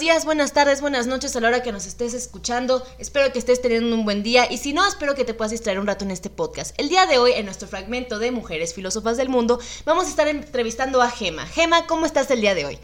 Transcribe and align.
días, 0.00 0.24
buenas 0.24 0.54
tardes, 0.54 0.80
buenas 0.80 1.06
noches 1.06 1.36
a 1.36 1.40
la 1.40 1.48
hora 1.48 1.62
que 1.62 1.72
nos 1.72 1.86
estés 1.86 2.14
escuchando. 2.14 2.82
Espero 2.98 3.30
que 3.32 3.38
estés 3.38 3.60
teniendo 3.60 3.94
un 3.94 4.04
buen 4.04 4.22
día 4.22 4.50
y 4.50 4.56
si 4.56 4.72
no, 4.72 4.86
espero 4.86 5.14
que 5.14 5.26
te 5.26 5.34
puedas 5.34 5.50
distraer 5.50 5.78
un 5.78 5.86
rato 5.86 6.06
en 6.06 6.10
este 6.10 6.30
podcast. 6.30 6.74
El 6.80 6.88
día 6.88 7.04
de 7.06 7.18
hoy, 7.18 7.32
en 7.32 7.44
nuestro 7.44 7.68
fragmento 7.68 8.18
de 8.18 8.30
Mujeres 8.30 8.72
Filósofas 8.72 9.18
del 9.18 9.28
Mundo, 9.28 9.60
vamos 9.84 10.06
a 10.06 10.08
estar 10.08 10.26
entrevistando 10.26 11.02
a 11.02 11.10
Gema. 11.10 11.46
Gema, 11.46 11.86
¿cómo 11.86 12.06
estás 12.06 12.30
el 12.30 12.40
día 12.40 12.54
de 12.54 12.64
hoy? 12.64 12.78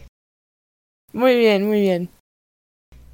Muy 1.11 1.35
bien, 1.35 1.67
muy 1.67 1.81
bien. 1.81 2.11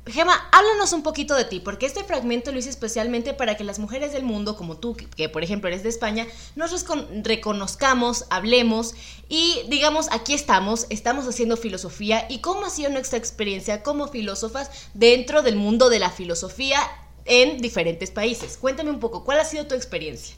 Gema, 0.06 0.34
háblanos 0.52 0.92
un 0.92 1.02
poquito 1.02 1.34
de 1.34 1.46
ti, 1.46 1.62
porque 1.62 1.86
este 1.86 2.04
fragmento 2.04 2.52
lo 2.52 2.60
hice 2.60 2.70
especialmente 2.70 3.34
para 3.34 3.56
que 3.56 3.64
las 3.64 3.80
mujeres 3.80 4.12
del 4.12 4.24
mundo, 4.24 4.58
como 4.58 4.78
tú, 4.78 4.98
que, 4.98 5.30
por 5.30 5.44
ejemplo 5.46 5.70
eres 5.70 5.82
de 5.82 5.88
España, 5.88 6.28
nos 6.58 6.86
reconozcamos, 7.24 8.26
hablemos 8.30 8.96
y 9.30 9.62
digamos, 9.70 10.10
aquí 10.12 10.34
estamos, 10.34 10.88
estamos 10.90 11.26
haciendo 11.26 11.56
filosofía 11.56 12.26
y 12.30 12.40
cómo 12.40 12.66
ha 12.66 12.70
sido 12.70 12.90
nuestra 12.90 13.18
experiencia 13.18 13.82
como 13.82 14.10
filósofas 14.10 14.90
dentro 14.94 15.42
del 15.42 15.56
mundo 15.56 15.90
de 15.90 16.00
la 16.00 16.10
filosofía 16.10 16.80
en 17.24 17.60
diferentes 17.60 18.12
países. 18.12 18.58
Cuéntame 18.58 18.90
un 18.90 19.00
poco, 19.00 19.24
¿cuál 19.24 19.40
ha 19.40 19.46
sido 19.46 19.68
tu 19.68 19.76
experiencia? 19.76 20.36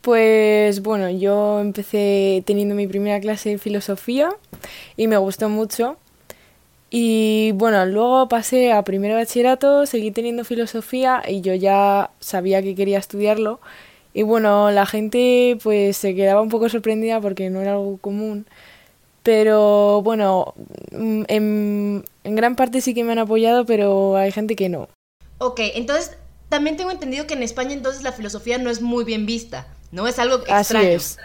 Pues 0.00 0.80
bueno, 0.80 1.10
yo 1.10 1.60
empecé 1.60 2.42
teniendo 2.46 2.74
mi 2.74 2.86
primera 2.86 3.20
clase 3.20 3.50
de 3.50 3.58
filosofía 3.58 4.30
y 4.96 5.06
me 5.06 5.18
gustó 5.18 5.50
mucho 5.50 5.98
y 6.90 7.52
bueno, 7.52 7.84
luego 7.84 8.28
pasé 8.28 8.72
a 8.72 8.82
primer 8.82 9.12
bachillerato, 9.14 9.86
seguí 9.86 10.10
teniendo 10.12 10.44
filosofía 10.44 11.22
y 11.26 11.40
yo 11.40 11.54
ya 11.54 12.10
sabía 12.20 12.62
que 12.62 12.74
quería 12.74 12.98
estudiarlo. 12.98 13.60
Y 14.14 14.22
bueno, 14.22 14.70
la 14.70 14.86
gente 14.86 15.58
pues 15.62 15.96
se 15.96 16.14
quedaba 16.14 16.40
un 16.40 16.48
poco 16.48 16.68
sorprendida 16.68 17.20
porque 17.20 17.50
no 17.50 17.60
era 17.60 17.72
algo 17.72 17.98
común. 17.98 18.46
Pero 19.22 20.02
bueno, 20.02 20.54
mm, 20.92 21.24
en, 21.26 22.04
en 22.22 22.36
gran 22.36 22.54
parte 22.54 22.80
sí 22.80 22.94
que 22.94 23.02
me 23.02 23.12
han 23.12 23.18
apoyado, 23.18 23.66
pero 23.66 24.16
hay 24.16 24.30
gente 24.30 24.54
que 24.54 24.68
no. 24.68 24.88
Ok, 25.38 25.60
entonces 25.74 26.16
también 26.48 26.76
tengo 26.76 26.92
entendido 26.92 27.26
que 27.26 27.34
en 27.34 27.42
España 27.42 27.72
entonces 27.72 28.04
la 28.04 28.12
filosofía 28.12 28.58
no 28.58 28.70
es 28.70 28.80
muy 28.80 29.04
bien 29.04 29.26
vista, 29.26 29.66
¿no? 29.90 30.06
Es 30.06 30.18
algo 30.18 30.36
extraño. 30.46 30.60
Así 30.60 30.94
es. 30.94 31.18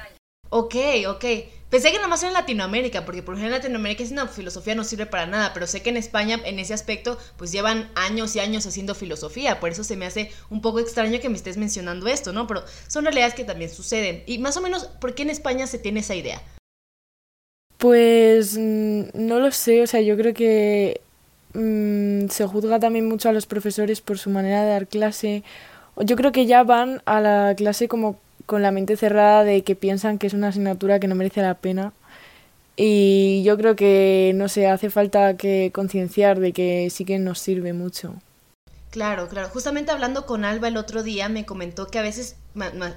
Ok, 0.49 0.75
ok. 1.07 1.25
Pensé 1.71 1.89
que 1.89 1.95
nada 1.95 2.09
más 2.09 2.21
era 2.21 2.31
en 2.31 2.33
Latinoamérica, 2.33 3.05
porque 3.05 3.23
por 3.23 3.35
ejemplo 3.35 3.55
en 3.55 3.61
Latinoamérica 3.61 4.03
es 4.03 4.11
una 4.11 4.27
filosofía 4.27 4.75
no 4.75 4.83
sirve 4.83 5.05
para 5.05 5.25
nada, 5.25 5.53
pero 5.53 5.65
sé 5.67 5.81
que 5.81 5.89
en 5.89 5.95
España 5.95 6.37
en 6.43 6.59
ese 6.59 6.73
aspecto 6.73 7.17
pues 7.37 7.53
llevan 7.53 7.89
años 7.95 8.35
y 8.35 8.41
años 8.41 8.65
haciendo 8.65 8.93
filosofía, 8.93 9.61
por 9.61 9.69
eso 9.69 9.85
se 9.85 9.95
me 9.95 10.05
hace 10.05 10.31
un 10.49 10.61
poco 10.61 10.81
extraño 10.81 11.21
que 11.21 11.29
me 11.29 11.37
estés 11.37 11.55
mencionando 11.55 12.07
esto, 12.07 12.33
¿no? 12.33 12.45
Pero 12.45 12.65
son 12.87 13.05
realidades 13.05 13.35
que 13.35 13.45
también 13.45 13.69
suceden. 13.69 14.21
Y 14.25 14.39
más 14.39 14.57
o 14.57 14.61
menos, 14.61 14.87
¿por 14.99 15.15
qué 15.15 15.23
en 15.23 15.29
España 15.29 15.65
se 15.65 15.79
tiene 15.79 16.01
esa 16.01 16.13
idea? 16.13 16.41
Pues 17.77 18.57
mm, 18.59 19.03
no 19.13 19.39
lo 19.39 19.51
sé, 19.51 19.81
o 19.81 19.87
sea, 19.87 20.01
yo 20.01 20.17
creo 20.17 20.33
que 20.33 20.99
mm, 21.53 22.27
se 22.27 22.45
juzga 22.47 22.81
también 22.81 23.07
mucho 23.07 23.29
a 23.29 23.31
los 23.31 23.45
profesores 23.45 24.01
por 24.01 24.19
su 24.19 24.29
manera 24.29 24.65
de 24.65 24.71
dar 24.71 24.87
clase. 24.87 25.43
Yo 25.95 26.17
creo 26.17 26.33
que 26.33 26.45
ya 26.45 26.63
van 26.63 27.01
a 27.05 27.21
la 27.21 27.55
clase 27.55 27.87
como 27.87 28.19
con 28.45 28.61
la 28.61 28.71
mente 28.71 28.97
cerrada 28.97 29.43
de 29.43 29.63
que 29.63 29.75
piensan 29.75 30.17
que 30.17 30.27
es 30.27 30.33
una 30.33 30.49
asignatura 30.49 30.99
que 30.99 31.07
no 31.07 31.15
merece 31.15 31.41
la 31.41 31.55
pena. 31.55 31.93
Y 32.75 33.43
yo 33.43 33.57
creo 33.57 33.75
que, 33.75 34.31
no 34.35 34.47
sé, 34.47 34.67
hace 34.67 34.89
falta 34.89 35.37
que 35.37 35.71
concienciar 35.73 36.39
de 36.39 36.53
que 36.53 36.89
sí 36.89 37.05
que 37.05 37.19
nos 37.19 37.39
sirve 37.39 37.73
mucho. 37.73 38.15
Claro, 38.91 39.29
claro. 39.29 39.47
Justamente 39.49 39.91
hablando 39.91 40.25
con 40.25 40.43
Alba 40.43 40.67
el 40.67 40.77
otro 40.77 41.01
día, 41.01 41.29
me 41.29 41.45
comentó 41.45 41.87
que 41.87 41.99
a 41.99 42.01
veces, 42.01 42.35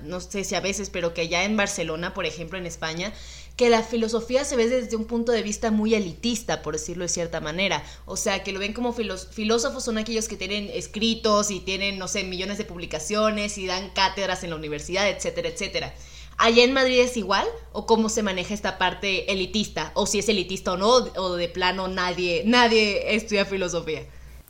no 0.05 0.21
sé 0.21 0.43
si 0.43 0.55
a 0.56 0.60
veces, 0.60 0.91
pero 0.91 1.15
que 1.15 1.28
ya 1.28 1.44
en 1.44 1.56
Barcelona, 1.56 2.15
por 2.15 2.26
ejemplo, 2.26 2.59
en 2.59 2.66
España, 2.66 3.12
que 3.56 3.69
la 3.69 3.82
filosofía 3.82 4.44
se 4.44 4.56
ve 4.56 4.69
desde 4.69 4.97
un 4.97 5.04
punto 5.04 5.31
de 5.31 5.42
vista 5.42 5.70
muy 5.70 5.94
elitista, 5.94 6.62
por 6.62 6.75
decirlo 6.75 7.04
de 7.04 7.09
cierta 7.09 7.41
manera. 7.41 7.84
O 8.04 8.16
sea, 8.16 8.42
que 8.42 8.53
lo 8.53 8.59
ven 8.59 8.72
como 8.72 8.92
filósofos 8.92 9.84
son 9.84 9.98
aquellos 9.98 10.26
que 10.26 10.37
tienen 10.37 10.69
escritos 10.72 11.50
y 11.50 11.60
tienen, 11.60 11.98
no 11.98 12.09
sé, 12.09 12.25
millones 12.25 12.59
de 12.59 12.64
publicaciones 12.64 13.56
y 13.59 13.66
dan 13.66 13.91
cátedras 13.91 14.43
en 14.43 14.50
la 14.50 14.56
universidad, 14.56 15.09
etcétera, 15.09 15.48
etcétera. 15.48 15.94
¿Allá 16.37 16.64
en 16.64 16.72
Madrid 16.72 16.98
es 16.98 17.16
igual? 17.16 17.47
¿O 17.72 17.87
cómo 17.87 18.09
se 18.09 18.25
maneja 18.25 18.54
esta 18.54 18.76
parte 18.76 19.31
elitista? 19.31 19.93
¿O 19.94 20.06
si 20.06 20.19
es 20.19 20.28
elitista 20.28 20.72
o 20.72 20.76
no? 20.76 20.91
¿O 20.91 21.37
de 21.37 21.48
plano 21.48 21.87
nadie, 21.87 22.43
nadie 22.44 23.14
estudia 23.14 23.44
filosofía? 23.44 24.03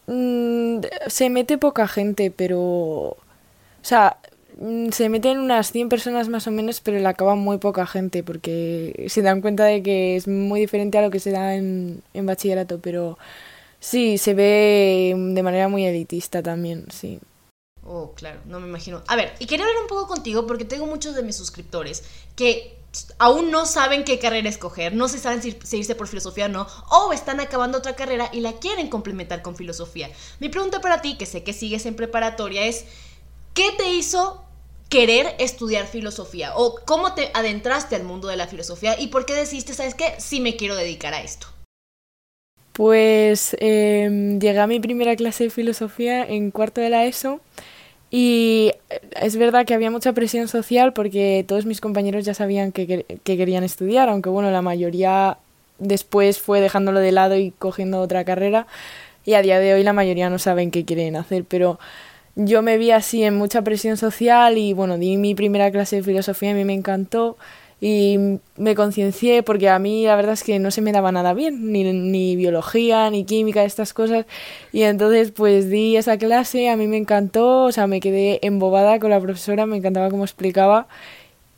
Mm, 0.06 0.80
se 1.08 1.28
mete 1.28 1.58
poca 1.58 1.86
gente, 1.86 2.30
pero... 2.30 2.58
O 2.60 3.86
sea, 3.86 4.16
se 4.92 5.08
meten 5.08 5.38
unas 5.38 5.72
100 5.72 5.88
personas 5.88 6.28
más 6.28 6.46
o 6.46 6.50
menos, 6.50 6.80
pero 6.80 6.98
le 6.98 7.06
acaba 7.06 7.34
muy 7.34 7.58
poca 7.58 7.86
gente 7.86 8.22
porque 8.22 9.06
se 9.08 9.22
dan 9.22 9.40
cuenta 9.40 9.64
de 9.64 9.82
que 9.82 10.16
es 10.16 10.28
muy 10.28 10.60
diferente 10.60 10.98
a 10.98 11.02
lo 11.02 11.10
que 11.10 11.20
se 11.20 11.30
da 11.30 11.54
en, 11.54 12.02
en 12.14 12.26
bachillerato, 12.26 12.78
pero 12.80 13.18
sí, 13.80 14.18
se 14.18 14.34
ve 14.34 15.14
de 15.16 15.42
manera 15.42 15.68
muy 15.68 15.84
elitista 15.84 16.42
también, 16.42 16.86
sí. 16.90 17.20
Oh, 17.86 18.12
claro, 18.14 18.40
no 18.46 18.60
me 18.60 18.68
imagino. 18.68 19.02
A 19.08 19.16
ver, 19.16 19.34
y 19.38 19.46
quería 19.46 19.66
hablar 19.66 19.82
un 19.82 19.88
poco 19.88 20.06
contigo 20.06 20.46
porque 20.46 20.64
tengo 20.64 20.86
muchos 20.86 21.14
de 21.14 21.22
mis 21.22 21.36
suscriptores 21.36 22.04
que 22.34 22.78
aún 23.18 23.50
no 23.50 23.66
saben 23.66 24.04
qué 24.04 24.18
carrera 24.18 24.48
escoger, 24.48 24.94
no 24.94 25.08
se 25.08 25.18
saben 25.18 25.42
si, 25.42 25.58
si, 25.64 25.78
irse 25.78 25.94
por 25.94 26.06
filosofía 26.06 26.46
o 26.46 26.48
no, 26.48 26.66
o 26.90 27.12
están 27.12 27.40
acabando 27.40 27.78
otra 27.78 27.96
carrera 27.96 28.30
y 28.32 28.40
la 28.40 28.54
quieren 28.54 28.88
complementar 28.88 29.42
con 29.42 29.56
filosofía. 29.56 30.10
Mi 30.38 30.48
pregunta 30.48 30.80
para 30.80 31.02
ti, 31.02 31.18
que 31.18 31.26
sé 31.26 31.42
que 31.42 31.52
sigues 31.52 31.84
en 31.86 31.96
preparatoria, 31.96 32.64
es, 32.64 32.84
¿qué 33.52 33.72
te 33.76 33.92
hizo 33.92 34.43
querer 34.94 35.34
estudiar 35.40 35.88
filosofía? 35.88 36.52
¿O 36.54 36.76
cómo 36.84 37.14
te 37.14 37.30
adentraste 37.34 37.96
al 37.96 38.04
mundo 38.04 38.28
de 38.28 38.36
la 38.36 38.46
filosofía 38.46 38.94
y 38.96 39.08
por 39.08 39.26
qué 39.26 39.34
decidiste, 39.34 39.74
sabes 39.74 39.96
qué, 39.96 40.14
sí 40.18 40.38
me 40.38 40.54
quiero 40.54 40.76
dedicar 40.76 41.14
a 41.14 41.20
esto? 41.20 41.48
Pues 42.72 43.56
em, 43.58 44.38
llegué 44.38 44.60
a 44.60 44.68
mi 44.68 44.78
primera 44.78 45.16
clase 45.16 45.44
de 45.44 45.50
filosofía 45.50 46.24
en 46.24 46.52
cuarto 46.52 46.80
de 46.80 46.90
la 46.90 47.06
ESO 47.06 47.40
y 48.08 48.70
es 49.20 49.34
verdad 49.36 49.66
que 49.66 49.74
había 49.74 49.90
mucha 49.90 50.12
presión 50.12 50.46
social 50.46 50.92
porque 50.92 51.44
todos 51.48 51.66
mis 51.66 51.80
compañeros 51.80 52.24
ya 52.24 52.34
sabían 52.34 52.70
que, 52.70 52.86
que 52.86 53.36
querían 53.36 53.64
estudiar, 53.64 54.08
aunque 54.08 54.30
bueno, 54.30 54.52
la 54.52 54.62
mayoría 54.62 55.38
después 55.80 56.38
fue 56.38 56.60
dejándolo 56.60 57.00
de 57.00 57.10
lado 57.10 57.36
y 57.36 57.50
cogiendo 57.50 58.00
otra 58.00 58.24
carrera 58.24 58.68
y 59.24 59.34
a 59.34 59.42
día 59.42 59.58
de 59.58 59.74
hoy 59.74 59.82
la 59.82 59.92
mayoría 59.92 60.30
no 60.30 60.38
saben 60.38 60.70
qué 60.70 60.84
quieren 60.84 61.16
hacer, 61.16 61.44
pero 61.44 61.80
yo 62.36 62.62
me 62.62 62.78
vi 62.78 62.90
así 62.90 63.22
en 63.22 63.36
mucha 63.36 63.62
presión 63.62 63.96
social 63.96 64.58
y 64.58 64.72
bueno, 64.72 64.98
di 64.98 65.16
mi 65.16 65.34
primera 65.34 65.70
clase 65.70 65.96
de 65.96 66.02
filosofía, 66.02 66.50
a 66.50 66.54
mí 66.54 66.64
me 66.64 66.74
encantó 66.74 67.36
y 67.80 68.38
me 68.56 68.74
conciencié 68.74 69.42
porque 69.42 69.68
a 69.68 69.78
mí 69.78 70.06
la 70.06 70.16
verdad 70.16 70.32
es 70.32 70.42
que 70.42 70.58
no 70.58 70.70
se 70.70 70.80
me 70.80 70.92
daba 70.92 71.12
nada 71.12 71.34
bien, 71.34 71.70
ni, 71.70 71.84
ni 71.84 72.34
biología, 72.34 73.10
ni 73.10 73.24
química, 73.24 73.64
estas 73.64 73.92
cosas. 73.92 74.26
Y 74.72 74.82
entonces 74.82 75.32
pues 75.32 75.70
di 75.70 75.96
esa 75.96 76.16
clase, 76.18 76.70
a 76.70 76.76
mí 76.76 76.86
me 76.86 76.96
encantó, 76.96 77.64
o 77.64 77.72
sea, 77.72 77.86
me 77.86 78.00
quedé 78.00 78.38
embobada 78.42 78.98
con 78.98 79.10
la 79.10 79.20
profesora, 79.20 79.66
me 79.66 79.76
encantaba 79.76 80.10
cómo 80.10 80.24
explicaba. 80.24 80.88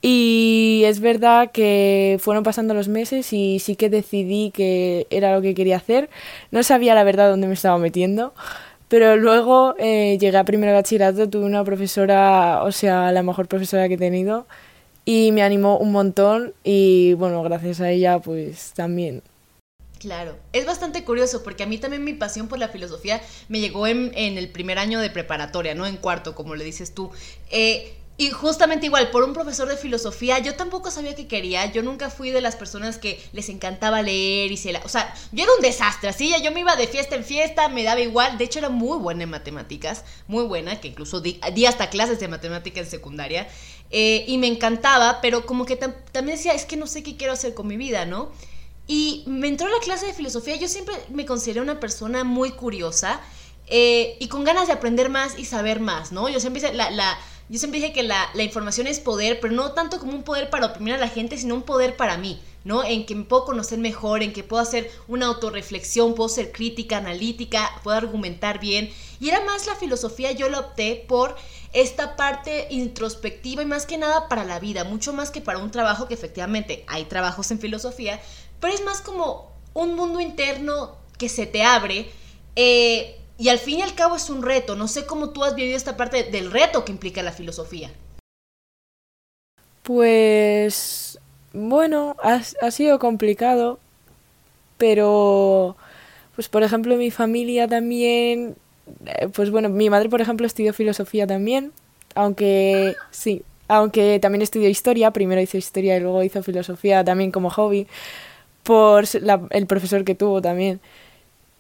Y 0.02 0.82
es 0.84 1.00
verdad 1.00 1.50
que 1.52 2.18
fueron 2.20 2.44
pasando 2.44 2.74
los 2.74 2.88
meses 2.88 3.32
y 3.32 3.58
sí 3.58 3.76
que 3.76 3.88
decidí 3.88 4.50
que 4.52 5.06
era 5.10 5.34
lo 5.34 5.42
que 5.42 5.54
quería 5.54 5.76
hacer. 5.76 6.10
No 6.50 6.62
sabía 6.62 6.94
la 6.94 7.02
verdad 7.04 7.30
dónde 7.30 7.48
me 7.48 7.54
estaba 7.54 7.78
metiendo, 7.78 8.34
pero 8.88 9.16
luego 9.16 9.74
eh, 9.78 10.16
llegué 10.18 10.36
a 10.36 10.44
primer 10.44 10.72
bachillerato, 10.72 11.28
tuve 11.28 11.44
una 11.44 11.64
profesora, 11.64 12.62
o 12.62 12.72
sea, 12.72 13.12
la 13.12 13.22
mejor 13.22 13.48
profesora 13.48 13.88
que 13.88 13.94
he 13.94 13.98
tenido, 13.98 14.46
y 15.04 15.32
me 15.32 15.42
animó 15.42 15.78
un 15.78 15.92
montón 15.92 16.54
y 16.64 17.14
bueno, 17.14 17.42
gracias 17.42 17.80
a 17.80 17.90
ella 17.90 18.18
pues 18.18 18.72
también. 18.74 19.22
Claro, 19.98 20.36
es 20.52 20.66
bastante 20.66 21.04
curioso 21.04 21.42
porque 21.42 21.62
a 21.62 21.66
mí 21.66 21.78
también 21.78 22.04
mi 22.04 22.12
pasión 22.12 22.48
por 22.48 22.58
la 22.58 22.68
filosofía 22.68 23.20
me 23.48 23.60
llegó 23.60 23.86
en, 23.86 24.12
en 24.14 24.36
el 24.36 24.50
primer 24.50 24.78
año 24.78 25.00
de 25.00 25.10
preparatoria, 25.10 25.74
no 25.74 25.86
en 25.86 25.96
cuarto, 25.96 26.34
como 26.34 26.54
le 26.54 26.64
dices 26.64 26.94
tú. 26.94 27.10
Eh, 27.50 27.95
y 28.18 28.30
justamente 28.30 28.86
igual, 28.86 29.10
por 29.10 29.24
un 29.24 29.34
profesor 29.34 29.68
de 29.68 29.76
filosofía, 29.76 30.38
yo 30.38 30.54
tampoco 30.54 30.90
sabía 30.90 31.14
qué 31.14 31.26
quería. 31.26 31.70
Yo 31.70 31.82
nunca 31.82 32.08
fui 32.08 32.30
de 32.30 32.40
las 32.40 32.56
personas 32.56 32.96
que 32.96 33.22
les 33.32 33.50
encantaba 33.50 34.00
leer 34.00 34.50
y 34.50 34.56
se 34.56 34.72
la... 34.72 34.80
O 34.84 34.88
sea, 34.88 35.14
yo 35.32 35.44
era 35.44 35.52
un 35.54 35.60
desastre, 35.60 36.08
así, 36.08 36.32
yo 36.42 36.50
me 36.50 36.60
iba 36.60 36.76
de 36.76 36.88
fiesta 36.88 37.14
en 37.14 37.24
fiesta, 37.24 37.68
me 37.68 37.82
daba 37.82 38.00
igual. 38.00 38.38
De 38.38 38.44
hecho, 38.44 38.58
era 38.58 38.70
muy 38.70 38.98
buena 38.98 39.24
en 39.24 39.30
matemáticas, 39.30 40.04
muy 40.28 40.44
buena, 40.44 40.80
que 40.80 40.88
incluso 40.88 41.20
di, 41.20 41.38
hasta 41.68 41.90
clases 41.90 42.18
de 42.18 42.28
matemática 42.28 42.80
en 42.80 42.86
secundaria. 42.86 43.48
Eh, 43.90 44.24
y 44.26 44.38
me 44.38 44.46
encantaba, 44.46 45.20
pero 45.20 45.44
como 45.44 45.66
que 45.66 45.76
también 45.76 46.38
decía, 46.38 46.54
es 46.54 46.64
que 46.64 46.78
no 46.78 46.86
sé 46.86 47.02
qué 47.02 47.18
quiero 47.18 47.34
hacer 47.34 47.52
con 47.52 47.66
mi 47.66 47.76
vida, 47.76 48.06
¿no? 48.06 48.32
Y 48.86 49.24
me 49.26 49.48
entró 49.48 49.68
la 49.68 49.78
clase 49.80 50.06
de 50.06 50.14
filosofía, 50.14 50.56
yo 50.56 50.68
siempre 50.68 50.94
me 51.10 51.26
consideré 51.26 51.60
una 51.60 51.80
persona 51.80 52.24
muy 52.24 52.52
curiosa 52.52 53.20
eh, 53.66 54.16
y 54.20 54.28
con 54.28 54.44
ganas 54.44 54.68
de 54.68 54.72
aprender 54.72 55.10
más 55.10 55.38
y 55.38 55.44
saber 55.44 55.80
más, 55.80 56.12
¿no? 56.12 56.28
Yo 56.28 56.40
siempre 56.40 56.72
la, 56.72 56.90
la 56.90 57.18
yo 57.48 57.58
siempre 57.58 57.80
dije 57.80 57.92
que 57.92 58.02
la, 58.02 58.28
información 58.42 58.86
es 58.86 58.98
poder, 58.98 59.38
pero 59.40 59.54
no 59.54 59.72
tanto 59.72 60.00
como 60.00 60.12
un 60.12 60.24
poder 60.24 60.50
para 60.50 60.66
oprimir 60.66 60.94
a 60.94 60.98
la 60.98 61.08
gente, 61.08 61.38
sino 61.38 61.54
un 61.54 61.62
poder 61.62 61.96
para 61.96 62.16
mí, 62.16 62.40
¿no? 62.64 62.82
En 62.82 63.06
que 63.06 63.14
me 63.14 63.24
puedo 63.24 63.44
conocer 63.44 63.78
mejor, 63.78 64.22
en 64.22 64.32
que 64.32 64.42
puedo 64.42 64.60
hacer 64.60 64.90
una 65.06 65.26
autorreflexión, 65.26 66.14
puedo 66.14 66.28
ser 66.28 66.50
crítica, 66.50 66.96
analítica, 66.96 67.70
puedo 67.84 67.96
argumentar 67.96 68.58
bien. 68.58 68.90
Y 69.20 69.28
era 69.28 69.44
más 69.44 69.66
la 69.66 69.76
filosofía, 69.76 70.32
yo 70.32 70.48
la 70.48 70.58
opté 70.58 71.04
por 71.06 71.36
esta 71.72 72.16
parte 72.16 72.66
introspectiva 72.70 73.62
y 73.62 73.66
más 73.66 73.86
que 73.86 73.98
nada 73.98 74.28
para 74.28 74.44
la 74.44 74.58
vida, 74.58 74.82
mucho 74.82 75.12
más 75.12 75.30
que 75.30 75.40
para 75.40 75.58
un 75.58 75.70
trabajo 75.70 76.08
que 76.08 76.14
efectivamente 76.14 76.84
hay 76.88 77.04
trabajos 77.04 77.50
en 77.52 77.60
filosofía, 77.60 78.20
pero 78.60 78.74
es 78.74 78.84
más 78.84 79.00
como 79.00 79.52
un 79.72 79.94
mundo 79.94 80.18
interno 80.20 80.96
que 81.16 81.28
se 81.28 81.46
te 81.46 81.62
abre. 81.62 82.10
Eh, 82.56 83.20
y 83.38 83.48
al 83.48 83.58
fin 83.58 83.78
y 83.78 83.82
al 83.82 83.94
cabo 83.94 84.16
es 84.16 84.30
un 84.30 84.42
reto. 84.42 84.76
No 84.76 84.88
sé 84.88 85.06
cómo 85.06 85.30
tú 85.30 85.44
has 85.44 85.54
vivido 85.54 85.76
esta 85.76 85.96
parte 85.96 86.24
del 86.24 86.50
reto 86.50 86.84
que 86.84 86.92
implica 86.92 87.22
la 87.22 87.32
filosofía. 87.32 87.90
Pues 89.82 91.18
bueno, 91.52 92.16
ha, 92.22 92.70
sido 92.70 92.98
complicado, 92.98 93.78
pero 94.78 95.76
pues 96.34 96.48
por 96.48 96.62
ejemplo 96.62 96.96
mi 96.96 97.10
familia 97.10 97.68
también, 97.68 98.56
eh, 99.06 99.28
pues 99.32 99.50
bueno, 99.50 99.68
mi 99.68 99.88
madre 99.88 100.08
por 100.08 100.20
ejemplo 100.20 100.46
estudió 100.46 100.74
filosofía 100.74 101.26
también, 101.26 101.72
aunque 102.14 102.96
sí, 103.10 103.42
aunque 103.68 104.18
también 104.18 104.42
estudió 104.42 104.68
historia, 104.68 105.12
primero 105.12 105.40
hizo 105.40 105.56
historia 105.56 105.96
y 105.96 106.00
luego 106.00 106.22
hizo 106.24 106.42
filosofía 106.42 107.04
también 107.04 107.30
como 107.30 107.48
hobby, 107.50 107.86
por 108.64 109.04
el 109.50 109.66
profesor 109.66 110.04
que 110.04 110.16
tuvo 110.16 110.42
también. 110.42 110.80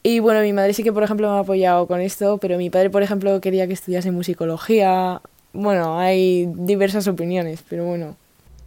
Y 0.06 0.20
bueno, 0.20 0.40
mi 0.40 0.52
madre 0.52 0.72
sí 0.72 0.84
que, 0.84 0.92
por 0.92 1.02
ejemplo, 1.02 1.28
me 1.28 1.36
ha 1.36 1.40
apoyado 1.40 1.88
con 1.88 2.00
esto, 2.00 2.38
pero 2.38 2.56
mi 2.58 2.70
padre, 2.70 2.90
por 2.90 3.02
ejemplo, 3.02 3.40
quería 3.40 3.66
que 3.66 3.72
estudiase 3.72 4.12
musicología. 4.12 5.20
Bueno, 5.52 5.98
hay 5.98 6.46
diversas 6.46 7.08
opiniones, 7.08 7.64
pero 7.68 7.86
bueno. 7.86 8.16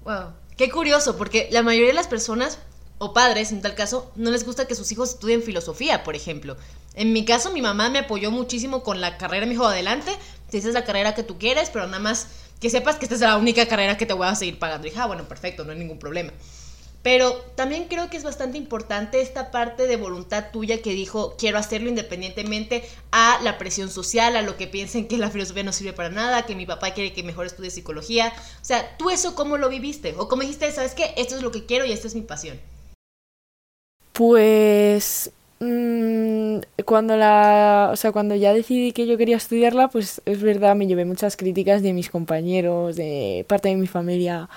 Wow, 0.03 0.33
qué 0.57 0.69
curioso, 0.69 1.15
porque 1.15 1.47
la 1.49 1.63
mayoría 1.63 1.87
de 1.87 1.93
las 1.93 2.09
personas, 2.09 2.59
o 2.97 3.13
padres 3.13 3.53
en 3.53 3.61
tal 3.61 3.73
caso, 3.73 4.11
no 4.17 4.31
les 4.31 4.45
gusta 4.45 4.67
que 4.67 4.75
sus 4.75 4.91
hijos 4.91 5.11
estudien 5.11 5.41
filosofía, 5.41 6.03
por 6.03 6.13
ejemplo. 6.13 6.57
En 6.93 7.13
mi 7.13 7.23
caso, 7.23 7.53
mi 7.53 7.61
mamá 7.61 7.89
me 7.89 7.99
apoyó 7.99 8.31
muchísimo 8.31 8.83
con 8.83 8.99
la 8.99 9.15
carrera, 9.15 9.45
me 9.45 9.53
dijo, 9.53 9.65
adelante, 9.65 10.11
si 10.49 10.57
esa 10.57 10.67
es 10.67 10.73
la 10.73 10.83
carrera 10.83 11.15
que 11.15 11.23
tú 11.23 11.37
quieres, 11.37 11.69
pero 11.69 11.85
nada 11.85 11.99
más 11.99 12.27
que 12.59 12.69
sepas 12.69 12.97
que 12.97 13.05
esta 13.05 13.15
es 13.15 13.21
la 13.21 13.37
única 13.37 13.65
carrera 13.65 13.95
que 13.95 14.05
te 14.05 14.11
voy 14.11 14.27
a 14.27 14.35
seguir 14.35 14.59
pagando. 14.59 14.87
Y 14.87 14.89
dije, 14.89 15.01
ah, 15.01 15.07
bueno, 15.07 15.23
perfecto, 15.23 15.63
no 15.63 15.71
hay 15.71 15.79
ningún 15.79 15.99
problema. 15.99 16.33
Pero 17.01 17.31
también 17.55 17.85
creo 17.85 18.09
que 18.09 18.17
es 18.17 18.23
bastante 18.23 18.57
importante 18.57 19.21
esta 19.21 19.51
parte 19.51 19.87
de 19.87 19.95
voluntad 19.95 20.47
tuya 20.51 20.81
que 20.81 20.91
dijo 20.91 21.35
quiero 21.37 21.57
hacerlo 21.57 21.87
independientemente 21.87 22.83
a 23.11 23.39
la 23.41 23.57
presión 23.57 23.89
social, 23.89 24.35
a 24.35 24.41
lo 24.41 24.57
que 24.57 24.67
piensen 24.67 25.07
que 25.07 25.17
la 25.17 25.29
filosofía 25.29 25.63
no 25.63 25.71
sirve 25.71 25.93
para 25.93 26.09
nada, 26.09 26.45
que 26.45 26.55
mi 26.55 26.65
papá 26.65 26.91
quiere 26.91 27.13
que 27.13 27.23
mejor 27.23 27.45
estudie 27.45 27.71
psicología. 27.71 28.33
O 28.61 28.65
sea, 28.65 28.97
¿tú 28.97 29.09
eso 29.09 29.33
cómo 29.33 29.57
lo 29.57 29.69
viviste? 29.69 30.13
¿O 30.17 30.27
cómo 30.27 30.41
dijiste, 30.41 30.71
sabes 30.71 30.93
qué? 30.93 31.13
Esto 31.15 31.37
es 31.37 31.41
lo 31.41 31.51
que 31.51 31.65
quiero 31.65 31.85
y 31.85 31.93
esta 31.93 32.07
es 32.07 32.15
mi 32.15 32.21
pasión. 32.21 32.59
Pues 34.11 35.31
mmm, 35.59 36.57
cuando 36.83 37.15
la, 37.15 37.91
o 37.93 37.95
sea, 37.95 38.11
cuando 38.11 38.35
ya 38.35 38.53
decidí 38.53 38.91
que 38.91 39.07
yo 39.07 39.17
quería 39.17 39.37
estudiarla, 39.37 39.87
pues 39.87 40.21
es 40.25 40.41
verdad, 40.41 40.75
me 40.75 40.87
llevé 40.87 41.05
muchas 41.05 41.37
críticas 41.37 41.81
de 41.81 41.93
mis 41.93 42.09
compañeros, 42.09 42.97
de 42.97 43.45
parte 43.47 43.69
de 43.69 43.75
mi 43.77 43.87
familia 43.87 44.49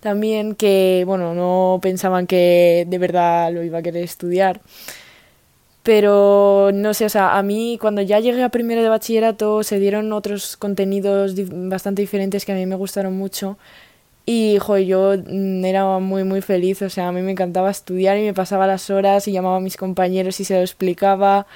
también 0.00 0.54
que, 0.54 1.04
bueno, 1.06 1.34
no 1.34 1.78
pensaban 1.82 2.26
que 2.26 2.86
de 2.88 2.98
verdad 2.98 3.52
lo 3.52 3.62
iba 3.64 3.78
a 3.78 3.82
querer 3.82 4.04
estudiar. 4.04 4.60
Pero 5.82 6.70
no 6.74 6.92
sé, 6.92 7.06
o 7.06 7.08
sea, 7.08 7.38
a 7.38 7.42
mí 7.42 7.78
cuando 7.80 8.02
ya 8.02 8.20
llegué 8.20 8.42
a 8.42 8.50
primero 8.50 8.82
de 8.82 8.90
bachillerato 8.90 9.62
se 9.62 9.78
dieron 9.78 10.12
otros 10.12 10.56
contenidos 10.58 11.34
bastante 11.50 12.02
diferentes 12.02 12.44
que 12.44 12.52
a 12.52 12.56
mí 12.56 12.66
me 12.66 12.76
gustaron 12.76 13.16
mucho. 13.16 13.56
Y, 14.26 14.58
yo 14.86 15.14
mm, 15.16 15.64
era 15.64 15.98
muy, 16.00 16.24
muy 16.24 16.42
feliz, 16.42 16.82
o 16.82 16.90
sea, 16.90 17.08
a 17.08 17.12
mí 17.12 17.22
me 17.22 17.32
encantaba 17.32 17.70
estudiar 17.70 18.18
y 18.18 18.22
me 18.24 18.34
pasaba 18.34 18.66
las 18.66 18.90
horas 18.90 19.26
y 19.26 19.32
llamaba 19.32 19.56
a 19.56 19.60
mis 19.60 19.78
compañeros 19.78 20.38
y 20.40 20.44
se 20.44 20.54
lo 20.54 20.60
explicaba 20.60 21.46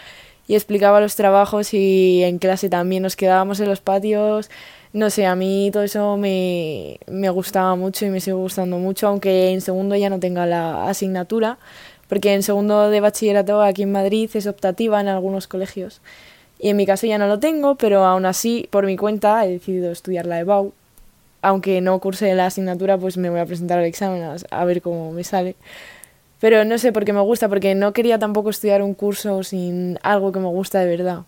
y 0.49 0.55
explicaba 0.55 1.01
los 1.01 1.15
trabajos 1.17 1.75
y 1.75 2.23
en 2.25 2.39
clase 2.39 2.69
también 2.71 3.03
nos 3.03 3.17
quedábamos 3.17 3.61
en 3.61 3.69
los 3.69 3.81
patios 3.81 4.51
no 4.93 5.11
sé, 5.11 5.27
a 5.27 5.35
mí 5.35 5.71
todo 5.73 5.83
eso 5.83 6.17
me, 6.17 6.99
me 7.07 7.31
gustaba 7.31 7.75
mucho 7.77 8.05
y 8.05 8.11
me 8.11 8.21
sigue 8.21 8.35
gustando 8.35 8.79
mucho, 8.79 9.09
aunque 9.09 9.51
en 9.51 9.61
segundo 9.61 9.97
ya 9.97 10.11
no 10.11 10.21
tenga 10.21 10.45
la 10.47 10.89
asignatura, 10.89 11.59
porque 12.09 12.35
en 12.35 12.43
segundo 12.43 12.91
de 12.91 13.01
bachillerato 13.01 13.63
aquí 13.63 13.83
en 13.83 13.93
Madrid 13.93 14.31
es 14.35 14.47
optativa 14.47 15.01
en 15.01 15.09
algunos 15.09 15.49
colegios. 15.49 16.03
Y 16.63 16.69
en 16.69 16.77
mi 16.77 16.87
caso 16.87 17.09
ya 17.09 17.19
no 17.19 17.27
lo 17.27 17.41
tengo, 17.41 17.75
pero 17.75 18.05
aún 18.05 18.25
así, 18.25 18.69
por 18.71 18.87
mi 18.87 18.97
cuenta, 18.97 19.45
he 19.45 19.51
decidido 19.51 19.91
estudiar 19.91 20.27
la 20.27 20.39
EBAU. 20.39 20.73
Aunque 21.41 21.81
no 21.81 21.99
curse 21.99 22.33
la 22.37 22.47
asignatura, 22.47 22.97
pues 22.97 23.17
me 23.17 23.31
voy 23.31 23.41
a 23.41 23.47
presentar 23.47 23.81
al 23.81 23.85
examen 23.85 24.37
a, 24.49 24.65
ver 24.65 24.81
cómo 24.81 25.11
me 25.11 25.25
sale. 25.25 25.57
Pero 26.39 26.65
no 26.65 26.79
sé 26.79 26.93
por 26.93 27.05
qué 27.05 27.13
me 27.13 27.21
gusta, 27.21 27.49
porque 27.49 27.75
no 27.75 27.93
quería 27.93 28.21
tampoco 28.21 28.51
estudiar 28.51 28.81
un 28.81 28.95
curso 28.95 29.43
sin 29.43 29.99
algo 30.05 30.31
que 30.31 30.39
me 30.39 30.47
gusta 30.47 30.79
de 30.79 30.97
verdad. 30.97 31.23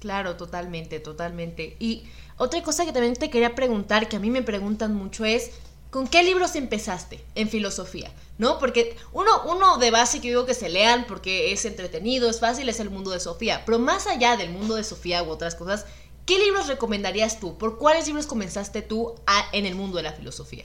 Claro, 0.00 0.36
totalmente, 0.36 1.00
totalmente. 1.00 1.76
Y 1.78 2.04
otra 2.38 2.62
cosa 2.62 2.84
que 2.84 2.92
también 2.92 3.14
te 3.14 3.30
quería 3.30 3.54
preguntar, 3.54 4.08
que 4.08 4.16
a 4.16 4.20
mí 4.20 4.30
me 4.30 4.42
preguntan 4.42 4.94
mucho, 4.94 5.24
es 5.24 5.50
¿con 5.90 6.06
qué 6.06 6.22
libros 6.22 6.54
empezaste 6.54 7.24
en 7.34 7.48
filosofía? 7.48 8.10
¿No? 8.38 8.58
Porque 8.58 8.96
uno, 9.12 9.30
uno 9.46 9.78
de 9.78 9.90
base 9.90 10.20
que 10.20 10.28
digo 10.28 10.46
que 10.46 10.54
se 10.54 10.68
lean 10.68 11.06
porque 11.08 11.52
es 11.52 11.64
entretenido, 11.64 12.30
es 12.30 12.38
fácil, 12.38 12.68
es 12.68 12.78
el 12.78 12.90
mundo 12.90 13.10
de 13.10 13.18
Sofía. 13.18 13.62
Pero 13.66 13.80
más 13.80 14.06
allá 14.06 14.36
del 14.36 14.50
mundo 14.50 14.76
de 14.76 14.84
Sofía 14.84 15.24
u 15.24 15.30
otras 15.30 15.56
cosas, 15.56 15.86
¿qué 16.24 16.38
libros 16.38 16.68
recomendarías 16.68 17.40
tú? 17.40 17.58
¿Por 17.58 17.78
cuáles 17.78 18.06
libros 18.06 18.26
comenzaste 18.26 18.82
tú 18.82 19.14
en 19.52 19.66
el 19.66 19.74
mundo 19.74 19.96
de 19.96 20.04
la 20.04 20.12
filosofía? 20.12 20.64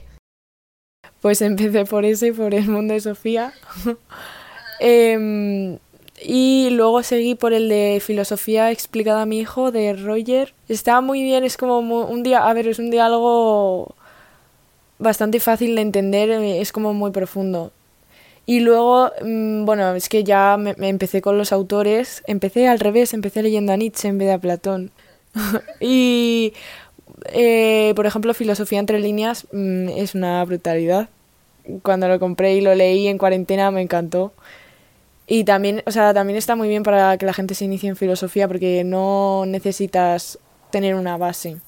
Pues 1.20 1.42
empecé 1.42 1.84
por 1.84 2.04
ese, 2.04 2.32
por 2.32 2.54
el 2.54 2.68
mundo 2.68 2.94
de 2.94 3.00
Sofía. 3.00 3.52
eh, 4.80 5.78
y 6.24 6.70
luego 6.70 7.02
seguí 7.02 7.34
por 7.34 7.52
el 7.52 7.68
de 7.68 8.00
filosofía 8.04 8.70
explicada 8.70 9.22
a 9.22 9.26
mi 9.26 9.38
hijo 9.40 9.70
de 9.70 9.92
Roger. 9.94 10.54
Estaba 10.68 11.00
muy 11.02 11.22
bien, 11.22 11.44
es 11.44 11.56
como 11.56 11.78
un 11.80 12.22
día, 12.22 12.48
a 12.48 12.52
ver, 12.54 12.66
es 12.66 12.78
un 12.78 12.90
diálogo 12.90 13.94
bastante 14.98 15.40
fácil 15.40 15.74
de 15.74 15.82
entender, 15.82 16.30
eh, 16.30 16.60
es 16.60 16.72
como 16.72 16.94
muy 16.94 17.10
profundo. 17.10 17.72
Y 18.46 18.60
luego, 18.60 19.10
mm, 19.22 19.64
bueno, 19.64 19.94
es 19.94 20.08
que 20.08 20.24
ya 20.24 20.56
me, 20.58 20.74
empecé 20.88 21.22
con 21.22 21.38
los 21.38 21.52
autores, 21.52 22.22
empecé 22.26 22.68
al 22.68 22.80
revés, 22.80 23.14
empecé 23.14 23.42
leyendo 23.42 23.72
a 23.72 23.76
Nietzsche 23.76 24.08
en 24.08 24.18
vez 24.18 24.28
de 24.28 24.34
a 24.34 24.38
Platón. 24.38 24.90
y, 25.80 26.54
eh, 27.32 27.92
por 27.96 28.06
ejemplo, 28.06 28.34
Filosofía 28.34 28.78
entre 28.78 28.98
líneas 29.00 29.46
mm, 29.52 29.88
es 29.90 30.14
una 30.14 30.44
brutalidad. 30.44 31.08
Cuando 31.82 32.08
lo 32.08 32.18
compré 32.20 32.54
y 32.54 32.60
lo 32.60 32.74
leí 32.74 33.08
en 33.08 33.18
cuarentena 33.18 33.70
me 33.70 33.82
encantó. 33.82 34.32
Y 35.26 35.44
también, 35.44 35.82
o 35.86 35.90
sea, 35.90 36.12
también 36.12 36.36
está 36.36 36.54
muy 36.54 36.68
bien 36.68 36.82
para 36.82 37.16
que 37.16 37.26
la 37.26 37.32
gente 37.32 37.54
se 37.54 37.64
inicie 37.64 37.88
en 37.88 37.96
filosofía 37.96 38.46
porque 38.46 38.84
no 38.84 39.44
necesitas 39.46 40.38
tener 40.70 40.94
una 40.94 41.16
base 41.16 41.58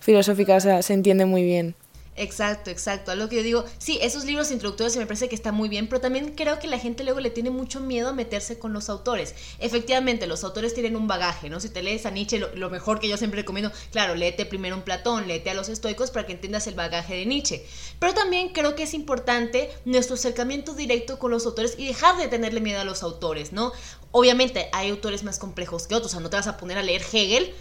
filosófica, 0.00 0.56
o 0.56 0.60
sea, 0.60 0.82
se 0.82 0.94
entiende 0.94 1.26
muy 1.26 1.44
bien. 1.44 1.76
Exacto, 2.14 2.70
exacto. 2.70 3.10
A 3.10 3.14
lo 3.14 3.28
que 3.30 3.36
yo 3.36 3.42
digo, 3.42 3.64
sí, 3.78 3.98
esos 4.02 4.24
libros 4.24 4.50
introductorios 4.50 4.96
me 4.98 5.06
parece 5.06 5.30
que 5.30 5.34
están 5.34 5.54
muy 5.54 5.70
bien, 5.70 5.88
pero 5.88 6.02
también 6.02 6.34
creo 6.34 6.58
que 6.58 6.66
la 6.66 6.78
gente 6.78 7.04
luego 7.04 7.20
le 7.20 7.30
tiene 7.30 7.48
mucho 7.48 7.80
miedo 7.80 8.10
a 8.10 8.12
meterse 8.12 8.58
con 8.58 8.74
los 8.74 8.90
autores. 8.90 9.34
Efectivamente, 9.58 10.26
los 10.26 10.44
autores 10.44 10.74
tienen 10.74 10.94
un 10.94 11.06
bagaje, 11.06 11.48
¿no? 11.48 11.58
Si 11.58 11.70
te 11.70 11.82
lees 11.82 12.04
a 12.04 12.10
Nietzsche, 12.10 12.38
lo, 12.38 12.70
mejor 12.70 13.00
que 13.00 13.08
yo 13.08 13.16
siempre 13.16 13.40
recomiendo, 13.40 13.72
claro, 13.92 14.14
léete 14.14 14.44
primero 14.44 14.76
un 14.76 14.82
Platón, 14.82 15.26
léete 15.26 15.50
a 15.50 15.54
los 15.54 15.70
estoicos 15.70 16.10
para 16.10 16.26
que 16.26 16.32
entiendas 16.32 16.66
el 16.66 16.74
bagaje 16.74 17.14
de 17.14 17.24
Nietzsche. 17.24 17.64
Pero 17.98 18.12
también 18.12 18.50
creo 18.50 18.74
que 18.74 18.82
es 18.82 18.92
importante 18.92 19.70
nuestro 19.86 20.16
acercamiento 20.16 20.74
directo 20.74 21.18
con 21.18 21.30
los 21.30 21.46
autores 21.46 21.76
y 21.78 21.86
dejar 21.86 22.18
de 22.18 22.28
tenerle 22.28 22.60
miedo 22.60 22.80
a 22.80 22.84
los 22.84 23.02
autores, 23.02 23.52
¿no? 23.52 23.72
Obviamente 24.10 24.68
hay 24.72 24.90
autores 24.90 25.22
más 25.22 25.38
complejos 25.38 25.86
que 25.86 25.94
otros, 25.94 26.12
o 26.12 26.14
sea, 26.16 26.20
no 26.20 26.28
te 26.28 26.36
vas 26.36 26.46
a 26.46 26.58
poner 26.58 26.76
a 26.76 26.82
leer 26.82 27.00
Hegel 27.00 27.54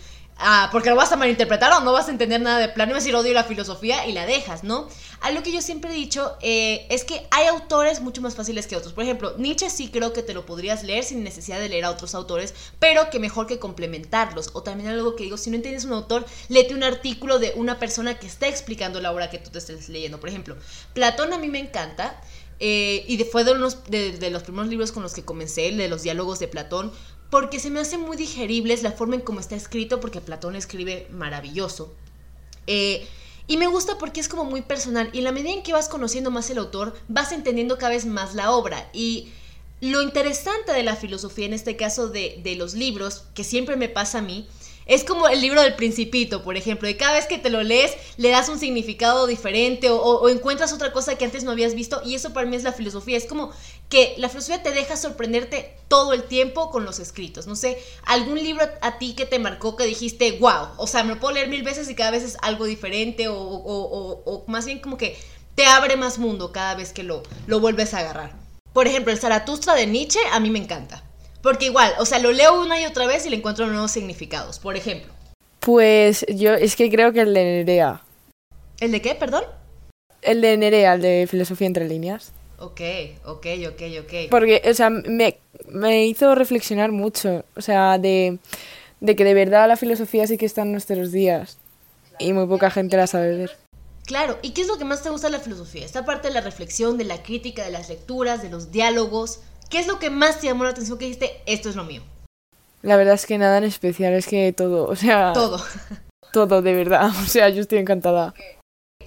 Ah, 0.43 0.69
porque 0.71 0.89
lo 0.89 0.95
vas 0.95 1.11
a 1.11 1.17
malinterpretar 1.17 1.71
o 1.73 1.81
no 1.81 1.93
vas 1.93 2.07
a 2.07 2.11
entender 2.11 2.41
nada 2.41 2.57
de 2.57 2.67
plano 2.67 2.93
a 2.93 2.95
decir 2.95 3.13
odio 3.15 3.31
la 3.31 3.43
filosofía 3.43 4.07
y 4.07 4.11
la 4.11 4.25
dejas, 4.25 4.63
¿no? 4.63 4.87
Algo 5.19 5.43
que 5.43 5.51
yo 5.51 5.61
siempre 5.61 5.91
he 5.91 5.93
dicho 5.93 6.35
eh, 6.41 6.87
es 6.89 7.03
que 7.03 7.27
hay 7.29 7.45
autores 7.45 8.01
mucho 8.01 8.21
más 8.21 8.33
fáciles 8.33 8.65
que 8.65 8.75
otros. 8.75 8.91
Por 8.91 9.03
ejemplo, 9.03 9.35
Nietzsche 9.37 9.69
sí 9.69 9.89
creo 9.89 10.13
que 10.13 10.23
te 10.23 10.33
lo 10.33 10.47
podrías 10.47 10.83
leer 10.83 11.03
sin 11.03 11.23
necesidad 11.23 11.59
de 11.59 11.69
leer 11.69 11.85
a 11.85 11.91
otros 11.91 12.15
autores, 12.15 12.55
pero 12.79 13.11
que 13.11 13.19
mejor 13.19 13.45
que 13.45 13.59
complementarlos. 13.59 14.49
O 14.53 14.63
también 14.63 14.89
algo 14.89 15.15
que 15.15 15.25
digo, 15.25 15.37
si 15.37 15.51
no 15.51 15.57
entiendes 15.57 15.85
un 15.85 15.93
autor, 15.93 16.25
léete 16.49 16.73
un 16.73 16.83
artículo 16.83 17.37
de 17.37 17.53
una 17.55 17.77
persona 17.77 18.17
que 18.17 18.25
está 18.25 18.47
explicando 18.47 18.99
la 18.99 19.11
obra 19.11 19.29
que 19.29 19.37
tú 19.37 19.51
te 19.51 19.59
estés 19.59 19.89
leyendo. 19.89 20.19
Por 20.19 20.29
ejemplo, 20.29 20.57
Platón 20.95 21.33
a 21.33 21.37
mí 21.37 21.49
me 21.49 21.59
encanta. 21.59 22.19
Eh, 22.63 23.05
y 23.07 23.17
fue 23.23 23.43
de, 23.43 23.53
unos, 23.53 23.85
de, 23.89 24.29
los 24.29 24.43
primeros 24.43 24.69
libros 24.69 24.91
con 24.91 25.01
los 25.01 25.13
que 25.13 25.25
comencé, 25.25 25.69
el 25.69 25.77
de 25.77 25.87
los 25.87 26.03
diálogos 26.03 26.37
de 26.37 26.47
Platón, 26.47 26.91
porque 27.31 27.59
se 27.59 27.71
me 27.71 27.79
hace 27.79 27.97
muy 27.97 28.17
digeribles 28.17 28.83
la 28.83 28.91
forma 28.91 29.15
en 29.15 29.21
cómo 29.21 29.39
está 29.39 29.55
escrito, 29.55 29.99
porque 29.99 30.21
Platón 30.21 30.55
escribe 30.55 31.07
maravilloso. 31.11 31.95
Eh, 32.67 33.07
y 33.47 33.57
me 33.57 33.67
gusta 33.67 33.97
porque 33.97 34.19
es 34.19 34.27
como 34.27 34.43
muy 34.43 34.61
personal 34.61 35.09
y 35.13 35.21
la 35.21 35.31
medida 35.31 35.51
en 35.51 35.63
que 35.63 35.73
vas 35.73 35.89
conociendo 35.89 36.29
más 36.29 36.49
el 36.49 36.57
autor, 36.57 36.93
vas 37.07 37.31
entendiendo 37.31 37.77
cada 37.77 37.93
vez 37.93 38.05
más 38.05 38.35
la 38.35 38.51
obra. 38.51 38.89
Y 38.93 39.29
lo 39.79 40.01
interesante 40.01 40.73
de 40.73 40.83
la 40.83 40.97
filosofía, 40.97 41.45
en 41.45 41.53
este 41.53 41.77
caso 41.77 42.09
de, 42.09 42.39
de 42.43 42.55
los 42.55 42.75
libros, 42.75 43.23
que 43.33 43.45
siempre 43.45 43.77
me 43.77 43.89
pasa 43.89 44.19
a 44.19 44.21
mí, 44.21 44.47
es 44.85 45.03
como 45.03 45.27
el 45.27 45.41
libro 45.41 45.61
del 45.61 45.75
principito, 45.75 46.43
por 46.43 46.57
ejemplo, 46.57 46.89
y 46.89 46.95
cada 46.95 47.13
vez 47.13 47.25
que 47.25 47.37
te 47.37 47.49
lo 47.49 47.63
lees 47.63 47.93
le 48.17 48.29
das 48.29 48.49
un 48.49 48.59
significado 48.59 49.27
diferente 49.27 49.89
o, 49.89 50.27
encuentras 50.29 50.73
otra 50.73 50.91
cosa 50.91 51.17
que 51.17 51.25
antes 51.25 51.43
no 51.43 51.51
habías 51.51 51.75
visto 51.75 52.01
y 52.03 52.15
eso 52.15 52.33
para 52.33 52.47
mí 52.47 52.55
es 52.55 52.63
la 52.63 52.73
filosofía. 52.73 53.17
Es 53.17 53.25
como 53.25 53.51
que 53.89 54.15
la 54.17 54.29
filosofía 54.29 54.63
te 54.63 54.71
deja 54.71 54.97
sorprenderte 54.97 55.75
todo 55.87 56.13
el 56.13 56.23
tiempo 56.23 56.71
con 56.71 56.85
los 56.85 56.99
escritos. 56.99 57.47
No 57.47 57.55
sé, 57.55 57.77
algún 58.05 58.41
libro 58.41 58.65
a 58.81 58.97
ti 58.97 59.13
que 59.13 59.25
te 59.25 59.39
marcó 59.39 59.75
que 59.75 59.85
dijiste, 59.85 60.33
wow, 60.39 60.69
o 60.77 60.87
sea, 60.87 61.03
me 61.03 61.13
lo 61.13 61.19
puedo 61.19 61.35
leer 61.35 61.49
mil 61.49 61.63
veces 61.63 61.89
y 61.89 61.95
cada 61.95 62.11
vez 62.11 62.23
es 62.23 62.37
algo 62.41 62.65
diferente 62.65 63.27
o, 63.29 64.43
más 64.47 64.65
bien 64.65 64.79
como 64.79 64.97
que 64.97 65.17
te 65.55 65.65
abre 65.65 65.97
más 65.97 66.17
mundo 66.17 66.51
cada 66.51 66.75
vez 66.75 66.93
que 66.93 67.03
lo, 67.03 67.23
lo 67.47 67.59
vuelves 67.59 67.93
a 67.93 67.99
agarrar. 67.99 68.35
Por 68.73 68.87
ejemplo, 68.87 69.11
el 69.11 69.19
Zaratustra 69.19 69.75
de 69.75 69.85
Nietzsche 69.85 70.19
a 70.31 70.39
mí 70.39 70.49
me 70.49 70.59
encanta. 70.59 71.03
Porque 71.41 71.65
igual, 71.65 71.93
o 71.99 72.05
sea, 72.05 72.19
lo 72.19 72.31
leo 72.31 72.61
una 72.61 72.79
y 72.79 72.85
otra 72.85 73.07
vez 73.07 73.25
y 73.25 73.29
le 73.29 73.37
encuentro 73.37 73.67
nuevos 73.67 73.91
significados. 73.91 74.59
Por 74.59 74.75
ejemplo. 74.75 75.11
Pues 75.59 76.25
yo 76.29 76.53
es 76.53 76.75
que 76.75 76.89
creo 76.89 77.13
que 77.13 77.21
el 77.21 77.33
de 77.33 77.43
Nerea. 77.43 78.01
¿El 78.79 78.91
de 78.91 79.01
qué, 79.01 79.15
perdón? 79.15 79.43
El 80.21 80.41
de 80.41 80.57
Nerea, 80.57 80.95
el 80.95 81.01
de 81.01 81.27
Filosofía 81.29 81.67
entre 81.67 81.87
líneas. 81.87 82.31
Ok, 82.57 82.81
ok, 83.25 83.47
ok, 83.69 83.81
ok. 84.01 84.13
Porque, 84.29 84.61
o 84.69 84.73
sea, 84.73 84.91
me, 84.91 85.39
me 85.67 86.05
hizo 86.05 86.35
reflexionar 86.35 86.91
mucho. 86.91 87.43
O 87.55 87.61
sea, 87.61 87.97
de, 87.97 88.37
de 88.99 89.15
que 89.15 89.23
de 89.23 89.33
verdad 89.33 89.67
la 89.67 89.77
filosofía 89.77 90.27
sí 90.27 90.37
que 90.37 90.45
está 90.45 90.61
en 90.61 90.71
nuestros 90.71 91.11
días. 91.11 91.57
Y 92.19 92.33
muy 92.33 92.45
poca 92.45 92.69
gente 92.69 92.97
la 92.97 93.07
sabe 93.07 93.35
ver. 93.35 93.57
Claro, 94.05 94.37
¿y 94.41 94.51
qué 94.51 94.61
es 94.61 94.67
lo 94.67 94.77
que 94.77 94.85
más 94.85 95.01
te 95.01 95.09
gusta 95.09 95.27
de 95.27 95.37
la 95.37 95.39
filosofía? 95.39 95.85
Esta 95.85 96.05
parte 96.05 96.27
de 96.27 96.33
la 96.33 96.41
reflexión, 96.41 96.97
de 96.97 97.05
la 97.05 97.23
crítica, 97.23 97.63
de 97.63 97.71
las 97.71 97.89
lecturas, 97.89 98.41
de 98.41 98.49
los 98.49 98.71
diálogos. 98.71 99.39
¿Qué 99.71 99.79
es 99.79 99.87
lo 99.87 99.99
que 99.99 100.09
más 100.09 100.41
te 100.41 100.47
llamó 100.47 100.65
la 100.65 100.71
atención 100.71 100.97
que 100.97 101.05
dijiste, 101.05 101.41
esto 101.45 101.69
es 101.69 101.77
lo 101.77 101.85
mío? 101.85 102.03
La 102.81 102.97
verdad 102.97 103.13
es 103.13 103.25
que 103.25 103.37
nada 103.37 103.57
en 103.57 103.63
especial, 103.63 104.13
es 104.13 104.27
que 104.27 104.51
todo, 104.51 104.85
o 104.85 104.95
sea... 104.97 105.31
Todo. 105.33 105.63
Todo, 106.33 106.61
de 106.61 106.73
verdad. 106.73 107.09
O 107.23 107.25
sea, 107.25 107.47
yo 107.49 107.61
estoy 107.61 107.79
encantada. 107.79 108.33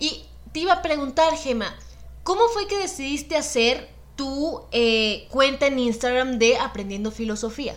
Y 0.01 0.25
te 0.53 0.61
iba 0.61 0.73
a 0.73 0.83
preguntar, 0.83 1.37
Gema, 1.37 1.77
¿cómo 2.23 2.49
fue 2.49 2.67
que 2.67 2.79
decidiste 2.79 3.37
hacer 3.37 3.89
tu 4.17 4.63
eh, 4.73 5.27
cuenta 5.31 5.67
en 5.67 5.79
Instagram 5.79 6.39
de 6.39 6.57
Aprendiendo 6.57 7.11
Filosofía? 7.11 7.77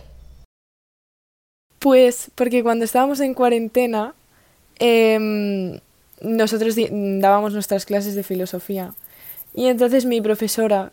Pues 1.78 2.30
porque 2.34 2.62
cuando 2.62 2.86
estábamos 2.86 3.20
en 3.20 3.34
cuarentena, 3.34 4.14
eh, 4.78 5.80
nosotros 6.22 6.74
dábamos 6.78 7.52
nuestras 7.52 7.84
clases 7.84 8.14
de 8.14 8.22
filosofía. 8.22 8.94
Y 9.54 9.66
entonces 9.66 10.04
mi 10.06 10.20
profesora, 10.20 10.92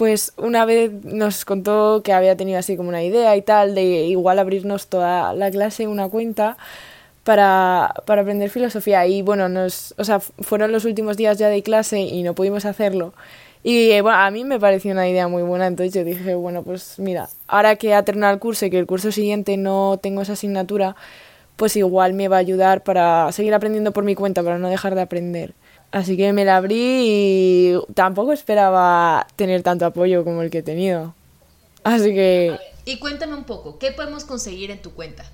pues 0.00 0.32
una 0.38 0.64
vez 0.64 0.90
nos 1.04 1.44
contó 1.44 2.00
que 2.02 2.14
había 2.14 2.34
tenido 2.34 2.58
así 2.58 2.74
como 2.74 2.88
una 2.88 3.02
idea 3.02 3.36
y 3.36 3.42
tal, 3.42 3.74
de 3.74 3.82
igual 4.06 4.38
abrirnos 4.38 4.86
toda 4.86 5.34
la 5.34 5.50
clase 5.50 5.86
una 5.88 6.08
cuenta 6.08 6.56
para, 7.22 7.92
para 8.06 8.22
aprender 8.22 8.48
filosofía. 8.48 9.06
Y 9.06 9.20
bueno, 9.20 9.50
nos, 9.50 9.94
o 9.98 10.04
sea, 10.04 10.20
fueron 10.20 10.72
los 10.72 10.86
últimos 10.86 11.18
días 11.18 11.36
ya 11.36 11.50
de 11.50 11.62
clase 11.62 12.00
y 12.00 12.22
no 12.22 12.34
pudimos 12.34 12.64
hacerlo. 12.64 13.12
Y 13.62 14.00
bueno, 14.00 14.16
a 14.16 14.30
mí 14.30 14.42
me 14.42 14.58
pareció 14.58 14.92
una 14.92 15.06
idea 15.06 15.28
muy 15.28 15.42
buena, 15.42 15.66
entonces 15.66 15.92
yo 15.92 16.02
dije, 16.02 16.34
bueno, 16.34 16.62
pues 16.62 16.98
mira, 16.98 17.28
ahora 17.46 17.76
que 17.76 17.92
ha 17.92 18.02
terminado 18.02 18.32
el 18.32 18.40
curso 18.40 18.64
y 18.64 18.70
que 18.70 18.78
el 18.78 18.86
curso 18.86 19.12
siguiente 19.12 19.58
no 19.58 19.98
tengo 20.02 20.22
esa 20.22 20.32
asignatura, 20.32 20.96
pues 21.56 21.76
igual 21.76 22.14
me 22.14 22.28
va 22.28 22.36
a 22.36 22.40
ayudar 22.40 22.84
para 22.84 23.30
seguir 23.32 23.52
aprendiendo 23.52 23.92
por 23.92 24.04
mi 24.04 24.14
cuenta, 24.14 24.42
para 24.42 24.56
no 24.56 24.70
dejar 24.70 24.94
de 24.94 25.02
aprender. 25.02 25.52
Así 25.92 26.16
que 26.16 26.32
me 26.32 26.44
la 26.44 26.56
abrí 26.56 26.76
y 26.78 27.74
tampoco 27.94 28.32
esperaba 28.32 29.26
tener 29.36 29.62
tanto 29.62 29.86
apoyo 29.86 30.24
como 30.24 30.42
el 30.42 30.50
que 30.50 30.58
he 30.58 30.62
tenido. 30.62 31.14
Así 31.82 32.14
que... 32.14 32.56
y 32.84 32.98
cuéntame 32.98 33.34
un 33.34 33.44
poco, 33.44 33.78
¿qué 33.78 33.90
podemos 33.90 34.24
conseguir 34.24 34.70
en 34.70 34.80
tu 34.80 34.92
cuenta 34.92 35.24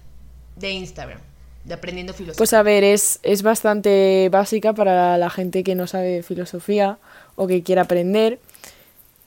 de 0.56 0.70
Instagram? 0.70 1.20
De 1.64 1.74
aprendiendo 1.74 2.14
filosofía. 2.14 2.38
Pues 2.38 2.52
a 2.52 2.62
ver, 2.62 2.84
es, 2.84 3.18
es 3.22 3.42
bastante 3.42 4.28
básica 4.30 4.72
para 4.72 5.18
la 5.18 5.28
gente 5.30 5.64
que 5.64 5.74
no 5.74 5.86
sabe 5.86 6.22
filosofía 6.22 6.98
o 7.34 7.46
que 7.46 7.62
quiera 7.62 7.82
aprender. 7.82 8.38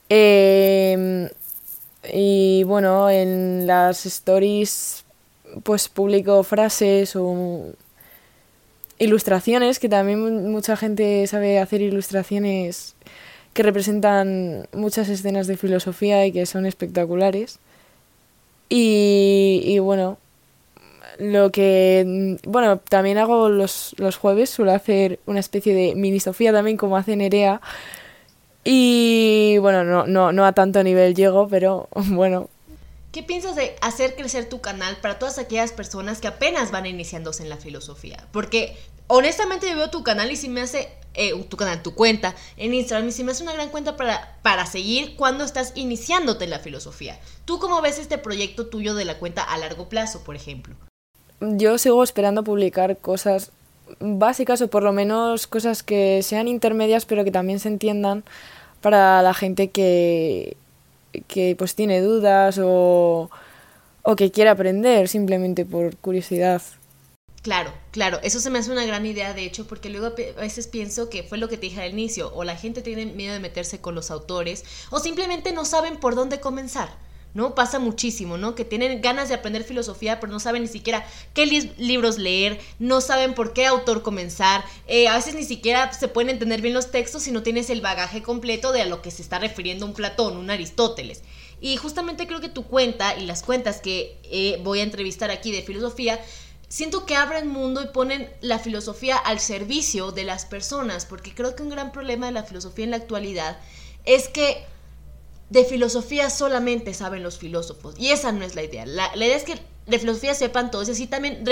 Eh, 0.08 1.30
y 2.12 2.64
bueno, 2.64 3.10
en 3.10 3.68
las 3.68 4.06
stories 4.06 5.04
pues 5.64 5.90
publico 5.90 6.44
frases 6.44 7.16
o 7.16 7.74
ilustraciones, 9.00 9.80
que 9.80 9.90
también 9.90 10.52
mucha 10.52 10.78
gente 10.78 11.26
sabe 11.28 11.60
hacer 11.60 11.82
ilustraciones 11.82 12.96
que 13.54 13.64
representan 13.64 14.68
muchas 14.74 15.10
escenas 15.10 15.48
de 15.48 15.58
filosofía 15.58 16.26
y 16.26 16.32
que 16.32 16.46
son 16.46 16.66
espectaculares. 16.66 17.60
Y, 18.70 19.62
y 19.66 19.80
bueno, 19.80 20.18
lo 21.18 21.52
que, 21.52 22.38
bueno, 22.46 22.78
también 22.78 23.18
hago 23.18 23.50
los, 23.50 23.96
los 23.98 24.18
jueves, 24.18 24.50
suelo 24.50 24.72
hacer 24.72 25.20
una 25.26 25.40
especie 25.40 25.74
de 25.74 25.96
mini 25.96 26.20
Sofía 26.20 26.54
también, 26.54 26.78
como 26.78 26.96
hace 26.98 27.16
Nerea. 27.16 27.62
Y 28.64 29.58
bueno, 29.60 29.84
no, 29.84 30.06
no, 30.06 30.32
no 30.32 30.46
a 30.46 30.54
tanto 30.54 30.84
nivel 30.84 31.16
llego, 31.16 31.48
pero 31.48 31.90
bueno, 32.10 32.50
¿Qué 33.12 33.24
piensas 33.24 33.56
de 33.56 33.76
hacer 33.82 34.16
crecer 34.16 34.50
tu 34.50 34.62
canal 34.62 34.98
para 34.98 35.18
todas 35.18 35.40
aquellas 35.40 35.72
personas 35.72 36.20
que 36.20 36.28
apenas 36.28 36.70
van 36.70 36.86
iniciándose 36.86 37.42
en 37.42 37.50
la 37.50 37.58
filosofía? 37.58 38.28
Porque 38.32 38.78
honestamente 39.08 39.68
yo 39.68 39.76
veo 39.76 39.90
tu 39.90 40.04
canal 40.04 40.32
y 40.32 40.36
si 40.36 40.48
me 40.48 40.62
hace, 40.62 40.90
eh, 41.16 41.34
tu 41.50 41.58
canal, 41.58 41.82
tu 41.82 41.96
cuenta 41.96 42.36
en 42.56 42.72
Instagram 42.72 43.10
y 43.10 43.12
si 43.12 43.24
me 43.24 43.32
hace 43.32 43.42
una 43.42 43.54
gran 43.54 43.70
cuenta 43.70 43.98
para, 43.98 44.38
para 44.44 44.68
seguir 44.68 45.16
cuando 45.16 45.44
estás 45.44 45.72
iniciándote 45.74 46.44
en 46.44 46.52
la 46.52 46.60
filosofía. 46.60 47.20
¿Tú 47.46 47.58
cómo 47.58 47.82
ves 47.82 47.98
este 47.98 48.20
proyecto 48.20 48.68
tuyo 48.68 48.94
de 48.94 49.06
la 49.06 49.18
cuenta 49.18 49.42
a 49.42 49.58
largo 49.58 49.90
plazo, 49.90 50.24
por 50.24 50.36
ejemplo? 50.36 50.76
Yo 51.40 51.80
sigo 51.80 52.04
esperando 52.04 52.44
publicar 52.44 52.98
cosas 52.98 53.52
básicas 54.00 54.62
o 54.62 54.68
por 54.68 54.84
lo 54.84 54.94
menos 54.94 55.48
cosas 55.48 55.82
que 55.82 56.22
sean 56.22 56.48
intermedias 56.48 57.06
pero 57.06 57.24
que 57.24 57.32
también 57.32 57.60
se 57.60 57.70
entiendan 57.70 58.24
para 58.82 59.24
la 59.24 59.34
gente 59.34 59.72
que 59.72 60.58
que 61.28 61.56
pues 61.58 61.76
tiene 61.76 62.02
dudas 62.02 62.60
o, 62.62 63.30
o 64.04 64.16
que 64.16 64.32
quiere 64.32 64.50
aprender 64.50 65.08
simplemente 65.08 65.66
por 65.66 65.96
curiosidad. 65.98 66.62
Claro, 67.42 67.74
claro, 67.92 68.20
eso 68.22 68.40
se 68.40 68.50
me 68.50 68.60
hace 68.60 68.72
una 68.72 68.86
gran 68.86 69.06
idea 69.06 69.34
de 69.34 69.46
hecho 69.46 69.66
porque 69.66 69.90
luego 69.90 70.08
a 70.08 70.42
veces 70.42 70.68
pienso 70.68 71.10
que 71.10 71.24
fue 71.24 71.38
lo 71.38 71.48
que 71.48 71.56
te 71.56 71.68
dije 71.68 71.82
al 71.82 71.92
inicio, 71.92 72.34
o 72.36 72.44
la 72.44 72.58
gente 72.58 72.82
tiene 72.82 73.06
miedo 73.06 73.34
de 73.34 73.40
meterse 73.40 73.80
con 73.80 73.96
los 73.96 74.12
autores 74.12 74.66
o 74.90 75.00
simplemente 75.00 75.54
no 75.54 75.64
saben 75.64 75.98
por 75.98 76.16
dónde 76.16 76.42
comenzar. 76.42 76.90
¿No? 77.34 77.56
Pasa 77.56 77.80
muchísimo, 77.80 78.38
¿no? 78.38 78.56
Que 78.56 78.66
tienen 78.66 79.02
ganas 79.02 79.30
de 79.30 79.36
aprender 79.36 79.64
filosofía, 79.64 80.20
pero 80.20 80.32
no 80.32 80.40
saben 80.40 80.64
ni 80.64 80.68
siquiera 80.68 81.06
qué 81.34 81.46
libros 81.78 82.18
leer, 82.18 82.60
no 82.80 83.02
saben 83.02 83.34
por 83.34 83.54
qué 83.54 83.66
autor 83.66 84.02
comenzar, 84.02 84.64
eh, 84.88 85.08
a 85.08 85.16
veces 85.16 85.36
ni 85.36 85.44
siquiera 85.44 85.92
se 85.94 86.08
pueden 86.08 86.30
entender 86.30 86.62
bien 86.62 86.74
los 86.74 86.92
textos 86.92 87.24
si 87.24 87.32
no 87.32 87.44
tienes 87.44 87.70
el 87.70 87.82
bagaje 87.82 88.24
completo 88.24 88.72
de 88.72 88.82
a 88.82 88.86
lo 88.86 89.02
que 89.02 89.12
se 89.12 89.22
está 89.22 89.40
refiriendo 89.40 89.86
un 89.86 89.94
Platón, 89.94 90.38
un 90.38 90.50
Aristóteles. 90.50 91.22
Y 91.62 91.76
justamente 91.78 92.26
creo 92.26 92.40
que 92.40 92.50
tu 92.50 92.66
cuenta 92.66 93.18
y 93.18 93.26
las 93.26 93.44
cuentas 93.44 93.82
que 93.82 94.18
eh, 94.24 94.60
voy 94.64 94.80
a 94.80 94.84
entrevistar 94.84 95.30
aquí 95.30 95.52
de 95.52 95.62
filosofía, 95.62 96.20
siento 96.70 97.06
que 97.06 97.16
abren 97.16 97.48
mundo 97.48 97.82
y 97.82 97.88
ponen 97.88 98.30
la 98.42 98.60
filosofía 98.60 99.18
al 99.18 99.40
servicio 99.40 100.12
de 100.12 100.24
las 100.24 100.46
personas, 100.46 101.06
porque 101.06 101.34
creo 101.34 101.56
que 101.56 101.64
un 101.64 101.70
gran 101.70 101.92
problema 101.92 102.28
de 102.28 102.32
la 102.32 102.44
filosofía 102.44 102.86
en 102.86 102.92
la 102.92 102.98
actualidad 102.98 103.60
es 104.06 104.30
que 104.30 104.66
de 105.50 105.66
filosofía 105.66 106.30
solamente 106.30 106.94
saben 106.94 107.24
los 107.24 107.38
filósofos. 107.38 107.96
Y 107.98 108.10
esa 108.10 108.32
no 108.32 108.46
es 108.46 108.56
la 108.56 108.64
idea. 108.64 108.86
La, 108.86 109.16
idea 109.16 109.36
es 109.36 109.44
que 109.44 109.60
de 109.88 110.00
filosofía 110.00 110.36
sepan 110.36 110.70
todos 110.70 110.88
y 110.88 110.92
así 110.92 111.08
también 111.08 111.44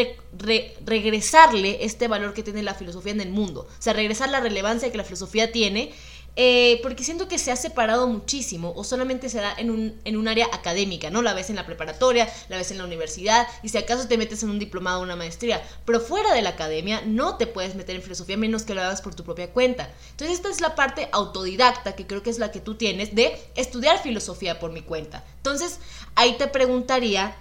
regresarle 0.86 1.84
este 1.84 2.08
valor 2.08 2.34
que 2.34 2.44
tiene 2.44 2.62
la 2.62 2.76
filosofía 2.76 3.14
en 3.14 3.22
el 3.22 3.32
mundo. 3.32 3.68
O 3.68 3.82
sea, 3.82 3.94
regresar 3.94 4.30
la 4.30 4.40
relevancia 4.40 4.92
que 4.92 4.98
la 4.98 5.04
filosofía 5.04 5.52
tiene 5.52 5.92
eh, 6.36 6.80
porque 6.84 7.04
siento 7.04 7.28
que 7.28 7.40
se 7.40 7.52
ha 7.52 7.56
separado 7.56 8.08
muchísimo 8.08 8.72
o 8.76 8.84
solamente 8.84 9.28
se 9.28 9.40
da 9.40 9.54
en 9.58 9.72
un, 9.72 10.00
en 10.06 10.18
un 10.18 10.28
área 10.28 10.46
académica, 10.54 11.10
¿no? 11.10 11.24
La 11.24 11.34
ves 11.34 11.50
en 11.50 11.56
la 11.56 11.66
preparatoria, 11.66 12.32
la 12.50 12.58
ves 12.58 12.70
en 12.70 12.78
la 12.78 12.86
universidad 12.86 13.48
y 13.64 13.70
si 13.70 13.78
acaso 13.80 14.08
te 14.08 14.20
metes 14.20 14.44
en 14.44 14.52
un 14.52 14.60
diplomado 14.60 15.00
o 15.00 15.04
una 15.04 15.16
maestría, 15.16 15.64
pero 15.86 16.00
fuera 16.00 16.34
de 16.34 16.44
la 16.44 16.50
academia 16.50 17.02
no 17.06 17.38
te 17.38 17.48
puedes 17.48 17.74
meter 17.74 17.96
en 17.96 18.04
filosofía 18.04 18.38
menos 18.38 18.64
que 18.64 18.76
lo 18.76 18.82
hagas 18.82 19.02
por 19.02 19.16
tu 19.16 19.24
propia 19.24 19.52
cuenta. 19.52 19.90
Entonces 20.12 20.38
esta 20.38 20.50
es 20.50 20.62
la 20.62 20.76
parte 20.76 21.10
autodidacta 21.12 21.96
que 21.96 22.06
creo 22.06 22.22
que 22.22 22.30
es 22.30 22.38
la 22.38 22.52
que 22.52 22.60
tú 22.60 22.76
tienes 22.76 23.16
de 23.16 23.36
estudiar 23.56 24.00
filosofía 24.00 24.60
por 24.60 24.72
mi 24.72 24.84
cuenta. 24.84 25.24
Entonces 25.38 25.80
ahí 26.14 26.38
te 26.38 26.48
preguntaría, 26.48 27.36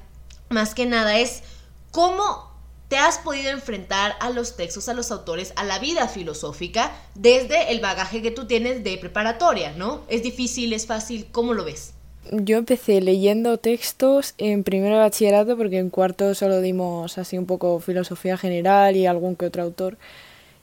más 0.49 0.75
que 0.75 0.87
nada 0.87 1.19
es, 1.19 1.43
¿cómo 1.91 2.56
te 2.89 2.97
has 2.97 3.19
podido 3.19 3.51
enfrentar 3.51 4.15
a 4.21 4.31
los 4.31 4.57
textos, 4.57 4.89
a 4.89 4.95
los 4.95 5.11
autores, 5.11 5.53
a 5.57 5.65
la 5.65 5.79
vida 5.79 6.09
filosófica 6.09 6.93
desde 7.15 7.73
el 7.73 7.81
bagaje 7.81 8.23
que 8.23 8.31
tú 8.31 8.47
tienes 8.47 8.85
de 8.85 8.97
preparatoria, 8.99 9.73
¿no? 9.73 10.03
¿Es 10.09 10.23
difícil, 10.23 10.73
es 10.73 10.87
fácil? 10.87 11.27
¿Cómo 11.33 11.53
lo 11.53 11.65
ves? 11.65 11.95
Yo 12.31 12.57
empecé 12.59 13.01
leyendo 13.01 13.59
textos 13.59 14.35
en 14.39 14.65
primero 14.65 14.97
de 14.97 15.03
bachillerato 15.03 15.57
porque 15.57 15.79
en 15.79 15.91
cuarto 15.91 16.35
solo 16.35 16.61
dimos 16.61 17.19
así 17.19 17.39
un 17.39 17.47
poco 17.47 17.79
filosofía 17.81 18.37
general 18.37 18.97
y 18.97 19.07
algún 19.07 19.37
que 19.37 19.47
otro 19.47 19.63
autor. 19.63 19.97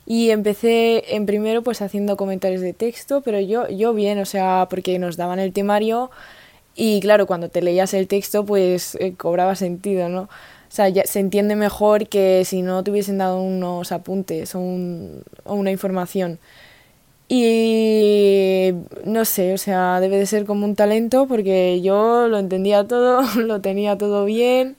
Y 0.05 0.31
empecé 0.31 1.15
en 1.15 1.25
primero 1.25 1.61
pues 1.61 1.81
haciendo 1.81 2.17
comentarios 2.17 2.61
de 2.61 2.73
texto, 2.73 3.21
pero 3.21 3.39
yo, 3.39 3.69
yo 3.69 3.93
bien, 3.93 4.19
o 4.19 4.25
sea, 4.25 4.67
porque 4.69 4.99
nos 4.99 5.15
daban 5.15 5.39
el 5.39 5.53
temario 5.53 6.11
y 6.75 6.99
claro, 6.99 7.27
cuando 7.27 7.49
te 7.49 7.61
leías 7.61 7.93
el 7.93 8.07
texto 8.07 8.45
pues 8.45 8.95
eh, 8.95 9.13
cobraba 9.15 9.55
sentido, 9.55 10.09
¿no? 10.09 10.27
Sea, 10.73 10.89
ya 10.89 11.03
se 11.05 11.19
entiende 11.19 11.55
mejor 11.55 12.07
que 12.07 12.45
si 12.45 12.63
no 12.63 12.83
te 12.83 12.89
hubiesen 12.89 13.19
dado 13.19 13.39
unos 13.39 13.91
apuntes 13.91 14.55
o, 14.55 14.59
una 14.59 15.69
información. 15.69 16.39
Y 17.29 18.71
no 19.05 19.23
sé, 19.25 19.53
o 19.53 19.59
sea, 19.59 19.99
debe 19.99 20.17
de 20.17 20.25
ser 20.25 20.45
como 20.45 20.65
un 20.65 20.75
talento 20.75 21.27
porque 21.27 21.79
yo 21.81 22.27
lo 22.27 22.39
entendía 22.39 22.87
todo, 22.87 23.21
lo 23.39 23.61
tenía 23.61 23.99
todo 23.99 24.25
bien, 24.25 24.75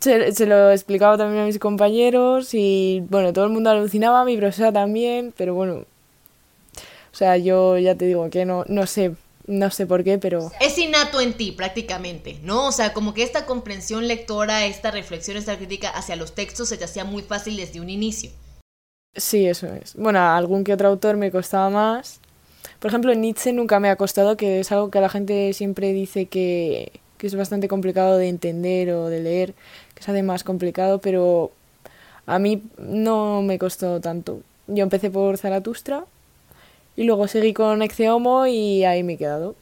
se, 0.00 0.32
se, 0.32 0.46
lo 0.46 0.72
explicaba 0.72 1.16
también 1.16 1.44
a 1.44 1.46
mis 1.46 1.60
compañeros 1.60 2.52
y 2.52 3.04
bueno, 3.08 3.32
todo 3.32 3.44
el 3.44 3.52
mundo 3.52 3.70
alucinaba, 3.70 4.24
mi 4.24 4.36
profesora 4.36 4.72
también, 4.72 5.32
pero 5.36 5.54
bueno, 5.54 5.84
o 7.12 7.16
sea, 7.16 7.36
yo 7.36 7.78
ya 7.78 7.94
te 7.94 8.06
digo 8.06 8.28
que 8.30 8.44
no, 8.44 8.64
no 8.66 8.88
sé, 8.88 9.12
No 9.46 9.70
sé 9.70 9.86
por 9.86 10.04
qué, 10.04 10.18
pero... 10.18 10.52
Es 10.60 10.78
innato 10.78 11.20
en 11.20 11.34
ti 11.34 11.52
prácticamente, 11.52 12.38
¿no? 12.42 12.68
O 12.68 12.72
sea, 12.72 12.92
como 12.92 13.12
que 13.12 13.22
esta 13.22 13.44
comprensión 13.44 14.06
lectora, 14.06 14.66
esta 14.66 14.90
reflexión, 14.90 15.36
esta 15.36 15.56
crítica 15.56 15.90
hacia 15.90 16.16
los 16.16 16.34
textos 16.34 16.68
se 16.68 16.76
te 16.76 16.84
hacía 16.84 17.04
muy 17.04 17.22
fácil 17.22 17.56
desde 17.56 17.80
un 17.80 17.90
inicio. 17.90 18.30
Sí, 19.14 19.46
eso 19.46 19.66
es. 19.66 19.94
Bueno, 19.94 20.20
algún 20.20 20.64
que 20.64 20.72
otro 20.72 20.88
autor 20.88 21.16
me 21.16 21.30
costaba 21.30 21.70
más. 21.70 22.20
Por 22.78 22.88
ejemplo, 22.90 23.12
Nietzsche 23.14 23.52
nunca 23.52 23.80
me 23.80 23.90
ha 23.90 23.96
costado, 23.96 24.36
que 24.36 24.60
es 24.60 24.72
algo 24.72 24.90
que 24.90 25.00
la 25.00 25.08
gente 25.08 25.52
siempre 25.52 25.92
dice 25.92 26.26
que, 26.26 26.92
que 27.18 27.26
es 27.26 27.34
bastante 27.34 27.68
complicado 27.68 28.16
de 28.16 28.28
entender 28.28 28.90
o 28.90 29.08
de 29.08 29.20
leer, 29.20 29.54
que 29.94 30.02
se 30.02 30.10
hace 30.10 30.22
más 30.22 30.44
complicado, 30.44 31.00
pero 31.00 31.52
a 32.26 32.38
mí 32.38 32.62
no 32.78 33.42
me 33.42 33.58
costó 33.58 34.00
tanto. 34.00 34.40
Yo 34.66 34.82
empecé 34.82 35.10
por 35.10 35.36
Zaratustra 35.36 36.06
y 36.96 37.04
luego 37.04 37.28
seguí 37.28 37.52
con 37.52 37.82
Exeomo 37.82 38.46
y 38.46 38.84
ahí 38.84 39.02
me 39.02 39.14
he 39.14 39.18
quedado. 39.18 39.56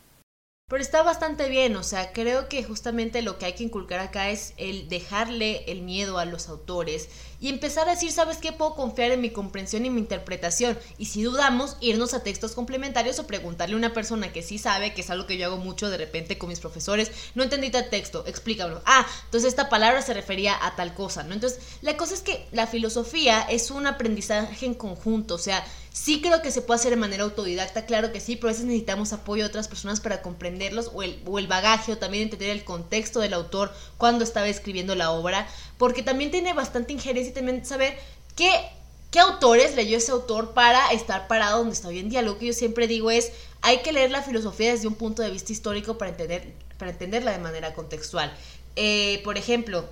Pero 0.68 0.82
está 0.82 1.02
bastante 1.02 1.48
bien, 1.48 1.74
o 1.74 1.82
sea, 1.82 2.12
creo 2.12 2.48
que 2.48 2.62
justamente 2.62 3.22
lo 3.22 3.38
que 3.38 3.46
hay 3.46 3.54
que 3.54 3.64
inculcar 3.64 3.98
acá 3.98 4.30
es 4.30 4.54
el 4.56 4.88
dejarle 4.88 5.64
el 5.66 5.82
miedo 5.82 6.18
a 6.18 6.24
los 6.24 6.48
autores 6.48 7.08
y 7.40 7.48
empezar 7.48 7.88
a 7.88 7.92
decir, 7.92 8.12
¿sabes 8.12 8.36
qué? 8.36 8.52
Puedo 8.52 8.74
confiar 8.74 9.12
en 9.12 9.20
mi 9.20 9.30
comprensión 9.30 9.86
y 9.86 9.90
mi 9.90 10.00
interpretación. 10.00 10.78
Y 10.98 11.06
si 11.06 11.22
dudamos, 11.22 11.76
irnos 11.80 12.12
a 12.14 12.22
textos 12.22 12.52
complementarios 12.52 13.18
o 13.18 13.26
preguntarle 13.26 13.74
a 13.74 13.78
una 13.78 13.94
persona 13.94 14.32
que 14.32 14.42
sí 14.42 14.58
sabe, 14.58 14.92
que 14.92 15.00
es 15.00 15.10
algo 15.10 15.26
que 15.26 15.38
yo 15.38 15.46
hago 15.46 15.56
mucho 15.56 15.90
de 15.90 15.96
repente 15.96 16.38
con 16.38 16.50
mis 16.50 16.60
profesores, 16.60 17.10
no 17.34 17.42
entendí 17.42 17.70
tal 17.70 17.88
texto, 17.88 18.24
explícalo. 18.26 18.82
Ah, 18.84 19.06
entonces 19.24 19.48
esta 19.48 19.68
palabra 19.68 20.02
se 20.02 20.14
refería 20.14 20.54
a 20.64 20.76
tal 20.76 20.94
cosa, 20.94 21.22
¿no? 21.22 21.34
Entonces, 21.34 21.60
la 21.80 21.96
cosa 21.96 22.14
es 22.14 22.20
que 22.20 22.46
la 22.52 22.66
filosofía 22.66 23.42
es 23.42 23.70
un 23.70 23.86
aprendizaje 23.86 24.66
en 24.66 24.74
conjunto, 24.74 25.36
o 25.36 25.38
sea, 25.38 25.64
Sí 25.92 26.20
creo 26.20 26.40
que 26.40 26.52
se 26.52 26.62
puede 26.62 26.78
hacer 26.78 26.90
de 26.90 26.96
manera 26.96 27.24
autodidacta, 27.24 27.84
claro 27.84 28.12
que 28.12 28.20
sí, 28.20 28.36
pero 28.36 28.48
a 28.48 28.52
veces 28.52 28.64
necesitamos 28.64 29.12
apoyo 29.12 29.42
de 29.42 29.48
otras 29.48 29.66
personas 29.66 30.00
para 30.00 30.22
comprenderlos 30.22 30.92
o 30.94 31.02
el, 31.02 31.20
o 31.26 31.40
el 31.40 31.48
bagaje 31.48 31.92
o 31.92 31.98
también 31.98 32.24
entender 32.24 32.50
el 32.50 32.64
contexto 32.64 33.18
del 33.18 33.34
autor 33.34 33.74
cuando 33.98 34.22
estaba 34.22 34.46
escribiendo 34.46 34.94
la 34.94 35.10
obra, 35.10 35.48
porque 35.78 36.04
también 36.04 36.30
tiene 36.30 36.52
bastante 36.52 36.92
injerencia 36.92 37.29
también 37.30 37.64
saber 37.64 37.96
qué, 38.36 38.50
qué 39.10 39.20
autores 39.20 39.74
leyó 39.74 39.98
ese 39.98 40.12
autor 40.12 40.52
para 40.52 40.92
estar 40.92 41.28
parado 41.28 41.58
donde 41.58 41.74
está 41.74 41.88
hoy 41.88 41.98
en 41.98 42.10
día. 42.10 42.22
Lo 42.22 42.38
que 42.38 42.46
yo 42.46 42.52
siempre 42.52 42.86
digo 42.86 43.10
es, 43.10 43.32
hay 43.62 43.78
que 43.78 43.92
leer 43.92 44.10
la 44.10 44.22
filosofía 44.22 44.72
desde 44.72 44.88
un 44.88 44.94
punto 44.94 45.22
de 45.22 45.30
vista 45.30 45.52
histórico 45.52 45.98
para, 45.98 46.10
entender, 46.10 46.52
para 46.78 46.90
entenderla 46.90 47.32
de 47.32 47.38
manera 47.38 47.74
contextual. 47.74 48.32
Eh, 48.76 49.20
por 49.24 49.36
ejemplo, 49.36 49.84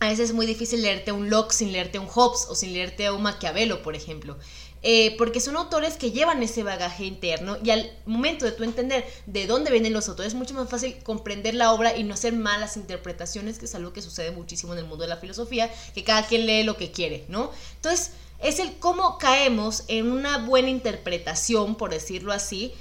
a 0.00 0.08
veces 0.08 0.30
es 0.30 0.34
muy 0.34 0.46
difícil 0.46 0.82
leerte 0.82 1.12
un 1.12 1.30
Locke 1.30 1.52
sin 1.52 1.72
leerte 1.72 1.98
un 1.98 2.08
Hobbes 2.08 2.46
o 2.48 2.54
sin 2.54 2.72
leerte 2.72 3.06
a 3.06 3.12
un 3.12 3.22
Maquiavelo, 3.22 3.82
por 3.82 3.94
ejemplo. 3.94 4.36
Eh, 4.84 5.14
porque 5.16 5.38
son 5.38 5.56
autores 5.56 5.96
que 5.96 6.10
llevan 6.10 6.42
ese 6.42 6.64
bagaje 6.64 7.04
interno 7.04 7.56
y 7.62 7.70
al 7.70 7.88
momento 8.04 8.44
de 8.44 8.50
tú 8.50 8.64
entender 8.64 9.06
de 9.26 9.46
dónde 9.46 9.70
vienen 9.70 9.92
los 9.92 10.08
autores 10.08 10.32
es 10.32 10.38
mucho 10.38 10.54
más 10.54 10.68
fácil 10.68 10.96
comprender 11.04 11.54
la 11.54 11.72
obra 11.72 11.96
y 11.96 12.02
no 12.02 12.14
hacer 12.14 12.32
malas 12.32 12.76
interpretaciones, 12.76 13.60
que 13.60 13.66
es 13.66 13.74
algo 13.76 13.92
que 13.92 14.02
sucede 14.02 14.32
muchísimo 14.32 14.72
en 14.72 14.80
el 14.80 14.86
mundo 14.86 15.04
de 15.04 15.08
la 15.08 15.18
filosofía, 15.18 15.70
que 15.94 16.02
cada 16.02 16.26
quien 16.26 16.46
lee 16.46 16.64
lo 16.64 16.76
que 16.76 16.90
quiere, 16.90 17.24
¿no? 17.28 17.52
Entonces, 17.76 18.10
es 18.40 18.58
el 18.58 18.76
cómo 18.78 19.18
caemos 19.18 19.84
en 19.86 20.10
una 20.10 20.38
buena 20.38 20.68
interpretación, 20.68 21.76
por 21.76 21.90
decirlo 21.90 22.32
así, 22.32 22.74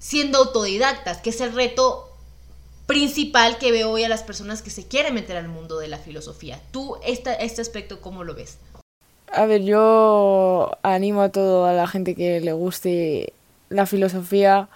siendo 0.00 0.38
autodidactas, 0.38 1.18
que 1.18 1.30
es 1.30 1.40
el 1.40 1.52
reto 1.52 2.10
principal 2.86 3.58
que 3.58 3.70
veo 3.70 3.90
hoy 3.90 4.02
a 4.02 4.08
las 4.08 4.24
personas 4.24 4.60
que 4.60 4.70
se 4.70 4.88
quieren 4.88 5.14
meter 5.14 5.36
al 5.36 5.48
mundo 5.48 5.78
de 5.78 5.86
la 5.86 5.98
filosofía. 5.98 6.60
¿Tú 6.72 6.96
este, 7.04 7.44
este 7.44 7.62
aspecto 7.62 8.00
cómo 8.00 8.24
lo 8.24 8.34
ves? 8.34 8.58
A 9.36 9.46
ver, 9.46 9.62
yo 9.64 10.70
animo 10.82 11.22
a 11.22 11.28
toda 11.30 11.72
la 11.72 11.88
gente 11.88 12.14
que 12.14 12.40
le 12.40 12.52
guste 12.52 13.32
la 13.68 13.84
filosofía 13.84 14.68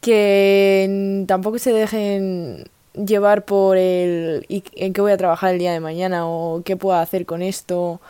que 0.00 1.24
tampoco 1.28 1.58
se 1.58 1.72
dejen 1.72 2.64
llevar 2.94 3.44
por 3.44 3.76
el 3.76 4.46
en 4.48 4.92
qué 4.92 5.00
voy 5.00 5.12
a 5.12 5.16
trabajar 5.18 5.52
el 5.52 5.58
día 5.58 5.72
de 5.72 5.80
mañana 5.80 6.26
o 6.26 6.62
qué 6.64 6.76
puedo 6.76 6.96
hacer 6.98 7.26
con 7.26 7.42
esto. 7.42 7.80
O 7.82 8.00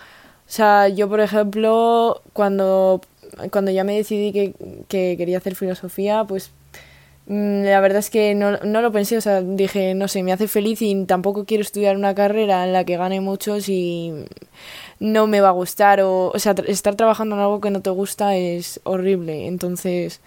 sea, 0.46 0.88
yo 0.88 1.08
por 1.08 1.20
ejemplo, 1.20 2.22
cuando, 2.32 3.00
cuando 3.50 3.70
ya 3.72 3.84
me 3.84 3.96
decidí 3.96 4.32
que, 4.32 4.54
que 4.88 5.16
quería 5.18 5.38
hacer 5.38 5.56
filosofía, 5.56 6.24
pues 6.24 6.52
mm, 7.26 7.64
la 7.64 7.80
verdad 7.80 7.98
es 8.00 8.10
que 8.10 8.34
no, 8.34 8.58
no, 8.58 8.82
lo 8.82 8.92
pensé, 8.92 9.16
o 9.16 9.20
sea, 9.20 9.42
dije, 9.42 9.94
no 9.94 10.08
sé, 10.08 10.22
me 10.22 10.32
hace 10.32 10.48
feliz 10.48 10.82
y 10.82 11.04
tampoco 11.06 11.44
quiero 11.44 11.62
estudiar 11.62 11.96
una 11.96 12.14
carrera 12.14 12.64
en 12.66 12.72
la 12.72 12.84
que 12.84 12.96
gane 12.96 13.20
mucho 13.20 13.60
si 13.60 14.12
no 15.02 15.26
me 15.26 15.40
va 15.40 15.48
a 15.48 15.52
gustar 15.52 16.00
o, 16.00 16.28
o 16.28 16.38
sea, 16.38 16.54
estar 16.68 16.94
trabajando 16.94 17.34
en 17.34 17.42
algo 17.42 17.60
que 17.60 17.72
no 17.72 17.82
te 17.82 17.90
gusta 17.90 18.36
es 18.36 18.78
horrible. 18.84 19.48
Entonces, 19.48 20.20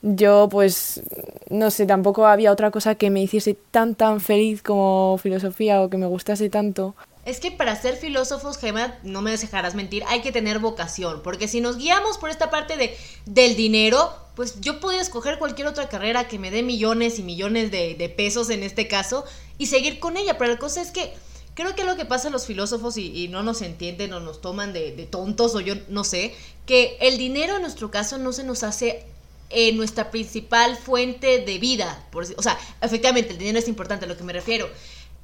yo 0.00 0.48
pues, 0.50 1.02
no 1.50 1.70
sé, 1.70 1.84
tampoco 1.84 2.26
había 2.26 2.50
otra 2.50 2.70
cosa 2.70 2.94
que 2.94 3.10
me 3.10 3.20
hiciese 3.20 3.58
tan, 3.70 3.94
tan 3.94 4.22
feliz 4.22 4.62
como 4.62 5.18
filosofía 5.22 5.82
o 5.82 5.90
que 5.90 5.98
me 5.98 6.06
gustase 6.06 6.48
tanto. 6.48 6.94
Es 7.26 7.40
que 7.40 7.50
para 7.50 7.76
ser 7.76 7.96
filósofos, 7.96 8.56
Gemma, 8.56 8.94
no 9.02 9.20
me 9.20 9.36
dejarás 9.36 9.74
mentir, 9.74 10.02
hay 10.08 10.22
que 10.22 10.32
tener 10.32 10.60
vocación, 10.60 11.20
porque 11.22 11.46
si 11.46 11.60
nos 11.60 11.76
guiamos 11.76 12.16
por 12.16 12.30
esta 12.30 12.48
parte 12.50 12.78
de, 12.78 12.96
del 13.26 13.54
dinero, 13.54 14.14
pues 14.34 14.62
yo 14.62 14.80
podría 14.80 15.02
escoger 15.02 15.38
cualquier 15.38 15.68
otra 15.68 15.90
carrera 15.90 16.26
que 16.26 16.38
me 16.38 16.50
dé 16.50 16.62
millones 16.62 17.18
y 17.18 17.22
millones 17.22 17.70
de, 17.70 17.94
de 17.94 18.08
pesos 18.08 18.48
en 18.48 18.62
este 18.62 18.88
caso 18.88 19.24
y 19.58 19.66
seguir 19.66 20.00
con 20.00 20.16
ella, 20.16 20.38
pero 20.38 20.52
la 20.52 20.58
cosa 20.58 20.80
es 20.80 20.90
que 20.90 21.12
Creo 21.54 21.76
que 21.76 21.84
lo 21.84 21.96
que 21.96 22.04
pasa 22.04 22.28
a 22.28 22.30
los 22.30 22.46
filósofos 22.46 22.96
y, 22.96 23.28
no 23.28 23.42
nos 23.42 23.62
entienden 23.62 24.12
o 24.12 24.20
nos 24.20 24.40
toman 24.40 24.72
de, 24.72 25.08
tontos 25.10 25.54
o 25.54 25.60
yo 25.60 25.74
no 25.88 26.02
sé, 26.02 26.34
que 26.66 26.96
el 27.00 27.16
dinero 27.16 27.56
en 27.56 27.62
nuestro 27.62 27.90
caso 27.90 28.18
no 28.18 28.32
se 28.32 28.42
nos 28.42 28.64
hace 28.64 29.04
eh, 29.50 29.72
nuestra 29.72 30.10
principal 30.10 30.76
fuente 30.76 31.38
de 31.44 31.58
vida. 31.58 32.04
Por, 32.10 32.24
o 32.36 32.42
sea, 32.42 32.58
efectivamente 32.80 33.30
el 33.30 33.38
dinero 33.38 33.58
es 33.58 33.68
importante, 33.68 34.04
a 34.04 34.08
lo 34.08 34.16
que 34.16 34.24
me 34.24 34.32
refiero. 34.32 34.68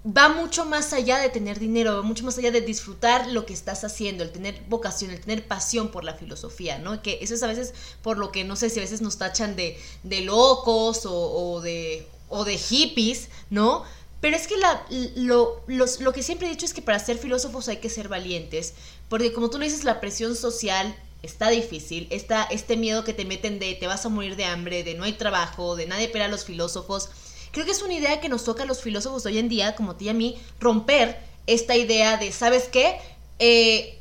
Va 0.06 0.28
mucho 0.30 0.64
más 0.64 0.92
allá 0.92 1.18
de 1.18 1.28
tener 1.28 1.58
dinero, 1.58 1.96
va 1.96 2.02
mucho 2.02 2.24
más 2.24 2.38
allá 2.38 2.50
de 2.50 2.62
disfrutar 2.62 3.26
lo 3.26 3.44
que 3.44 3.52
estás 3.52 3.84
haciendo, 3.84 4.22
el 4.24 4.30
tener 4.30 4.62
vocación, 4.68 5.10
el 5.10 5.20
tener 5.20 5.46
pasión 5.46 5.88
por 5.88 6.04
la 6.04 6.14
filosofía, 6.14 6.78
¿no? 6.78 7.02
Que 7.02 7.18
eso 7.20 7.34
es 7.34 7.42
a 7.42 7.48
veces 7.48 7.74
por 8.02 8.16
lo 8.16 8.32
que 8.32 8.44
no 8.44 8.56
sé 8.56 8.70
si 8.70 8.78
a 8.78 8.82
veces 8.82 9.02
nos 9.02 9.18
tachan 9.18 9.56
de, 9.56 9.78
de 10.04 10.22
locos 10.22 11.02
o, 11.04 11.60
de, 11.60 12.06
o 12.30 12.44
de 12.44 12.56
hippies, 12.56 13.28
¿no? 13.50 13.84
Pero 14.20 14.37
es 14.37 14.46
que 14.46 14.56
la, 14.59 14.87
lo, 15.16 15.62
lo, 15.66 16.12
que 16.12 16.22
siempre 16.22 16.46
he 16.46 16.50
dicho 16.50 16.66
es 16.66 16.74
que 16.74 16.83
para 16.83 16.98
ser 16.98 17.16
filósofos 17.16 17.68
hay 17.68 17.78
que 17.78 17.88
ser 17.88 18.09
valientes, 18.09 18.74
porque 19.09 19.33
como 19.33 19.48
tú 19.48 19.59
lo 19.59 19.64
dices, 19.64 19.85
la 19.85 20.00
presión 20.00 20.37
social 20.37 20.94
está 21.22 21.48
difícil, 21.48 22.06
está 22.11 22.44
este 22.44 22.76
miedo 22.76 23.04
que 23.04 23.14
te 23.14 23.24
meten 23.24 23.59
de 23.59 23.74
te 23.74 23.87
vas 23.87 24.04
a 24.04 24.11
morir 24.11 24.37
de 24.37 24.44
hambre, 24.44 24.85
de 24.85 24.94
no 24.94 25.04
hay 25.04 25.14
trabajo, 25.14 25.74
de 25.74 25.87
nadie 25.87 26.09
pela 26.09 26.26
a 26.26 26.28
los 26.28 26.44
filósofos. 26.44 27.09
Creo 27.50 27.64
que 27.64 27.72
es 27.72 27.83
una 27.83 27.94
idea 27.94 28.20
que 28.20 28.28
nos 28.28 28.44
toca 28.44 28.62
a 28.62 28.66
los 28.66 28.83
filósofos 28.83 29.24
hoy 29.26 29.38
en 29.38 29.48
día, 29.48 29.74
como 29.74 29.92
a 29.92 29.98
ti 29.98 30.06
y 30.06 30.09
a 30.11 30.14
mí, 30.14 30.38
romper 30.61 31.18
esta 31.46 31.76
idea 31.76 32.16
de, 32.16 32.30
¿sabes 32.30 32.68
qué? 32.68 32.98
Eh, 33.38 33.98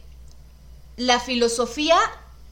la 0.97 1.19
filosofía 1.19 1.97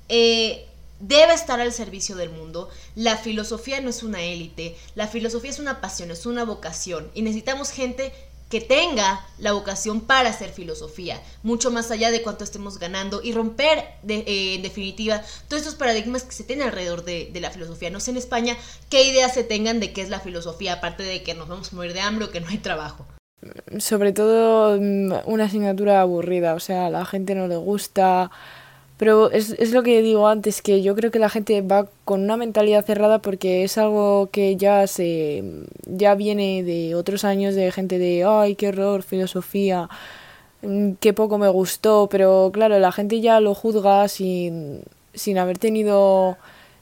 eh, 0.09 0.66
debe 0.99 1.33
estar 1.33 1.59
al 1.59 1.71
servicio 1.71 2.15
del 2.15 2.29
mundo. 2.29 2.69
La 2.95 3.17
filosofía 3.17 3.81
no 3.81 3.89
es 3.89 4.03
una 4.03 4.21
élite, 4.21 4.75
la 4.95 5.07
filosofía 5.07 5.51
es 5.51 5.59
una 5.59 5.81
pasión, 5.81 6.11
es 6.11 6.25
una 6.25 6.43
vocación 6.43 7.09
y 7.13 7.21
necesitamos 7.21 7.71
gente 7.71 8.13
que 8.49 8.61
tenga 8.61 9.25
la 9.39 9.51
vocación 9.51 10.01
para 10.01 10.29
hacer 10.29 10.51
filosofía, 10.51 11.21
mucho 11.43 11.69
más 11.69 11.91
allá 11.91 12.11
de 12.11 12.21
cuánto 12.21 12.45
estemos 12.45 12.79
ganando 12.79 13.21
y 13.21 13.33
romper, 13.33 13.79
eh, 14.07 14.55
en 14.55 14.61
definitiva, 14.61 15.21
todos 15.49 15.63
estos 15.63 15.75
paradigmas 15.75 16.23
que 16.23 16.31
se 16.31 16.45
tienen 16.45 16.67
alrededor 16.67 17.03
de, 17.03 17.29
de, 17.31 17.41
la 17.41 17.51
filosofía. 17.51 17.89
No 17.89 17.99
sé 17.99 18.11
en 18.11 18.17
España 18.17 18.55
qué 18.89 19.03
ideas 19.03 19.33
se 19.33 19.43
tengan 19.43 19.81
de 19.81 19.91
qué 19.91 20.01
es 20.01 20.09
la 20.09 20.21
filosofía, 20.21 20.73
aparte 20.73 21.03
de 21.03 21.23
que 21.23 21.33
nos 21.33 21.49
vamos 21.49 21.73
a 21.73 21.75
morir 21.75 21.93
de 21.93 21.99
hambre 21.99 22.25
o 22.25 22.31
que 22.31 22.39
no 22.39 22.47
hay 22.47 22.59
trabajo. 22.59 23.05
Sobre 23.79 24.13
todo 24.13 24.77
mm, 24.79 25.11
una 25.25 25.45
asignatura 25.45 26.01
aburrida, 26.01 26.55
o 26.55 26.59
sea, 26.59 26.87
a 26.87 26.89
la 26.89 27.05
gente 27.05 27.35
no 27.35 27.47
le 27.47 27.57
gusta, 27.57 28.31
pero 28.97 29.31
es, 29.31 29.51
es 29.51 29.71
lo 29.71 29.83
que 29.83 30.01
digo 30.01 30.27
antes, 30.27 30.61
que 30.61 30.81
yo 30.81 30.95
creo 30.95 31.11
que 31.11 31.19
la 31.19 31.29
gente 31.29 31.61
va 31.61 31.87
con 32.03 32.23
una 32.23 32.35
mentalidad 32.37 32.85
cerrada 32.85 33.19
porque 33.19 33.63
es 33.63 33.77
algo 33.77 34.29
que 34.31 34.55
ya 34.55 34.87
se 34.87 35.43
ya 35.85 36.15
viene 36.15 36.63
de 36.63 36.95
otros 36.95 37.23
años 37.23 37.55
de 37.55 37.71
gente 37.71 37.99
de 37.99 38.25
ay 38.25 38.55
qué 38.55 38.69
horror, 38.69 39.03
filosofía, 39.03 39.89
mm, 40.63 40.93
qué 40.99 41.13
poco 41.13 41.37
me 41.37 41.49
gustó, 41.49 42.07
pero 42.11 42.49
claro, 42.53 42.79
la 42.79 42.91
gente 42.91 43.21
ya 43.21 43.39
lo 43.39 43.53
juzga 43.55 44.07
sin, 44.07 44.81
sin 45.13 45.37
haber 45.37 45.59
tenido 45.59 46.37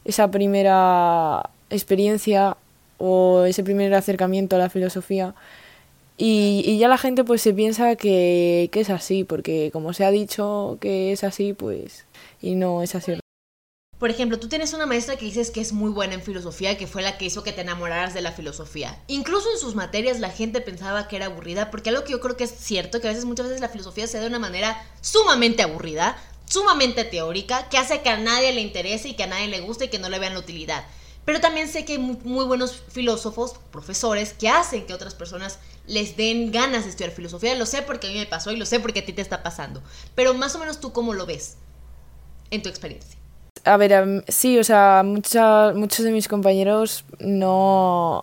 esa 0.05 0.31
primera 0.31 1.49
experiencia 1.69 2.57
o 2.97 3.43
ese 3.45 3.63
primer 3.63 3.93
acercamiento 3.93 4.55
a 4.55 4.59
la 4.59 4.69
filosofía. 4.69 5.33
Y, 6.17 6.63
y, 6.65 6.77
ya 6.77 6.87
la 6.87 6.97
gente 6.97 7.25
pues 7.25 7.41
se 7.41 7.53
piensa 7.53 7.95
que, 7.97 8.69
que, 8.71 8.79
es 8.79 8.89
así, 8.89 9.25
porque 9.25 9.69
como 9.73 9.91
se 9.93 10.05
ha 10.05 10.11
dicho 10.11 10.77
que 10.79 11.11
es 11.11 11.25
así, 11.25 11.53
pues 11.53 12.05
y 12.41 12.55
no 12.55 12.81
es 12.81 12.95
así. 12.95 13.19
Por 13.97 14.09
ejemplo, 14.09 14.39
tú 14.39 14.49
tienes 14.49 14.73
una 14.73 14.85
maestra 14.85 15.15
que 15.15 15.25
dices 15.25 15.51
que 15.51 15.61
es 15.61 15.71
muy 15.71 15.89
buena 15.89 16.15
en 16.15 16.21
filosofía, 16.21 16.77
que 16.77 16.85
fue 16.85 17.01
la 17.01 17.17
que 17.17 17.25
hizo 17.25 17.43
que 17.43 17.53
te 17.53 17.61
enamoraras 17.61 18.13
de 18.13 18.21
la 18.21 18.33
filosofía. 18.33 19.01
Incluso 19.07 19.49
en 19.51 19.57
sus 19.57 19.73
materias 19.73 20.19
la 20.19 20.29
gente 20.29 20.59
pensaba 20.61 21.07
que 21.07 21.15
era 21.15 21.27
aburrida, 21.27 21.71
porque 21.71 21.89
algo 21.89 22.03
que 22.03 22.11
yo 22.11 22.19
creo 22.19 22.35
que 22.35 22.43
es 22.43 22.51
cierto, 22.51 22.99
que 22.99 23.07
a 23.07 23.11
veces 23.11 23.25
muchas 23.25 23.47
veces 23.47 23.61
la 23.61 23.69
filosofía 23.69 24.05
se 24.05 24.17
da 24.17 24.23
de 24.23 24.29
una 24.29 24.39
manera 24.39 24.77
sumamente 25.01 25.63
aburrida, 25.63 26.17
sumamente 26.45 27.05
teórica, 27.05 27.69
que 27.69 27.77
hace 27.77 28.01
que 28.01 28.09
a 28.09 28.17
nadie 28.17 28.53
le 28.53 28.61
interese 28.61 29.09
y 29.09 29.13
que 29.15 29.23
a 29.23 29.27
nadie 29.27 29.47
le 29.47 29.61
guste 29.61 29.85
y 29.85 29.89
que 29.89 29.99
no 29.99 30.09
le 30.09 30.19
vean 30.19 30.33
la 30.33 30.39
utilidad. 30.39 30.85
Pero 31.25 31.41
también 31.41 31.67
sé 31.67 31.85
que 31.85 31.93
hay 31.93 31.97
muy 31.97 32.45
buenos 32.45 32.83
filósofos, 32.89 33.55
profesores, 33.71 34.33
que 34.33 34.47
hacen 34.47 34.85
que 34.85 34.93
otras 34.93 35.15
personas 35.15 35.59
les 35.87 36.15
den 36.15 36.51
ganas 36.51 36.83
de 36.83 36.91
estudiar 36.91 37.11
filosofía. 37.11 37.55
Lo 37.55 37.65
sé 37.65 37.81
porque 37.81 38.07
a 38.07 38.09
mí 38.11 38.17
me 38.17 38.27
pasó 38.27 38.51
y 38.51 38.57
lo 38.57 38.65
sé 38.65 38.79
porque 38.79 38.99
a 38.99 39.05
ti 39.05 39.13
te 39.13 39.21
está 39.21 39.41
pasando. 39.41 39.81
Pero 40.13 40.35
más 40.35 40.55
o 40.55 40.59
menos 40.59 40.79
tú 40.79 40.93
cómo 40.93 41.13
lo 41.13 41.25
ves 41.25 41.57
en 42.51 42.61
tu 42.61 42.69
experiencia. 42.69 43.19
A 43.63 43.77
ver, 43.77 44.23
sí, 44.27 44.59
o 44.59 44.63
sea, 44.63 45.01
muchos 45.03 46.05
de 46.05 46.11
mis 46.11 46.27
compañeros 46.27 47.03
no, 47.19 48.21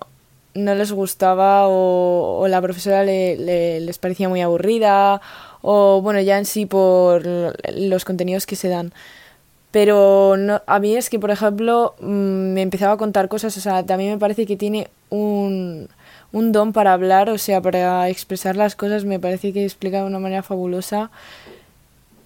no 0.55 0.75
les 0.77 0.93
gustaba 0.93 1.67
o, 1.67 2.47
la 2.49 2.63
profesora 2.63 3.03
le, 3.03 3.81
les 3.81 3.99
parecía 3.99 4.29
muy 4.29 4.41
aburrida 4.41 5.21
o 5.63 6.01
bueno, 6.03 6.21
ya 6.21 6.39
en 6.39 6.45
sí 6.45 6.67
por 6.67 7.25
los 7.75 8.05
contenidos 8.05 8.47
que 8.47 8.57
se 8.57 8.69
dan. 8.69 8.93
Pero 9.73 10.37
no, 10.39 10.63
a 10.67 10.79
mí 10.79 10.95
es 10.97 11.11
que, 11.11 11.19
por 11.19 11.31
ejemplo, 11.31 11.95
mm, 12.01 12.53
me 12.55 12.63
empezaba 12.63 12.93
a 12.93 12.97
contar 12.99 13.29
cosas, 13.29 13.57
o 13.57 13.61
sea, 13.61 13.85
también 13.85 14.13
me 14.13 14.19
parece 14.19 14.47
que 14.47 14.57
tiene 14.57 14.89
un, 15.11 15.89
un 16.33 16.53
don 16.53 16.73
para 16.73 16.93
hablar, 16.93 17.31
o 17.31 17.39
sea, 17.39 17.61
para 17.61 18.09
expresar 18.11 18.57
las 18.57 18.77
cosas, 18.77 19.05
me 19.05 19.19
parece 19.19 19.53
que 19.53 19.65
explica 19.65 19.99
de 20.01 20.07
una 20.07 20.19
manera 20.21 20.43
fabulosa. 20.43 21.11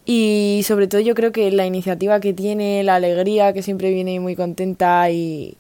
Y 0.04 0.62
sobre 0.64 0.86
todo 0.88 1.00
yo 1.00 1.14
creo 1.14 1.32
que 1.32 1.50
la 1.50 1.66
iniciativa 1.66 2.20
que 2.20 2.32
tiene, 2.32 2.84
la 2.84 2.96
alegría, 2.96 3.52
que 3.52 3.62
siempre 3.62 3.90
viene 3.92 4.20
muy 4.20 4.36
contenta 4.36 5.10
y 5.10 5.56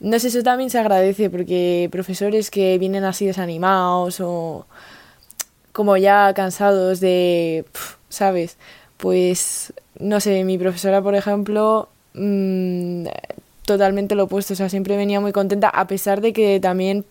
no 0.00 0.18
sé, 0.20 0.28
eso 0.28 0.42
también 0.44 0.70
se 0.70 0.78
agradece 0.78 1.30
porque 1.30 1.88
profesores 1.90 2.50
que 2.50 2.78
vienen 2.78 3.04
así 3.04 3.26
desanimados 3.26 4.20
o 4.20 4.66
como 5.72 5.96
ya 5.96 6.32
cansados 6.34 7.00
de, 7.00 7.64
¿sabes? 8.08 8.56
Pues, 8.98 9.72
no 9.98 10.20
sé, 10.20 10.44
mi 10.44 10.58
profesora, 10.58 11.00
por 11.02 11.14
ejemplo, 11.14 11.88
mmm, 12.14 13.06
totalmente 13.64 14.14
lo 14.14 14.24
opuesto, 14.24 14.54
o 14.54 14.56
sea, 14.56 14.68
siempre 14.68 14.96
venía 14.96 15.20
muy 15.20 15.32
contenta 15.32 15.68
a 15.68 15.86
pesar 15.86 16.20
de 16.20 16.32
que 16.32 16.60
también 16.60 17.04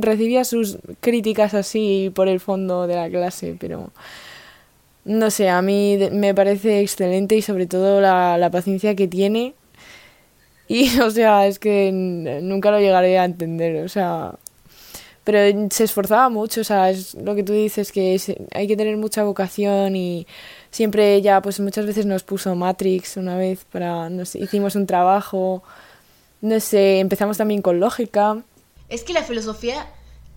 recibía 0.00 0.44
sus 0.44 0.78
críticas 1.00 1.54
así 1.54 2.10
por 2.14 2.28
el 2.28 2.40
fondo 2.40 2.86
de 2.86 2.96
la 2.96 3.08
clase, 3.10 3.56
pero 3.58 3.90
no 5.04 5.30
sé, 5.30 5.48
a 5.48 5.62
mí 5.62 5.98
me 6.12 6.34
parece 6.34 6.80
excelente 6.80 7.36
y 7.36 7.42
sobre 7.42 7.66
todo 7.66 8.00
la, 8.00 8.36
la 8.38 8.50
paciencia 8.50 8.94
que 8.94 9.08
tiene. 9.08 9.54
Y, 10.70 11.00
o 11.00 11.10
sea, 11.10 11.46
es 11.46 11.58
que 11.58 11.90
nunca 11.92 12.70
lo 12.70 12.78
llegaré 12.78 13.18
a 13.18 13.24
entender, 13.24 13.82
o 13.84 13.88
sea, 13.88 14.34
pero 15.24 15.68
se 15.70 15.84
esforzaba 15.84 16.28
mucho, 16.28 16.60
o 16.62 16.64
sea, 16.64 16.90
es 16.90 17.14
lo 17.14 17.34
que 17.34 17.42
tú 17.42 17.54
dices, 17.54 17.92
que 17.92 18.20
hay 18.52 18.66
que 18.66 18.76
tener 18.76 18.96
mucha 18.98 19.24
vocación 19.24 19.96
y 19.96 20.26
siempre 20.70 21.14
ella, 21.14 21.40
pues 21.42 21.60
muchas 21.60 21.86
veces 21.86 22.06
nos 22.06 22.22
puso 22.22 22.54
Matrix 22.54 23.16
una 23.16 23.36
vez 23.36 23.64
para, 23.70 24.10
nos 24.10 24.34
hicimos 24.34 24.74
un 24.74 24.86
trabajo, 24.86 25.62
no 26.40 26.60
sé, 26.60 27.00
empezamos 27.00 27.36
también 27.36 27.62
con 27.62 27.80
lógica. 27.80 28.42
Es 28.88 29.02
que 29.02 29.12
la 29.12 29.22
filosofía 29.22 29.86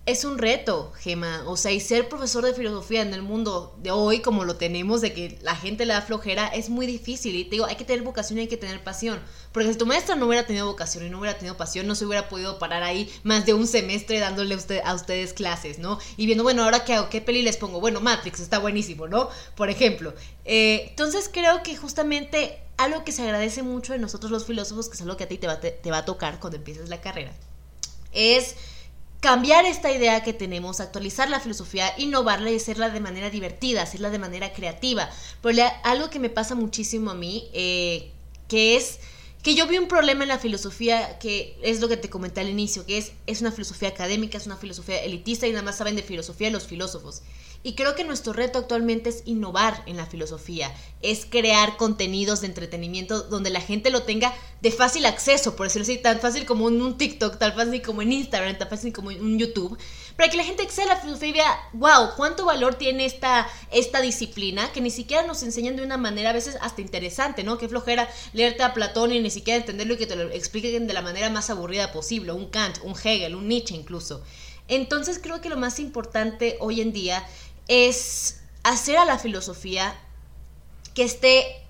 es 0.04 0.24
un 0.24 0.38
reto, 0.38 0.92
Gema. 0.98 1.44
O 1.46 1.56
sea, 1.56 1.70
y 1.70 1.78
ser 1.78 2.08
profesor 2.08 2.44
de 2.44 2.54
filosofía 2.54 3.02
en 3.02 3.14
el 3.14 3.22
mundo 3.22 3.78
de 3.80 3.92
hoy, 3.92 4.20
como 4.20 4.44
lo 4.44 4.56
tenemos, 4.56 5.00
de 5.00 5.12
que 5.12 5.38
la 5.42 5.54
gente 5.54 5.86
le 5.86 5.92
da 5.92 6.02
flojera, 6.02 6.48
es 6.48 6.70
muy 6.70 6.86
difícil. 6.86 7.36
Y 7.36 7.44
te 7.44 7.52
digo, 7.52 7.66
hay 7.66 7.76
que 7.76 7.84
tener 7.84 8.02
vocación 8.02 8.38
y 8.38 8.42
hay 8.42 8.48
que 8.48 8.56
tener 8.56 8.82
pasión. 8.82 9.20
Porque 9.52 9.72
si 9.72 9.78
tu 9.78 9.86
maestra 9.86 10.16
no 10.16 10.26
hubiera 10.26 10.44
tenido 10.44 10.66
vocación 10.66 11.06
y 11.06 11.10
no 11.10 11.20
hubiera 11.20 11.38
tenido 11.38 11.56
pasión, 11.56 11.86
no 11.86 11.94
se 11.94 12.04
hubiera 12.04 12.28
podido 12.28 12.58
parar 12.58 12.82
ahí 12.82 13.12
más 13.22 13.46
de 13.46 13.54
un 13.54 13.68
semestre 13.68 14.18
dándole 14.18 14.54
a, 14.54 14.56
usted, 14.56 14.80
a 14.84 14.92
ustedes 14.94 15.32
clases, 15.34 15.78
¿no? 15.78 16.00
Y 16.16 16.26
viendo, 16.26 16.42
bueno, 16.42 16.64
ahora 16.64 16.84
qué 16.84 16.94
hago, 16.94 17.08
qué 17.08 17.20
peli 17.20 17.42
les 17.42 17.56
pongo. 17.56 17.80
Bueno, 17.80 18.00
Matrix 18.00 18.40
está 18.40 18.58
buenísimo, 18.58 19.06
¿no? 19.06 19.28
Por 19.54 19.70
ejemplo. 19.70 20.14
Eh, 20.44 20.86
entonces 20.90 21.30
creo 21.32 21.62
que 21.62 21.76
justamente 21.76 22.60
algo 22.76 23.04
que 23.04 23.12
se 23.12 23.22
agradece 23.22 23.62
mucho 23.62 23.92
de 23.92 24.00
nosotros 24.00 24.32
los 24.32 24.46
filósofos, 24.46 24.88
que 24.88 24.94
es 24.94 25.02
algo 25.02 25.16
que 25.16 25.24
a 25.24 25.28
ti 25.28 25.38
te 25.38 25.46
va, 25.46 25.60
te 25.60 25.90
va 25.92 25.98
a 25.98 26.04
tocar 26.04 26.40
cuando 26.40 26.56
empieces 26.56 26.88
la 26.88 27.00
carrera, 27.00 27.32
es 28.10 28.56
cambiar 29.22 29.64
esta 29.66 29.92
idea 29.92 30.24
que 30.24 30.32
tenemos, 30.32 30.80
actualizar 30.80 31.30
la 31.30 31.38
filosofía, 31.38 31.94
innovarla 31.96 32.50
y 32.50 32.56
hacerla 32.56 32.90
de 32.90 32.98
manera 32.98 33.30
divertida, 33.30 33.82
hacerla 33.82 34.10
de 34.10 34.18
manera 34.18 34.52
creativa. 34.52 35.08
Pero 35.40 35.62
algo 35.84 36.10
que 36.10 36.18
me 36.18 36.28
pasa 36.28 36.56
muchísimo 36.56 37.12
a 37.12 37.14
mí, 37.14 37.48
eh, 37.54 38.10
que 38.48 38.74
es 38.74 38.98
que 39.44 39.54
yo 39.54 39.68
vi 39.68 39.78
un 39.78 39.86
problema 39.86 40.24
en 40.24 40.28
la 40.28 40.40
filosofía 40.40 41.20
que 41.20 41.56
es 41.62 41.80
lo 41.80 41.88
que 41.88 41.96
te 41.96 42.10
comenté 42.10 42.40
al 42.40 42.48
inicio, 42.48 42.84
que 42.84 42.98
es, 42.98 43.12
es 43.28 43.40
una 43.40 43.52
filosofía 43.52 43.90
académica, 43.90 44.38
es 44.38 44.46
una 44.46 44.56
filosofía 44.56 45.00
elitista 45.04 45.46
y 45.46 45.50
nada 45.50 45.62
más 45.62 45.78
saben 45.78 45.94
de 45.94 46.02
filosofía 46.02 46.50
los 46.50 46.66
filósofos. 46.66 47.22
Y 47.64 47.74
creo 47.74 47.94
que 47.94 48.02
nuestro 48.02 48.32
reto 48.32 48.58
actualmente 48.58 49.10
es 49.10 49.22
innovar 49.24 49.84
en 49.86 49.96
la 49.96 50.06
filosofía, 50.06 50.74
es 51.00 51.26
crear 51.26 51.76
contenidos 51.76 52.40
de 52.40 52.48
entretenimiento 52.48 53.22
donde 53.22 53.50
la 53.50 53.60
gente 53.60 53.90
lo 53.90 54.02
tenga 54.02 54.34
de 54.60 54.72
fácil 54.72 55.06
acceso, 55.06 55.54
por 55.54 55.66
decirlo 55.66 55.84
así, 55.84 55.98
tan 55.98 56.18
fácil 56.18 56.44
como 56.44 56.68
en 56.68 56.82
un 56.82 56.98
TikTok, 56.98 57.38
tan 57.38 57.54
fácil 57.54 57.80
como 57.80 58.02
en 58.02 58.12
Instagram, 58.12 58.58
tan 58.58 58.68
fácil 58.68 58.92
como 58.92 59.12
en 59.12 59.20
un 59.20 59.38
YouTube, 59.38 59.78
para 60.16 60.28
que 60.28 60.36
la 60.36 60.44
gente 60.44 60.64
acceda 60.64 60.86
a 60.86 60.94
la 60.94 61.00
filosofía 61.00 61.44
wow, 61.72 62.10
cuánto 62.16 62.44
valor 62.46 62.74
tiene 62.74 63.04
esta, 63.04 63.48
esta 63.70 64.00
disciplina, 64.00 64.72
que 64.72 64.80
ni 64.80 64.90
siquiera 64.90 65.24
nos 65.24 65.44
enseñan 65.44 65.76
de 65.76 65.84
una 65.84 65.96
manera 65.96 66.30
a 66.30 66.32
veces 66.32 66.58
hasta 66.60 66.80
interesante, 66.80 67.44
¿no? 67.44 67.58
Qué 67.58 67.68
flojera 67.68 68.08
leerte 68.32 68.64
a 68.64 68.74
Platón 68.74 69.12
y 69.12 69.20
ni 69.20 69.30
siquiera 69.30 69.60
entenderlo 69.60 69.94
y 69.94 69.98
que 69.98 70.06
te 70.06 70.16
lo 70.16 70.30
expliquen 70.30 70.88
de 70.88 70.94
la 70.94 71.02
manera 71.02 71.30
más 71.30 71.48
aburrida 71.48 71.92
posible, 71.92 72.32
un 72.32 72.46
Kant, 72.46 72.78
un 72.82 72.94
Hegel, 72.96 73.36
un 73.36 73.46
Nietzsche 73.46 73.76
incluso. 73.76 74.22
Entonces 74.68 75.18
creo 75.22 75.40
que 75.40 75.48
lo 75.48 75.56
más 75.56 75.80
importante 75.80 76.56
hoy 76.60 76.80
en 76.80 76.92
día 76.92 77.26
es 77.68 78.40
hacer 78.62 78.98
a 78.98 79.04
la 79.04 79.18
filosofía 79.18 79.98
que 80.94 81.02
esté 81.04 81.62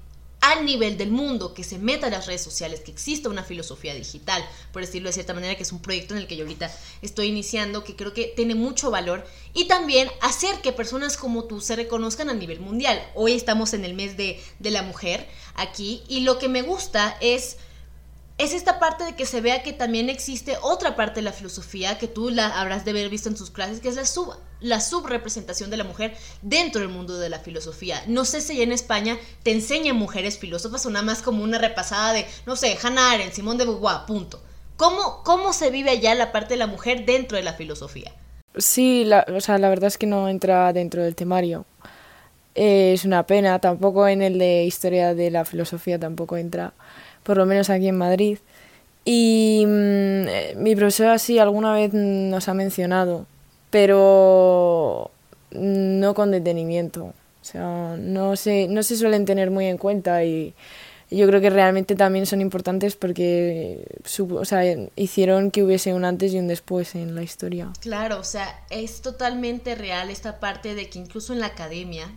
al 0.42 0.66
nivel 0.66 0.98
del 0.98 1.12
mundo, 1.12 1.54
que 1.54 1.62
se 1.62 1.78
meta 1.78 2.08
a 2.08 2.10
las 2.10 2.26
redes 2.26 2.42
sociales, 2.42 2.80
que 2.80 2.90
exista 2.90 3.28
una 3.28 3.44
filosofía 3.44 3.94
digital, 3.94 4.44
por 4.72 4.82
decirlo 4.82 5.08
de 5.08 5.12
cierta 5.12 5.34
manera, 5.34 5.54
que 5.54 5.62
es 5.62 5.70
un 5.70 5.80
proyecto 5.80 6.14
en 6.14 6.20
el 6.20 6.26
que 6.26 6.36
yo 6.36 6.42
ahorita 6.42 6.68
estoy 7.00 7.28
iniciando, 7.28 7.84
que 7.84 7.94
creo 7.94 8.12
que 8.12 8.32
tiene 8.34 8.56
mucho 8.56 8.90
valor, 8.90 9.24
y 9.54 9.68
también 9.68 10.10
hacer 10.20 10.60
que 10.60 10.72
personas 10.72 11.16
como 11.16 11.44
tú 11.44 11.60
se 11.60 11.76
reconozcan 11.76 12.28
a 12.28 12.34
nivel 12.34 12.58
mundial. 12.58 13.00
Hoy 13.14 13.34
estamos 13.34 13.72
en 13.72 13.84
el 13.84 13.94
mes 13.94 14.16
de, 14.16 14.42
de 14.58 14.70
la 14.72 14.82
mujer 14.82 15.28
aquí, 15.54 16.02
y 16.08 16.20
lo 16.20 16.40
que 16.40 16.48
me 16.48 16.62
gusta 16.62 17.16
es 17.20 17.58
es 18.42 18.52
esta 18.52 18.78
parte 18.78 19.04
de 19.04 19.14
que 19.14 19.26
se 19.26 19.40
vea 19.40 19.62
que 19.62 19.72
también 19.72 20.08
existe 20.08 20.56
otra 20.62 20.96
parte 20.96 21.16
de 21.16 21.22
la 21.22 21.32
filosofía 21.32 21.98
que 21.98 22.08
tú 22.08 22.30
la 22.30 22.60
habrás 22.60 22.84
de 22.84 22.90
haber 22.90 23.08
visto 23.08 23.28
en 23.28 23.36
tus 23.36 23.50
clases, 23.50 23.80
que 23.80 23.88
es 23.88 23.96
la 23.96 24.04
la 24.60 24.80
subrepresentación 24.80 25.70
de 25.70 25.76
la 25.76 25.84
mujer 25.84 26.14
dentro 26.40 26.80
del 26.80 26.90
mundo 26.90 27.18
de 27.18 27.28
la 27.28 27.40
filosofía. 27.40 28.02
No 28.06 28.24
sé 28.24 28.40
si 28.40 28.62
en 28.62 28.72
España 28.72 29.18
te 29.42 29.50
enseñan 29.50 29.96
mujeres 29.96 30.38
filósofas 30.38 30.86
o 30.86 30.90
nada 30.90 31.04
más 31.04 31.22
como 31.22 31.42
una 31.42 31.58
repasada 31.58 32.12
de, 32.12 32.26
no 32.46 32.56
sé, 32.56 32.78
Hannah 32.80 33.12
Arendt, 33.12 33.32
Simón 33.32 33.58
de 33.58 33.64
Beauvoir, 33.64 34.06
punto. 34.06 34.40
¿Cómo, 34.76 35.22
¿Cómo 35.24 35.52
se 35.52 35.70
vive 35.70 35.90
allá 35.90 36.14
la 36.14 36.32
parte 36.32 36.54
de 36.54 36.58
la 36.58 36.66
mujer 36.66 37.04
dentro 37.04 37.36
de 37.36 37.42
la 37.42 37.54
filosofía? 37.54 38.12
Sí, 38.56 39.04
la, 39.04 39.26
o 39.34 39.40
sea, 39.40 39.58
la 39.58 39.68
verdad 39.68 39.88
es 39.88 39.98
que 39.98 40.06
no 40.06 40.28
entra 40.28 40.72
dentro 40.72 41.02
del 41.02 41.14
temario. 41.14 41.64
Eh, 42.54 42.92
es 42.92 43.04
una 43.04 43.26
pena, 43.26 43.58
tampoco 43.60 44.06
en 44.06 44.22
el 44.22 44.38
de 44.38 44.64
historia 44.64 45.14
de 45.14 45.30
la 45.30 45.44
filosofía 45.44 45.98
tampoco 45.98 46.36
entra 46.36 46.74
por 47.22 47.36
lo 47.36 47.46
menos 47.46 47.70
aquí 47.70 47.88
en 47.88 47.98
Madrid. 47.98 48.38
Y 49.04 49.64
mm, 49.66 50.28
eh, 50.28 50.54
mi 50.56 50.76
profesora 50.76 51.18
sí 51.18 51.38
alguna 51.38 51.72
vez 51.72 51.92
nos 51.92 52.48
ha 52.48 52.54
mencionado, 52.54 53.26
pero 53.70 55.10
no 55.50 56.14
con 56.14 56.30
detenimiento. 56.30 57.04
O 57.06 57.44
sea, 57.44 57.96
no 57.98 58.36
se, 58.36 58.68
no 58.68 58.82
se 58.82 58.96
suelen 58.96 59.24
tener 59.24 59.50
muy 59.50 59.66
en 59.66 59.76
cuenta 59.76 60.24
y 60.24 60.54
yo 61.10 61.26
creo 61.26 61.40
que 61.40 61.50
realmente 61.50 61.94
también 61.94 62.24
son 62.26 62.40
importantes 62.40 62.96
porque 62.96 63.84
o 64.18 64.44
sea, 64.44 64.62
hicieron 64.96 65.50
que 65.50 65.62
hubiese 65.62 65.92
un 65.92 66.04
antes 66.04 66.32
y 66.32 66.38
un 66.38 66.48
después 66.48 66.94
en 66.94 67.14
la 67.14 67.22
historia. 67.22 67.72
Claro, 67.80 68.18
o 68.18 68.24
sea, 68.24 68.64
es 68.70 69.02
totalmente 69.02 69.74
real 69.74 70.10
esta 70.10 70.40
parte 70.40 70.74
de 70.74 70.88
que 70.88 70.98
incluso 70.98 71.32
en 71.32 71.40
la 71.40 71.46
academia, 71.46 72.10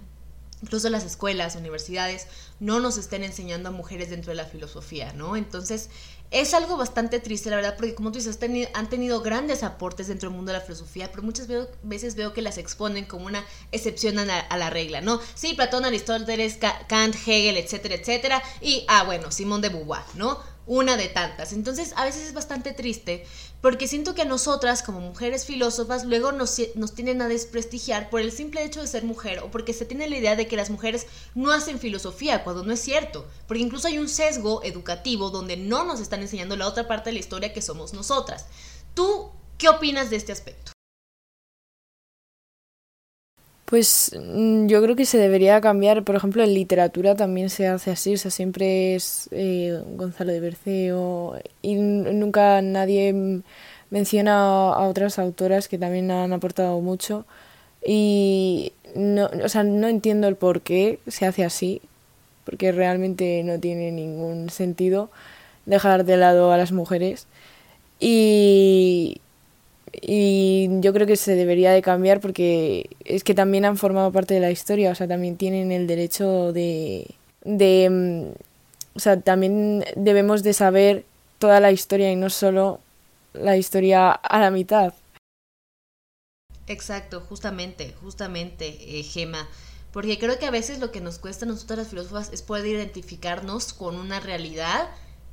incluso 0.61 0.89
las 0.89 1.03
escuelas, 1.03 1.55
universidades, 1.55 2.27
no 2.59 2.79
nos 2.79 2.97
estén 2.97 3.23
enseñando 3.23 3.69
a 3.69 3.71
mujeres 3.71 4.09
dentro 4.09 4.31
de 4.31 4.35
la 4.35 4.45
filosofía, 4.45 5.13
¿no? 5.13 5.35
Entonces, 5.35 5.89
es 6.31 6.53
algo 6.53 6.77
bastante 6.77 7.19
triste, 7.19 7.49
la 7.49 7.57
verdad, 7.57 7.75
porque 7.77 7.95
como 7.95 8.11
tú 8.11 8.17
dices, 8.17 8.39
han 8.73 8.89
tenido 8.89 9.21
grandes 9.21 9.63
aportes 9.63 10.07
dentro 10.07 10.29
del 10.29 10.35
mundo 10.35 10.51
de 10.51 10.57
la 10.57 10.63
filosofía, 10.63 11.09
pero 11.11 11.23
muchas 11.23 11.47
veces 11.83 12.15
veo 12.15 12.33
que 12.33 12.41
las 12.41 12.57
exponen 12.57 13.05
como 13.05 13.25
una 13.25 13.45
excepción 13.71 14.17
a 14.19 14.25
la, 14.57 14.69
regla, 14.69 15.01
¿no? 15.01 15.19
Sí, 15.35 15.53
Platón, 15.53 15.85
Aristóteles, 15.85 16.57
Kant, 16.87 17.15
Hegel, 17.15 17.57
etcétera, 17.57 17.95
etcétera, 17.95 18.43
y, 18.61 18.85
ah, 18.87 19.03
bueno, 19.03 19.31
Simón 19.31 19.61
de 19.61 19.69
Beauvoir, 19.69 20.03
¿no? 20.15 20.39
Una 20.67 20.97
de 20.97 21.08
tantas. 21.10 21.54
Entonces, 21.54 21.93
a 21.95 22.06
veces 22.06 22.28
es 22.28 22.34
bastante 22.34 22.73
triste 22.73 23.25
porque 23.62 23.88
siento 23.88 24.15
que 24.15 24.23
a 24.23 24.25
nosotras, 24.25 24.82
como 24.82 24.99
mujeres 24.99 25.45
filósofas, 25.45 26.06
luego 26.06 26.32
nos, 26.32 26.60
nos 26.75 26.93
tienen 26.93 27.21
a 27.21 27.28
desprestigiar 27.28 28.10
por 28.10 28.21
el 28.21 28.32
simple 28.32 28.63
hecho 28.63 28.82
de 28.82 28.88
ser 28.88 29.04
mujer 29.04 29.39
o 29.39 29.51
porque 29.51 29.73
se 29.73 29.86
tiene 29.86 30.10
la 30.10 30.17
idea 30.17 30.36
de 30.36 30.47
que 30.47 30.56
las 30.56 30.69
mujeres 30.69 31.08
no 31.36 31.51
hacen 31.51 31.80
filosofía, 31.80 32.43
cuando 32.43 32.63
no 32.63 32.73
es 32.73 32.80
cierto. 32.80 33.28
Porque 33.47 33.63
incluso 33.63 33.88
hay 33.88 33.99
un 33.99 34.10
sesgo 34.10 34.63
educativo 34.63 35.30
donde 35.30 35.58
no 35.58 35.84
nos 35.84 35.99
están 35.99 36.21
enseñando 36.21 36.56
la 36.56 36.67
otra 36.67 36.88
parte 36.88 37.10
de 37.10 37.13
la 37.13 37.19
historia 37.19 37.54
que 37.54 37.62
somos 37.62 37.93
nosotras. 37.93 38.45
¿Tú 38.93 39.30
qué 39.58 39.69
opinas 39.69 40.10
de 40.10 40.17
este 40.17 40.32
aspecto? 40.32 40.74
Pues 43.65 44.12
mm, 44.19 44.67
yo 44.67 44.82
creo 44.84 44.95
que 44.95 45.06
se 45.06 45.17
debería 45.17 45.60
cambiar, 45.62 46.04
por 46.04 46.15
ejemplo, 46.15 46.43
en 46.43 46.54
literatura 46.54 47.15
también 47.15 47.49
se 47.49 47.67
hace 47.67 47.91
así, 47.91 48.13
o 48.13 48.17
sea, 48.17 48.30
siempre 48.32 48.95
es 48.95 49.28
eh, 49.32 49.82
Gonzalo 49.95 50.32
de 50.32 50.39
Berceo 50.39 51.39
y 51.63 51.75
nunca 51.75 52.62
nadie 52.62 53.41
menciona 53.89 54.69
a 54.73 54.88
otras 54.88 55.19
autoras 55.19 55.67
que 55.67 55.78
también 55.80 56.12
han 56.12 56.34
aportado 56.34 56.80
mucho. 56.82 57.25
Y 57.86 58.73
no, 58.95 59.30
o 59.43 59.49
sea, 59.49 59.63
no 59.63 59.88
entiendo 59.88 60.28
el 60.28 60.36
por 60.36 60.62
qué 60.62 60.99
se 61.08 61.25
hace 61.25 61.43
así, 61.43 61.82
porque 62.45 62.71
realmente 62.71 63.43
no 63.43 63.60
tiene 63.60 63.91
ningún 63.91 64.49
sentido 64.49 65.10
dejar 65.65 66.06
de 66.06 66.17
lado 66.17 66.51
a 66.51 66.58
las 66.58 66.71
mujeres. 66.71 67.28
Y 67.99 69.21
y 70.01 70.67
yo 70.81 70.93
creo 70.93 71.08
que 71.08 71.15
se 71.15 71.36
debería 71.36 71.71
de 71.71 71.81
cambiar 71.81 72.19
porque 72.19 72.89
es 73.03 73.23
que 73.23 73.34
también 73.34 73.65
han 73.65 73.77
formado 73.77 74.12
parte 74.12 74.34
de 74.34 74.39
la 74.39 74.51
historia, 74.51 74.91
o 74.91 74.95
sea, 74.95 75.08
también 75.08 75.38
tienen 75.38 75.71
el 75.71 75.88
derecho 75.88 76.53
de, 76.53 77.08
de 77.43 77.89
mm, 77.89 78.45
o 78.95 78.99
sea, 78.99 79.19
también 79.19 79.84
debemos 79.95 80.41
de 80.41 80.53
saber 80.53 81.05
toda 81.38 81.60
la 81.60 81.71
historia 81.71 82.12
y 82.12 82.15
no 82.15 82.29
solo 82.29 82.79
la 83.34 83.58
historia 83.58 84.12
a 84.12 84.39
la 84.39 84.51
mitad. 84.51 84.93
Exacto, 86.67 87.21
justamente, 87.21 87.93
justamente, 88.01 88.99
eh, 88.99 89.03
Gema. 89.03 89.47
Porque 89.91 90.17
creo 90.17 90.39
que 90.39 90.45
a 90.45 90.51
veces 90.51 90.79
lo 90.79 90.91
que 90.91 91.01
nos 91.01 91.19
cuesta 91.19 91.45
a 91.45 91.47
nosotras 91.47 91.79
las 91.79 91.88
filósofas 91.89 92.31
es 92.34 92.41
poder 92.41 92.65
identificarnos 92.67 93.73
con 93.73 93.95
una 93.95 94.19
realidad 94.19 94.89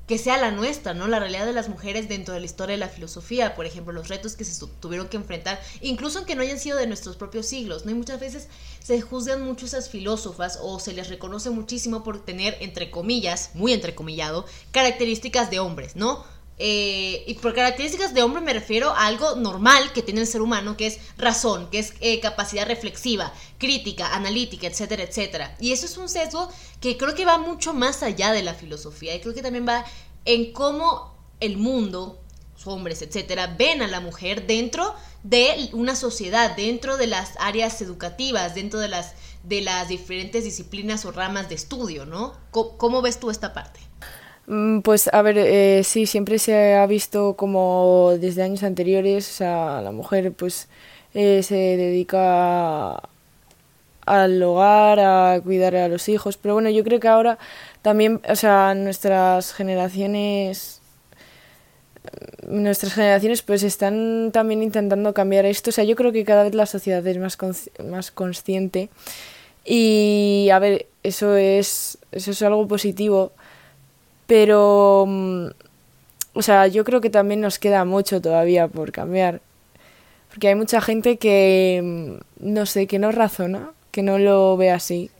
que 0.06 0.18
sea 0.18 0.36
la 0.36 0.50
nuestra, 0.50 0.94
¿no? 0.94 1.06
La 1.06 1.18
realidad 1.18 1.46
de 1.46 1.52
las 1.52 1.68
mujeres 1.68 2.08
dentro 2.08 2.34
de 2.34 2.40
la 2.40 2.46
historia 2.46 2.74
de 2.74 2.80
la 2.80 2.88
filosofía, 2.88 3.54
por 3.54 3.66
ejemplo, 3.66 3.92
los 3.92 4.08
retos 4.08 4.36
que 4.36 4.44
se 4.44 4.66
tuvieron 4.80 5.08
que 5.08 5.16
enfrentar, 5.16 5.60
incluso 5.80 6.18
aunque 6.18 6.34
no 6.34 6.42
hayan 6.42 6.58
sido 6.58 6.76
de 6.78 6.86
nuestros 6.86 7.16
propios 7.16 7.46
siglos, 7.46 7.84
¿no? 7.84 7.92
Y 7.92 7.94
muchas 7.94 8.20
veces 8.20 8.48
se 8.82 9.00
juzgan 9.00 9.42
mucho 9.42 9.66
esas 9.66 9.88
filósofas 9.88 10.58
o 10.60 10.80
se 10.80 10.92
les 10.92 11.08
reconoce 11.08 11.50
muchísimo 11.50 12.02
por 12.02 12.24
tener, 12.24 12.56
entre 12.60 12.90
comillas, 12.90 13.50
muy 13.54 13.72
entrecomillado, 13.72 14.44
características 14.72 15.50
de 15.50 15.60
hombres, 15.60 15.96
¿no? 15.96 16.24
Eh, 16.64 17.24
y 17.26 17.34
por 17.34 17.56
características 17.56 18.14
de 18.14 18.22
hombre 18.22 18.40
me 18.40 18.52
refiero 18.52 18.90
a 18.90 19.06
algo 19.06 19.34
normal 19.34 19.92
que 19.92 20.00
tiene 20.00 20.20
el 20.20 20.28
ser 20.28 20.42
humano, 20.42 20.76
que 20.76 20.86
es 20.86 21.00
razón, 21.18 21.68
que 21.70 21.80
es 21.80 21.94
eh, 22.00 22.20
capacidad 22.20 22.68
reflexiva, 22.68 23.32
crítica, 23.58 24.14
analítica, 24.14 24.68
etcétera, 24.68 25.02
etcétera. 25.02 25.56
Y 25.58 25.72
eso 25.72 25.86
es 25.86 25.96
un 25.96 26.08
sesgo 26.08 26.48
que 26.80 26.96
creo 26.96 27.16
que 27.16 27.24
va 27.24 27.36
mucho 27.36 27.74
más 27.74 28.04
allá 28.04 28.30
de 28.30 28.44
la 28.44 28.54
filosofía 28.54 29.12
y 29.12 29.20
creo 29.20 29.34
que 29.34 29.42
también 29.42 29.66
va 29.66 29.84
en 30.24 30.52
cómo 30.52 31.16
el 31.40 31.56
mundo, 31.56 32.20
los 32.54 32.64
hombres, 32.68 33.02
etcétera, 33.02 33.56
ven 33.58 33.82
a 33.82 33.88
la 33.88 33.98
mujer 33.98 34.46
dentro 34.46 34.94
de 35.24 35.68
una 35.72 35.96
sociedad, 35.96 36.54
dentro 36.54 36.96
de 36.96 37.08
las 37.08 37.32
áreas 37.40 37.82
educativas, 37.82 38.54
dentro 38.54 38.78
de 38.78 38.86
las, 38.86 39.14
de 39.42 39.62
las 39.62 39.88
diferentes 39.88 40.44
disciplinas 40.44 41.04
o 41.06 41.10
ramas 41.10 41.48
de 41.48 41.56
estudio, 41.56 42.06
¿no? 42.06 42.34
cómo 42.52 43.02
ves 43.02 43.18
tú 43.18 43.32
esta 43.32 43.52
parte? 43.52 43.80
Mm, 44.46 44.80
pues 44.80 45.08
a 45.12 45.22
ver, 45.22 45.38
eh, 45.38 45.82
sí, 45.84 46.06
siempre 46.06 46.38
se 46.38 46.74
ha 46.74 46.86
visto 46.86 47.34
como 47.36 48.12
desde 48.18 48.42
años 48.42 48.62
anteriores, 48.64 49.28
o 49.30 49.32
sea, 49.32 49.80
la 49.82 49.92
mujer 49.92 50.32
pues 50.32 50.68
eh, 51.14 51.42
se 51.42 51.54
dedica 51.54 53.00
al 54.06 54.42
hogar, 54.42 54.98
a 55.00 55.40
cuidar 55.42 55.76
a 55.76 55.88
los 55.88 56.08
hijos, 56.08 56.36
pero 56.36 56.54
bueno, 56.54 56.70
yo 56.70 56.82
creo 56.84 56.98
que 57.00 57.08
ahora 57.08 57.38
también, 57.82 58.20
o 58.28 58.36
sea, 58.36 58.74
nuestras 58.74 59.52
generaciones 59.52 60.80
nuestras 62.46 62.94
generaciones 62.94 63.42
pues 63.42 63.62
están 63.62 64.30
también 64.32 64.62
intentando 64.62 65.14
cambiar 65.14 65.46
esto, 65.46 65.70
o 65.70 65.72
sea, 65.72 65.84
yo 65.84 65.96
creo 65.96 66.12
que 66.12 66.24
cada 66.24 66.42
vez 66.44 66.54
la 66.54 66.66
sociedad 66.66 67.06
es 67.06 67.18
más 67.18 67.38
más 67.84 68.10
consciente 68.10 68.88
y 69.64 70.48
a 70.52 70.58
ver, 70.58 70.86
eso 71.02 71.36
es 71.36 71.98
eso 72.12 72.32
es 72.32 72.42
algo 72.42 72.66
positivo 72.68 73.32
pero, 74.32 75.04
mm, 75.06 75.46
o 76.32 76.40
sea, 76.40 76.66
yo 76.66 76.84
creo 76.84 77.02
que 77.02 77.10
también 77.10 77.42
nos 77.42 77.58
queda 77.58 77.84
mucho 77.84 78.22
todavía 78.22 78.66
por 78.66 78.90
cambiar. 78.90 79.42
Porque 80.30 80.48
hay 80.48 80.54
mucha 80.54 80.80
gente 80.80 81.18
que, 81.18 82.18
mm, 82.40 82.46
no 82.54 82.64
sé, 82.64 82.86
que 82.86 82.98
no 82.98 83.12
razona, 83.12 83.72
que 83.90 84.02
no 84.02 84.18
lo 84.18 84.56
ve 84.56 84.70
así. 84.70 85.10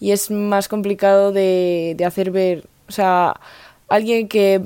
Y 0.00 0.10
es 0.12 0.30
más 0.30 0.68
complicado 0.68 1.32
de, 1.32 1.94
de 1.96 2.04
hacer 2.04 2.30
ver. 2.30 2.66
O 2.90 2.92
sea, 2.92 3.40
alguien 3.88 4.28
que 4.28 4.60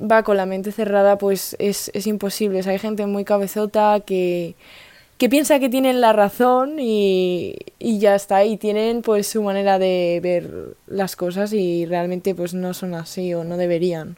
va 0.00 0.22
con 0.22 0.38
la 0.38 0.46
mente 0.46 0.72
cerrada, 0.72 1.18
pues 1.18 1.54
es, 1.58 1.90
es 1.92 2.06
imposible. 2.06 2.62
Hay 2.66 2.78
gente 2.78 3.04
muy 3.04 3.24
cabezota 3.26 4.00
que, 4.06 4.56
que 5.18 5.28
piensa 5.28 5.58
que 5.58 5.68
tienen 5.68 6.00
la 6.00 6.12
razón 6.12 6.78
y, 6.78 7.56
y, 7.78 7.98
ya 7.98 8.14
está, 8.14 8.44
y 8.44 8.56
tienen 8.56 9.02
pues 9.02 9.26
su 9.26 9.42
manera 9.42 9.78
de 9.78 10.20
ver 10.22 10.76
las 10.86 11.16
cosas 11.16 11.52
y 11.52 11.86
realmente 11.86 12.34
pues 12.34 12.54
no 12.54 12.72
son 12.72 12.94
así 12.94 13.34
o 13.34 13.42
no 13.42 13.56
deberían. 13.56 14.16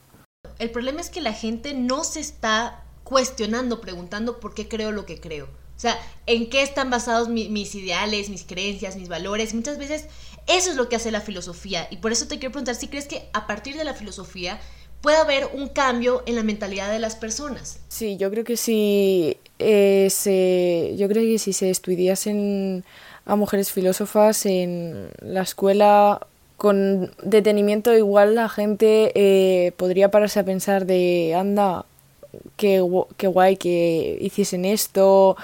El 0.58 0.70
problema 0.70 1.00
es 1.00 1.08
que 1.08 1.22
la 1.22 1.32
gente 1.32 1.72
no 1.72 2.04
se 2.04 2.20
está 2.20 2.84
cuestionando, 3.02 3.80
preguntando 3.80 4.40
por 4.40 4.54
qué 4.54 4.68
creo 4.68 4.92
lo 4.92 5.06
que 5.06 5.18
creo. 5.18 5.46
O 5.46 5.80
sea, 5.80 5.98
en 6.26 6.50
qué 6.50 6.62
están 6.62 6.90
basados 6.90 7.30
mis 7.30 7.74
ideales, 7.74 8.28
mis 8.28 8.44
creencias, 8.44 8.96
mis 8.96 9.08
valores. 9.08 9.54
Muchas 9.54 9.78
veces 9.78 10.04
eso 10.46 10.70
es 10.70 10.76
lo 10.76 10.90
que 10.90 10.96
hace 10.96 11.10
la 11.10 11.22
filosofía. 11.22 11.88
Y 11.90 11.96
por 11.96 12.12
eso 12.12 12.28
te 12.28 12.38
quiero 12.38 12.52
preguntar 12.52 12.74
si 12.74 12.88
crees 12.88 13.06
que 13.06 13.30
a 13.32 13.46
partir 13.46 13.78
de 13.78 13.84
la 13.84 13.94
filosofía 13.94 14.60
puede 15.00 15.16
haber 15.16 15.48
un 15.54 15.68
cambio 15.68 16.22
en 16.26 16.36
la 16.36 16.42
mentalidad 16.42 16.90
de 16.90 16.98
las 16.98 17.16
personas. 17.16 17.80
Sí, 17.88 18.18
yo 18.18 18.30
creo 18.30 18.44
que 18.44 18.58
si 18.58 19.38
eh, 19.61 20.09
se, 20.11 20.94
yo 20.96 21.09
creo 21.09 21.23
que 21.23 21.38
si 21.38 21.53
se 21.53 21.70
estudiasen 21.70 22.85
a 23.27 23.37
mujeres 23.37 23.70
filósofas 23.70 24.46
en 24.46 25.09
la 25.20 25.42
escuela 25.42 26.27
con 26.57 27.11
detenimiento 27.23 27.96
igual 27.96 28.35
la 28.35 28.49
gente 28.49 29.12
eh, 29.14 29.73
podría 29.77 30.11
pararse 30.11 30.40
a 30.40 30.44
pensar 30.44 30.85
de 30.87 31.35
anda 31.35 31.85
qué, 32.57 32.85
qué 33.16 33.27
guay 33.27 33.57
que 33.57 34.18
hiciesen 34.20 34.64
esto 34.64 35.37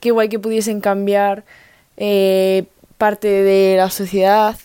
qué 0.00 0.10
guay 0.10 0.28
que 0.28 0.38
pudiesen 0.38 0.80
cambiar 0.80 1.44
eh, 1.96 2.64
parte 2.98 3.28
de 3.28 3.76
la 3.76 3.90
sociedad 3.90 4.56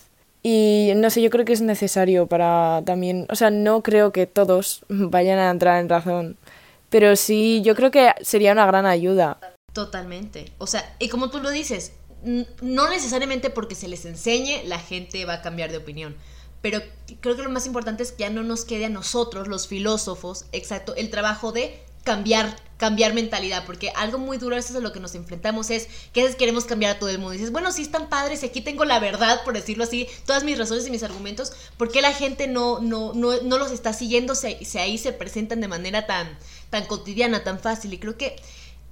y 0.42 0.92
no 0.96 1.10
sé, 1.10 1.20
yo 1.20 1.28
creo 1.28 1.44
que 1.44 1.52
es 1.52 1.60
necesario 1.60 2.26
para 2.26 2.82
también, 2.86 3.26
o 3.28 3.36
sea, 3.36 3.50
no 3.50 3.82
creo 3.82 4.10
que 4.10 4.26
todos 4.26 4.84
vayan 4.88 5.38
a 5.38 5.50
entrar 5.50 5.80
en 5.80 5.88
razón, 5.88 6.36
pero 6.90 7.16
sí, 7.16 7.62
yo 7.62 7.74
creo 7.74 7.90
que 7.90 8.12
sería 8.20 8.52
una 8.52 8.66
gran 8.66 8.84
ayuda. 8.84 9.40
Totalmente. 9.72 10.52
O 10.58 10.66
sea, 10.66 10.94
y 10.98 11.08
como 11.08 11.30
tú 11.30 11.40
lo 11.40 11.50
dices, 11.50 11.92
no 12.60 12.90
necesariamente 12.90 13.48
porque 13.48 13.74
se 13.74 13.88
les 13.88 14.04
enseñe 14.04 14.62
la 14.64 14.78
gente 14.78 15.24
va 15.24 15.34
a 15.34 15.42
cambiar 15.42 15.70
de 15.70 15.78
opinión. 15.78 16.16
Pero 16.60 16.82
creo 17.20 17.36
que 17.36 17.42
lo 17.42 17.50
más 17.50 17.66
importante 17.66 18.02
es 18.02 18.12
que 18.12 18.24
ya 18.24 18.30
no 18.30 18.42
nos 18.42 18.64
quede 18.64 18.84
a 18.84 18.90
nosotros, 18.90 19.48
los 19.48 19.66
filósofos, 19.66 20.44
exacto, 20.52 20.94
el 20.94 21.08
trabajo 21.08 21.52
de 21.52 21.82
cambiar, 22.04 22.56
cambiar 22.76 23.12
mentalidad, 23.12 23.64
porque 23.66 23.90
algo 23.90 24.18
muy 24.18 24.38
duro, 24.38 24.56
eso 24.56 24.70
es 24.70 24.76
a 24.76 24.80
lo 24.80 24.92
que 24.92 25.00
nos 25.00 25.14
enfrentamos, 25.14 25.70
es 25.70 25.88
que 26.12 26.20
a 26.20 26.24
veces 26.24 26.36
queremos 26.36 26.64
cambiar 26.64 26.96
a 26.96 26.98
todo 26.98 27.10
el 27.10 27.18
mundo. 27.18 27.34
Y 27.34 27.36
dices, 27.36 27.52
bueno, 27.52 27.72
sí 27.72 27.82
están 27.82 28.08
padres, 28.08 28.42
y 28.42 28.46
aquí 28.46 28.60
tengo 28.62 28.84
la 28.84 28.98
verdad, 28.98 29.42
por 29.44 29.54
decirlo 29.54 29.84
así, 29.84 30.08
todas 30.26 30.44
mis 30.44 30.58
razones 30.58 30.86
y 30.86 30.90
mis 30.90 31.02
argumentos, 31.02 31.52
¿por 31.76 31.90
qué 31.90 32.00
la 32.00 32.12
gente 32.12 32.46
no, 32.46 32.80
no, 32.80 33.12
no, 33.14 33.40
no 33.42 33.58
los 33.58 33.70
está 33.70 33.92
siguiendo 33.92 34.34
si, 34.34 34.56
si, 34.64 34.78
ahí 34.78 34.98
se 34.98 35.12
presentan 35.12 35.60
de 35.60 35.68
manera 35.68 36.06
tan, 36.06 36.38
tan 36.70 36.86
cotidiana, 36.86 37.44
tan 37.44 37.58
fácil? 37.58 37.92
Y 37.92 37.98
creo 37.98 38.16
que... 38.16 38.36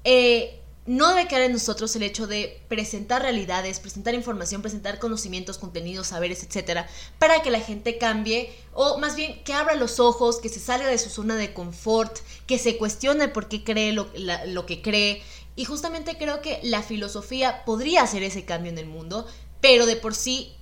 Eh, 0.04 0.60
no 0.88 1.10
debe 1.10 1.28
quedar 1.28 1.42
en 1.42 1.52
nosotros 1.52 1.94
el 1.96 2.02
hecho 2.02 2.26
de 2.26 2.62
presentar 2.66 3.20
realidades, 3.20 3.78
presentar 3.78 4.14
información, 4.14 4.62
presentar 4.62 4.98
conocimientos, 4.98 5.58
contenidos, 5.58 6.06
saberes, 6.06 6.42
etcétera, 6.42 6.88
para 7.18 7.42
que 7.42 7.50
la 7.50 7.60
gente 7.60 7.98
cambie 7.98 8.50
o 8.72 8.96
más 8.96 9.14
bien 9.14 9.44
que 9.44 9.52
abra 9.52 9.74
los 9.74 10.00
ojos, 10.00 10.38
que 10.38 10.48
se 10.48 10.60
salga 10.60 10.86
de 10.86 10.96
su 10.96 11.10
zona 11.10 11.36
de 11.36 11.52
confort, 11.52 12.16
que 12.46 12.58
se 12.58 12.78
cuestione 12.78 13.28
por 13.28 13.48
qué 13.48 13.64
cree 13.64 13.92
lo, 13.92 14.08
lo 14.46 14.64
que 14.64 14.80
cree. 14.80 15.22
Y 15.56 15.66
justamente 15.66 16.16
creo 16.16 16.40
que 16.40 16.58
la 16.62 16.82
filosofía 16.82 17.66
podría 17.66 18.02
hacer 18.02 18.22
ese 18.22 18.46
cambio 18.46 18.72
en 18.72 18.78
el 18.78 18.86
mundo, 18.86 19.26
pero 19.60 19.84
de 19.84 19.96
por 19.96 20.14
sí 20.14 20.56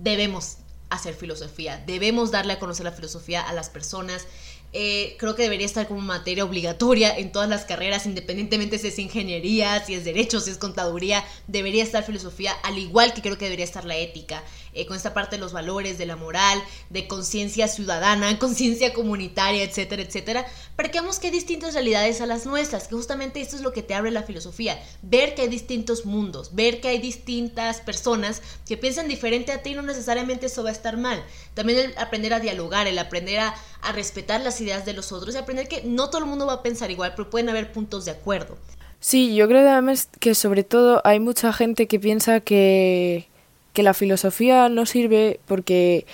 debemos 0.00 0.56
hacer 0.90 1.14
filosofía, 1.14 1.82
debemos 1.86 2.32
darle 2.32 2.54
a 2.54 2.58
conocer 2.58 2.84
la 2.84 2.92
filosofía 2.92 3.40
a 3.40 3.52
las 3.52 3.70
personas 3.70 4.26
eh, 4.72 5.16
creo 5.18 5.34
que 5.34 5.42
debería 5.42 5.66
estar 5.66 5.86
como 5.86 6.00
materia 6.00 6.44
obligatoria 6.44 7.16
en 7.16 7.30
todas 7.30 7.48
las 7.48 7.64
carreras, 7.64 8.06
independientemente 8.06 8.78
si 8.78 8.88
es 8.88 8.98
ingeniería, 8.98 9.84
si 9.84 9.94
es 9.94 10.04
derecho, 10.04 10.40
si 10.40 10.50
es 10.50 10.58
contaduría, 10.58 11.24
debería 11.46 11.82
estar 11.82 12.04
filosofía, 12.04 12.52
al 12.62 12.78
igual 12.78 13.12
que 13.12 13.20
creo 13.20 13.36
que 13.36 13.44
debería 13.44 13.64
estar 13.64 13.84
la 13.84 13.96
ética, 13.96 14.42
eh, 14.72 14.86
con 14.86 14.96
esta 14.96 15.14
parte 15.14 15.36
de 15.36 15.40
los 15.40 15.52
valores, 15.52 15.98
de 15.98 16.06
la 16.06 16.16
moral, 16.16 16.62
de 16.90 17.06
conciencia 17.06 17.68
ciudadana, 17.68 18.38
conciencia 18.40 18.92
comunitaria, 18.94 19.62
etcétera, 19.62 20.02
etcétera, 20.02 20.46
para 20.76 20.90
que 20.90 20.98
veamos 20.98 21.18
que 21.18 21.28
hay 21.28 21.32
distintas 21.32 21.74
realidades 21.74 22.20
a 22.20 22.26
las 22.26 22.46
nuestras, 22.46 22.88
que 22.88 22.94
justamente 22.94 23.40
esto 23.40 23.56
es 23.56 23.62
lo 23.62 23.72
que 23.72 23.82
te 23.82 23.94
abre 23.94 24.10
la 24.10 24.22
filosofía, 24.22 24.82
ver 25.02 25.34
que 25.34 25.42
hay 25.42 25.48
distintos 25.48 26.06
mundos, 26.06 26.54
ver 26.54 26.80
que 26.80 26.88
hay 26.88 26.98
distintas 26.98 27.80
personas 27.80 28.42
que 28.66 28.76
piensan 28.76 29.08
diferente 29.08 29.52
a 29.52 29.62
ti, 29.62 29.74
no 29.74 29.82
necesariamente 29.82 30.46
eso 30.46 30.62
va 30.62 30.70
a 30.70 30.72
estar 30.72 30.96
mal. 30.96 31.22
También 31.54 31.78
el 31.78 31.98
aprender 31.98 32.32
a 32.34 32.40
dialogar, 32.40 32.86
el 32.86 32.98
aprender 32.98 33.40
a, 33.40 33.54
a 33.82 33.92
respetar 33.92 34.40
las 34.40 34.60
ideas 34.60 34.84
de 34.84 34.92
los 34.94 35.12
otros 35.12 35.34
y 35.34 35.38
aprender 35.38 35.68
que 35.68 35.82
no 35.84 36.08
todo 36.08 36.18
el 36.18 36.26
mundo 36.28 36.46
va 36.46 36.54
a 36.54 36.62
pensar 36.62 36.90
igual, 36.90 37.12
pero 37.16 37.30
pueden 37.30 37.48
haber 37.48 37.72
puntos 37.72 38.04
de 38.04 38.12
acuerdo. 38.12 38.56
Sí, 39.02 39.34
yo 39.34 39.48
creo 39.48 39.68
además 39.68 40.08
que 40.20 40.36
sobre 40.36 40.62
todo 40.62 41.02
hay 41.04 41.18
mucha 41.18 41.52
gente 41.52 41.88
que 41.88 41.98
piensa 41.98 42.38
que, 42.38 43.26
que 43.72 43.82
la 43.82 43.94
filosofía 43.94 44.68
no 44.68 44.86
sirve 44.86 45.40
porque 45.46 46.06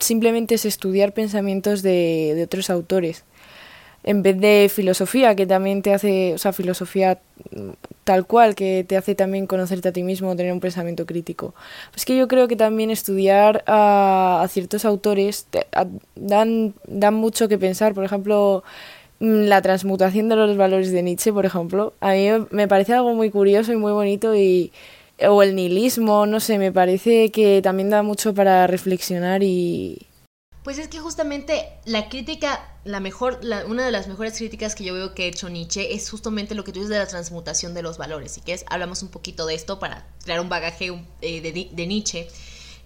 simplemente 0.00 0.56
es 0.56 0.64
estudiar 0.64 1.12
pensamientos 1.12 1.82
de, 1.82 2.40
otros 2.44 2.70
autores 2.70 3.24
en 4.06 4.22
vez 4.22 4.38
de 4.38 4.70
filosofía, 4.70 5.34
que 5.34 5.46
también 5.46 5.80
te 5.80 5.94
hace, 5.94 6.34
o 6.34 6.38
sea, 6.38 6.52
filosofía 6.52 7.20
tal 8.04 8.26
cual, 8.26 8.54
que 8.54 8.84
te 8.86 8.98
hace 8.98 9.14
también 9.14 9.46
conocerte 9.46 9.88
a 9.88 9.92
ti 9.92 10.02
mismo, 10.02 10.36
tener 10.36 10.52
un 10.52 10.60
pensamiento 10.60 11.06
crítico. 11.06 11.54
Pues 11.90 12.04
que 12.04 12.14
yo 12.14 12.28
creo 12.28 12.46
que 12.46 12.54
también 12.54 12.90
estudiar 12.90 13.64
a, 13.66 14.46
ciertos 14.50 14.84
autores 14.84 15.46
dan, 16.16 16.74
dan 16.86 17.14
mucho 17.14 17.48
que 17.48 17.56
pensar. 17.56 17.94
Por 17.94 18.04
ejemplo, 18.04 18.62
mm, 19.20 19.44
la 19.44 19.62
transmutación 19.62 20.28
de 20.28 20.36
los 20.36 20.54
valores 20.58 20.92
de 20.92 21.02
Nietzsche, 21.02 21.32
por 21.32 21.46
ejemplo, 21.46 21.94
a 22.00 22.12
mí 22.12 22.28
me 22.50 22.68
parece 22.68 22.92
algo 22.92 23.14
muy 23.14 23.30
curioso 23.30 23.72
y 23.72 23.76
muy 23.76 23.92
bonito 23.92 24.34
y 24.34 24.70
o 25.28 25.42
el 25.42 25.54
nihilismo, 25.54 26.26
no 26.26 26.40
sé, 26.40 26.58
me 26.58 26.72
parece 26.72 27.30
que 27.30 27.60
también 27.62 27.90
da 27.90 28.02
mucho 28.02 28.34
para 28.34 28.66
reflexionar 28.66 29.42
y, 29.42 30.06
pues 30.64 30.78
es 30.78 30.88
que 30.88 30.98
justamente 30.98 31.68
la 31.84 32.08
crítica, 32.08 32.78
la 32.84 32.98
mejor, 32.98 33.40
una 33.68 33.84
de 33.84 33.92
las 33.92 34.08
mejores 34.08 34.38
críticas 34.38 34.74
que 34.74 34.82
yo 34.82 34.94
veo 34.94 35.14
que 35.14 35.24
ha 35.24 35.26
hecho 35.26 35.50
Nietzsche 35.50 35.94
es 35.94 36.08
justamente 36.08 36.54
lo 36.54 36.64
que 36.64 36.72
tú 36.72 36.78
dices 36.78 36.88
de 36.88 36.98
la 36.98 37.06
transmutación 37.06 37.74
de 37.74 37.82
los 37.82 37.98
valores. 37.98 38.38
Y 38.38 38.40
que 38.40 38.54
es, 38.54 38.64
hablamos 38.68 39.02
un 39.02 39.10
poquito 39.10 39.44
de 39.44 39.54
esto 39.54 39.78
para 39.78 40.08
crear 40.24 40.40
un 40.40 40.48
bagaje 40.48 40.90
eh, 41.20 41.70
de, 41.70 41.86
Nietzsche. 41.86 42.28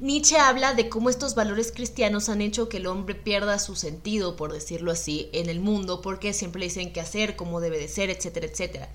Nietzsche 0.00 0.38
habla 0.38 0.74
de 0.74 0.88
cómo 0.88 1.08
estos 1.08 1.36
valores 1.36 1.70
cristianos 1.70 2.28
han 2.28 2.40
hecho 2.40 2.68
que 2.68 2.78
el 2.78 2.88
hombre 2.88 3.14
pierda 3.14 3.60
su 3.60 3.76
sentido, 3.76 4.34
por 4.34 4.52
decirlo 4.52 4.90
así, 4.90 5.30
en 5.32 5.48
el 5.48 5.60
mundo, 5.60 6.00
porque 6.00 6.32
siempre 6.32 6.58
le 6.58 6.66
dicen 6.66 6.92
qué 6.92 7.00
hacer, 7.00 7.36
cómo 7.36 7.60
debe 7.60 7.78
de 7.78 7.86
ser, 7.86 8.10
etcétera, 8.10 8.46
etcétera 8.46 8.88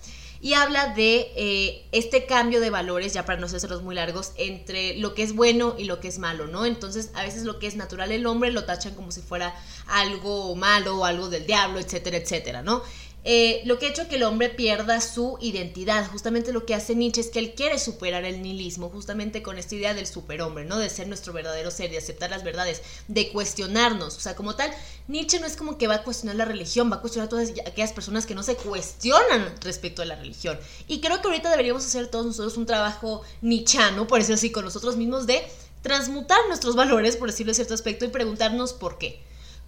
y 0.43 0.55
habla 0.55 0.87
de 0.93 1.31
eh, 1.37 1.85
este 1.93 2.25
cambio 2.25 2.59
de 2.59 2.69
valores, 2.69 3.13
ya 3.13 3.25
para 3.25 3.39
no 3.39 3.45
hacerlos 3.45 3.81
muy 3.81 3.95
largos, 3.95 4.33
entre 4.35 4.97
lo 4.97 5.13
que 5.13 5.23
es 5.23 5.33
bueno 5.33 5.73
y 5.77 5.85
lo 5.85 6.01
que 6.01 6.09
es 6.09 6.19
malo, 6.19 6.47
¿no? 6.47 6.65
Entonces, 6.65 7.11
a 7.13 7.23
veces 7.23 7.43
lo 7.43 7.59
que 7.59 7.67
es 7.67 7.77
natural 7.77 8.11
el 8.11 8.25
hombre 8.25 8.51
lo 8.51 8.65
tachan 8.65 8.93
como 8.93 9.13
si 9.13 9.21
fuera 9.21 9.55
algo 9.87 10.53
malo 10.57 10.97
o 10.97 11.05
algo 11.05 11.29
del 11.29 11.45
diablo, 11.47 11.79
etcétera, 11.79 12.17
etcétera, 12.17 12.61
¿no? 12.61 12.83
Eh, 13.25 13.61
lo 13.63 13.79
que 13.79 13.85
ha 13.85 13.89
hecho 13.89 14.09
que 14.09 14.17
el 14.17 14.23
hombre 14.23 14.49
pierda 14.49 14.99
su 14.99 15.37
identidad. 15.39 16.09
Justamente 16.11 16.51
lo 16.51 16.65
que 16.65 16.75
hace 16.75 16.93
Nietzsche 16.93 17.21
es 17.21 17.29
que 17.29 17.39
él 17.39 17.53
quiere 17.55 17.79
superar 17.79 18.25
el 18.25 18.41
nihilismo, 18.41 18.89
justamente 18.89 19.41
con 19.41 19.57
esta 19.57 19.75
idea 19.75 19.93
del 19.93 20.07
superhombre, 20.07 20.65
¿no? 20.65 20.77
De 20.77 20.89
ser 20.89 21.07
nuestro 21.07 21.31
verdadero 21.31 21.71
ser, 21.71 21.89
de 21.89 21.97
aceptar 21.97 22.29
las 22.29 22.43
verdades, 22.43 22.81
de 23.07 23.29
cuestionarnos. 23.31 24.17
O 24.17 24.19
sea, 24.19 24.35
como 24.35 24.55
tal, 24.55 24.71
Nietzsche 25.07 25.39
no 25.39 25.47
es 25.47 25.55
como 25.55 25.77
que 25.77 25.87
va 25.87 25.95
a 25.95 26.03
cuestionar 26.03 26.35
la 26.35 26.45
religión, 26.45 26.91
va 26.91 26.97
a 26.97 27.01
cuestionar 27.01 27.27
a 27.27 27.29
todas 27.29 27.49
aquellas 27.65 27.93
personas 27.93 28.25
que 28.25 28.35
no 28.35 28.43
se 28.43 28.55
cuestionan 28.55 29.53
respecto 29.61 30.01
a 30.01 30.05
la 30.05 30.15
religión. 30.15 30.59
Y 30.87 30.99
creo 30.99 31.21
que 31.21 31.27
ahorita 31.27 31.49
deberíamos 31.49 31.85
hacer 31.85 32.07
todos 32.07 32.25
nosotros 32.25 32.57
un 32.57 32.65
trabajo 32.65 33.21
nichano, 33.41 34.05
por 34.05 34.19
decirlo 34.19 34.35
así, 34.35 34.51
con 34.51 34.65
nosotros 34.65 34.97
mismos, 34.97 35.27
de 35.27 35.43
transmutar 35.81 36.39
nuestros 36.47 36.75
valores, 36.75 37.15
por 37.15 37.29
decirlo 37.29 37.51
de 37.51 37.55
cierto 37.55 37.73
aspecto, 37.73 38.03
y 38.03 38.09
preguntarnos 38.09 38.73
por 38.73 38.97
qué. 38.97 39.21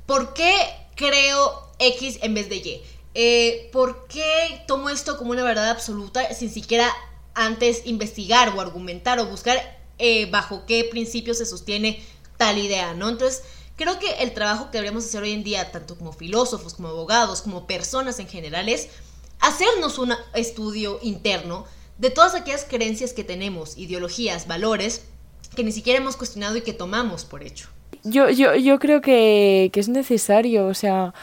¿Por 0.05 0.33
qué 0.33 0.55
creo 0.95 1.69
X 1.79 2.19
en 2.21 2.33
vez 2.33 2.49
de 2.49 2.57
Y? 2.57 2.81
Eh, 3.17 3.69
¿por 3.71 4.07
qué 4.07 4.61
tomo 4.67 4.89
esto 4.89 5.17
como 5.17 5.31
una 5.31 5.43
verdad 5.43 5.69
absoluta 5.69 6.33
sin 6.33 6.49
siquiera 6.49 6.91
antes 7.33 7.85
investigar 7.85 8.49
o 8.49 8.59
argumentar 8.61 9.19
o 9.19 9.25
buscar 9.25 9.57
eh, 9.97 10.29
bajo 10.29 10.65
qué 10.65 10.83
principios 10.91 11.37
se 11.37 11.45
sostiene 11.45 12.03
tal 12.35 12.57
idea, 12.57 12.93
¿no? 12.93 13.07
Entonces, 13.07 13.43
creo 13.77 13.99
que 13.99 14.11
el 14.19 14.33
trabajo 14.33 14.65
que 14.65 14.73
deberíamos 14.73 15.05
hacer 15.05 15.23
hoy 15.23 15.31
en 15.31 15.45
día, 15.45 15.71
tanto 15.71 15.97
como 15.97 16.11
filósofos, 16.11 16.73
como 16.73 16.89
abogados, 16.89 17.41
como 17.41 17.65
personas 17.65 18.19
en 18.19 18.27
general, 18.27 18.67
es 18.67 18.89
hacernos 19.39 19.97
un 19.97 20.13
estudio 20.33 20.99
interno 21.01 21.65
de 21.97 22.09
todas 22.09 22.35
aquellas 22.35 22.65
creencias 22.65 23.13
que 23.13 23.23
tenemos, 23.23 23.77
ideologías, 23.77 24.47
valores, 24.47 25.03
que 25.55 25.63
ni 25.63 25.71
siquiera 25.71 25.99
hemos 25.99 26.17
cuestionado 26.17 26.57
y 26.57 26.61
que 26.61 26.73
tomamos 26.73 27.23
por 27.23 27.43
hecho. 27.43 27.69
Yo, 28.03 28.29
yo, 28.29 28.55
yo 28.55 28.77
creo 28.79 28.99
que, 28.99 29.69
que 29.71 29.79
es 29.79 29.87
necesario, 29.87 30.67
o 30.67 30.73
sea, 30.73 31.13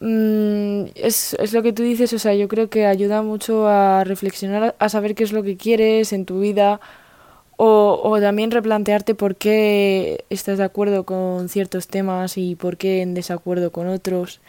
Mm, 0.00 0.84
es, 0.94 1.34
es, 1.34 1.52
lo 1.52 1.62
que 1.62 1.72
tú 1.72 1.82
dices, 1.82 2.12
o 2.12 2.18
sea, 2.18 2.34
yo 2.34 2.48
creo 2.48 2.68
que 2.68 2.86
ayuda 2.86 3.22
mucho 3.22 3.66
a 3.66 4.04
reflexionar, 4.04 4.74
a 4.78 4.88
saber 4.88 5.14
qué 5.14 5.24
es 5.24 5.32
lo 5.32 5.42
que 5.42 5.56
quieres 5.56 6.12
en 6.12 6.26
tu 6.26 6.40
vida 6.40 6.80
o, 7.56 8.00
o 8.04 8.20
también 8.20 8.50
replantearte 8.50 9.14
por 9.14 9.36
qué 9.36 10.24
estás 10.30 10.58
de 10.58 10.64
acuerdo 10.64 11.04
con 11.04 11.48
ciertos 11.48 11.88
temas 11.88 12.38
y 12.38 12.56
por 12.56 12.76
qué 12.76 13.02
en 13.02 13.14
desacuerdo 13.14 13.72
con 13.72 13.88
otros. 13.88 14.40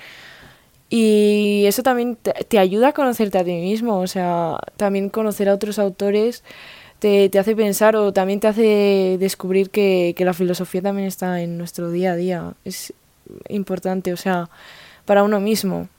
Y 0.89 1.65
eso 1.67 1.83
también 1.83 2.17
te, 2.17 2.59
ayuda 2.59 2.89
a 2.89 2.93
conocerte 2.93 3.37
a 3.37 3.43
ti 3.43 3.51
mismo, 3.53 3.99
o 3.99 4.07
sea, 4.07 4.57
también 4.77 5.09
conocer 5.09 5.49
a 5.49 5.53
otros 5.53 5.79
autores 5.79 6.43
te, 6.99 7.29
te 7.29 7.39
hace 7.39 7.55
pensar 7.55 7.95
o 7.95 8.13
también 8.13 8.39
te 8.39 8.47
hace 8.47 9.17
descubrir 9.19 9.69
que, 9.69 10.13
que 10.17 10.25
la 10.25 10.33
filosofía 10.33 10.81
también 10.81 11.07
está 11.07 11.41
en 11.41 11.57
nuestro 11.57 11.91
día 11.91 12.13
a 12.13 12.15
día. 12.15 12.53
Es 12.65 12.93
importante, 13.49 14.13
o 14.13 14.17
sea, 14.17 14.49
para 15.07 15.23
uno 15.23 15.39
mismo. 15.39 15.89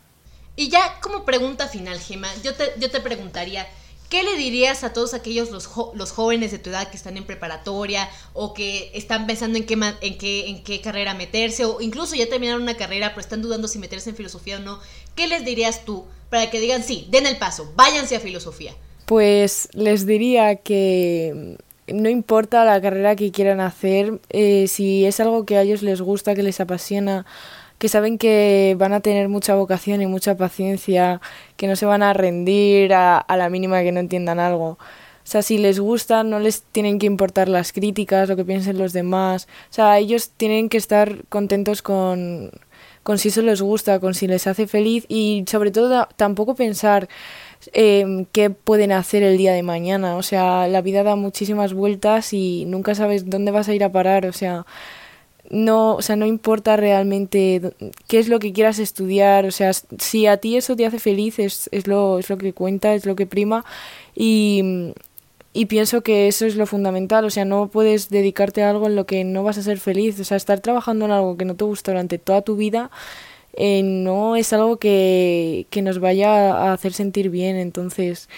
Y 0.55 0.69
ya 0.69 1.01
como 1.01 1.25
pregunta 1.25 1.67
final, 1.67 1.99
Gema, 1.99 2.29
yo 2.45 2.55
te, 2.55 2.75
yo 2.79 2.91
te 2.91 3.01
preguntaría, 3.01 3.67
¿qué 4.09 4.23
le 4.23 4.37
dirías 4.37 4.85
a 4.85 4.93
todos 4.93 5.15
aquellos 5.15 5.51
los, 5.51 5.69
los 5.95 6.13
jóvenes 6.13 6.53
de 6.53 6.59
tu 6.59 6.71
edad 6.71 6.89
que 6.89 6.97
están 6.97 7.17
en 7.17 7.25
preparatoria 7.25 8.09
o 8.35 8.55
que 8.55 8.91
están 8.95 9.27
pensando 9.27 9.57
en 9.59 9.67
qué, 9.67 9.75
en, 10.03 10.19
qué, 10.19 10.49
en 10.49 10.63
qué 10.63 10.81
carrera 10.81 11.15
meterse 11.15 11.65
o 11.65 11.81
incluso 11.81 12.15
ya 12.15 12.29
terminaron 12.29 12.63
una 12.63 12.77
carrera 12.77 13.11
pero 13.11 13.21
están 13.21 13.41
dudando 13.43 13.67
si 13.67 13.79
meterse 13.79 14.11
en 14.11 14.17
filosofía 14.17 14.59
o 14.59 14.61
no? 14.61 14.79
¿Qué 15.17 15.27
les 15.27 15.45
dirías 15.45 15.85
tú 15.85 16.05
para 16.29 16.51
que 16.51 16.61
digan, 16.61 16.83
sí, 16.83 17.07
den 17.11 17.27
el 17.27 17.39
paso, 17.39 17.73
váyanse 17.75 18.17
a 18.17 18.21
filosofía? 18.21 18.75
Pues 19.07 19.69
les 19.73 20.07
diría 20.07 20.57
que 20.57 21.57
no 21.87 22.09
importa 22.09 22.65
la 22.65 22.81
carrera 22.81 23.17
que 23.17 23.31
quieran 23.33 23.61
hacer, 23.61 24.21
eh, 24.31 24.67
si 24.69 25.07
es 25.07 25.21
algo 25.21 25.45
que 25.45 25.57
a 25.57 25.63
ellos 25.63 25.83
les 25.83 26.03
gusta, 26.03 26.35
que 26.35 26.43
les 26.43 26.61
apasiona, 26.61 27.25
que 27.79 27.89
saben 27.89 28.19
que 28.19 28.77
van 28.79 28.93
a 28.93 29.01
tener 29.01 29.29
mucha 29.29 29.55
vocación 29.55 30.03
y 30.03 30.07
mucha 30.07 30.37
paciencia, 30.37 31.21
que 31.57 31.67
no 31.67 31.77
se 31.77 31.87
van 31.87 32.03
a 32.03 32.13
rendir 32.13 32.93
a, 32.95 33.25
la 33.29 33.49
mínima 33.51 33.83
que 33.83 33.93
no 33.93 34.01
entiendan 34.01 34.41
algo. 34.41 34.79
O 35.25 35.31
sea, 35.31 35.43
si 35.43 35.59
les 35.59 35.79
gusta, 35.79 36.25
no 36.25 36.41
les 36.41 36.63
tienen 36.63 36.99
que 36.99 37.07
importar 37.07 37.49
las 37.49 37.73
críticas, 37.73 38.29
lo 38.29 38.37
que 38.37 38.45
piensen 38.45 38.79
los 38.79 38.93
demás. 38.93 39.47
O 39.71 39.75
sea, 39.75 39.99
ellos 39.99 40.31
tienen 40.37 40.69
que 40.69 40.79
estar 40.79 41.25
contentos 41.29 41.83
con, 41.83 42.51
con 43.03 43.19
si 43.19 43.29
eso 43.29 43.43
les 43.43 43.61
gusta, 43.63 44.01
con 44.01 44.15
si 44.15 44.27
les 44.27 44.47
hace 44.47 44.67
feliz 44.67 45.05
y 45.09 45.45
sobre 45.47 45.71
todo 45.71 46.09
tampoco 46.17 46.55
pensar 46.55 47.09
eh, 47.73 48.27
qué 48.33 48.51
pueden 48.51 48.93
hacer 48.93 49.23
el 49.23 49.37
día 49.39 49.53
de 49.53 49.63
mañana. 49.63 50.17
O 50.17 50.23
sea, 50.23 50.67
la 50.69 50.81
vida 50.83 51.03
da 51.03 51.17
muchísimas 51.17 51.75
vueltas 51.75 52.33
y 52.33 52.65
nunca 52.67 52.95
sabes 52.95 53.29
dónde 53.29 53.51
vas 53.51 53.69
a 53.69 53.75
ir 53.75 53.85
a 53.85 53.93
parar. 53.93 54.27
O 54.27 54.33
sea, 54.33 54.67
no, 55.51 55.95
o 55.95 56.03
sea, 56.03 56.17
no 56.17 56.27
importa 56.27 56.77
realmente 56.77 57.73
qué 58.07 58.19
es 58.19 58.29
lo 58.29 58.39
que 58.39 58.53
quieras 58.53 58.79
estudiar, 58.79 59.47
o 59.47 59.51
sea, 59.51 59.73
si 59.73 60.27
a 60.27 60.37
ti 60.37 60.57
eso 60.57 60.77
te 60.77 60.87
hace 60.87 60.99
feliz 60.99 61.39
es, 61.39 61.69
es, 61.73 61.87
lo, 61.87 62.19
es 62.19 62.29
lo 62.29 62.39
que 62.39 62.53
cuenta, 62.53 62.95
es 62.95 63.07
lo 63.07 63.17
que 63.17 63.27
prima 63.27 63.65
y, 64.15 64.93
y 65.53 65.67
pienso 65.67 66.03
que 66.03 66.29
eso 66.29 66.47
es 66.47 66.57
lo 66.57 66.67
fundamental, 66.67 67.25
o 67.25 67.31
sea, 67.31 67.45
no 67.45 67.69
puedes 67.69 68.11
dedicarte 68.11 68.63
a 68.63 68.71
algo 68.71 68.87
en 68.87 68.97
lo 68.97 69.07
que 69.07 69.25
no 69.25 69.43
vas 69.43 69.59
a 69.59 69.63
ser 69.63 69.79
feliz, 69.79 70.21
o 70.21 70.25
sea, 70.25 70.37
estar 70.37 70.61
trabajando 70.61 71.07
en 71.07 71.13
algo 71.13 71.37
que 71.37 71.45
no 71.45 71.57
te 71.57 71.65
gusta 71.65 71.93
durante 71.93 72.19
toda 72.19 72.43
tu 72.43 72.57
vida 72.57 72.91
eh, 73.55 73.83
no 73.83 74.37
es 74.37 74.53
algo 74.53 74.77
que, 74.79 75.67
que 75.71 75.83
nos 75.83 75.99
vaya 75.99 76.53
a 76.53 76.73
hacer 76.73 76.93
sentir 76.93 77.31
bien, 77.31 77.57
entonces 77.57 78.29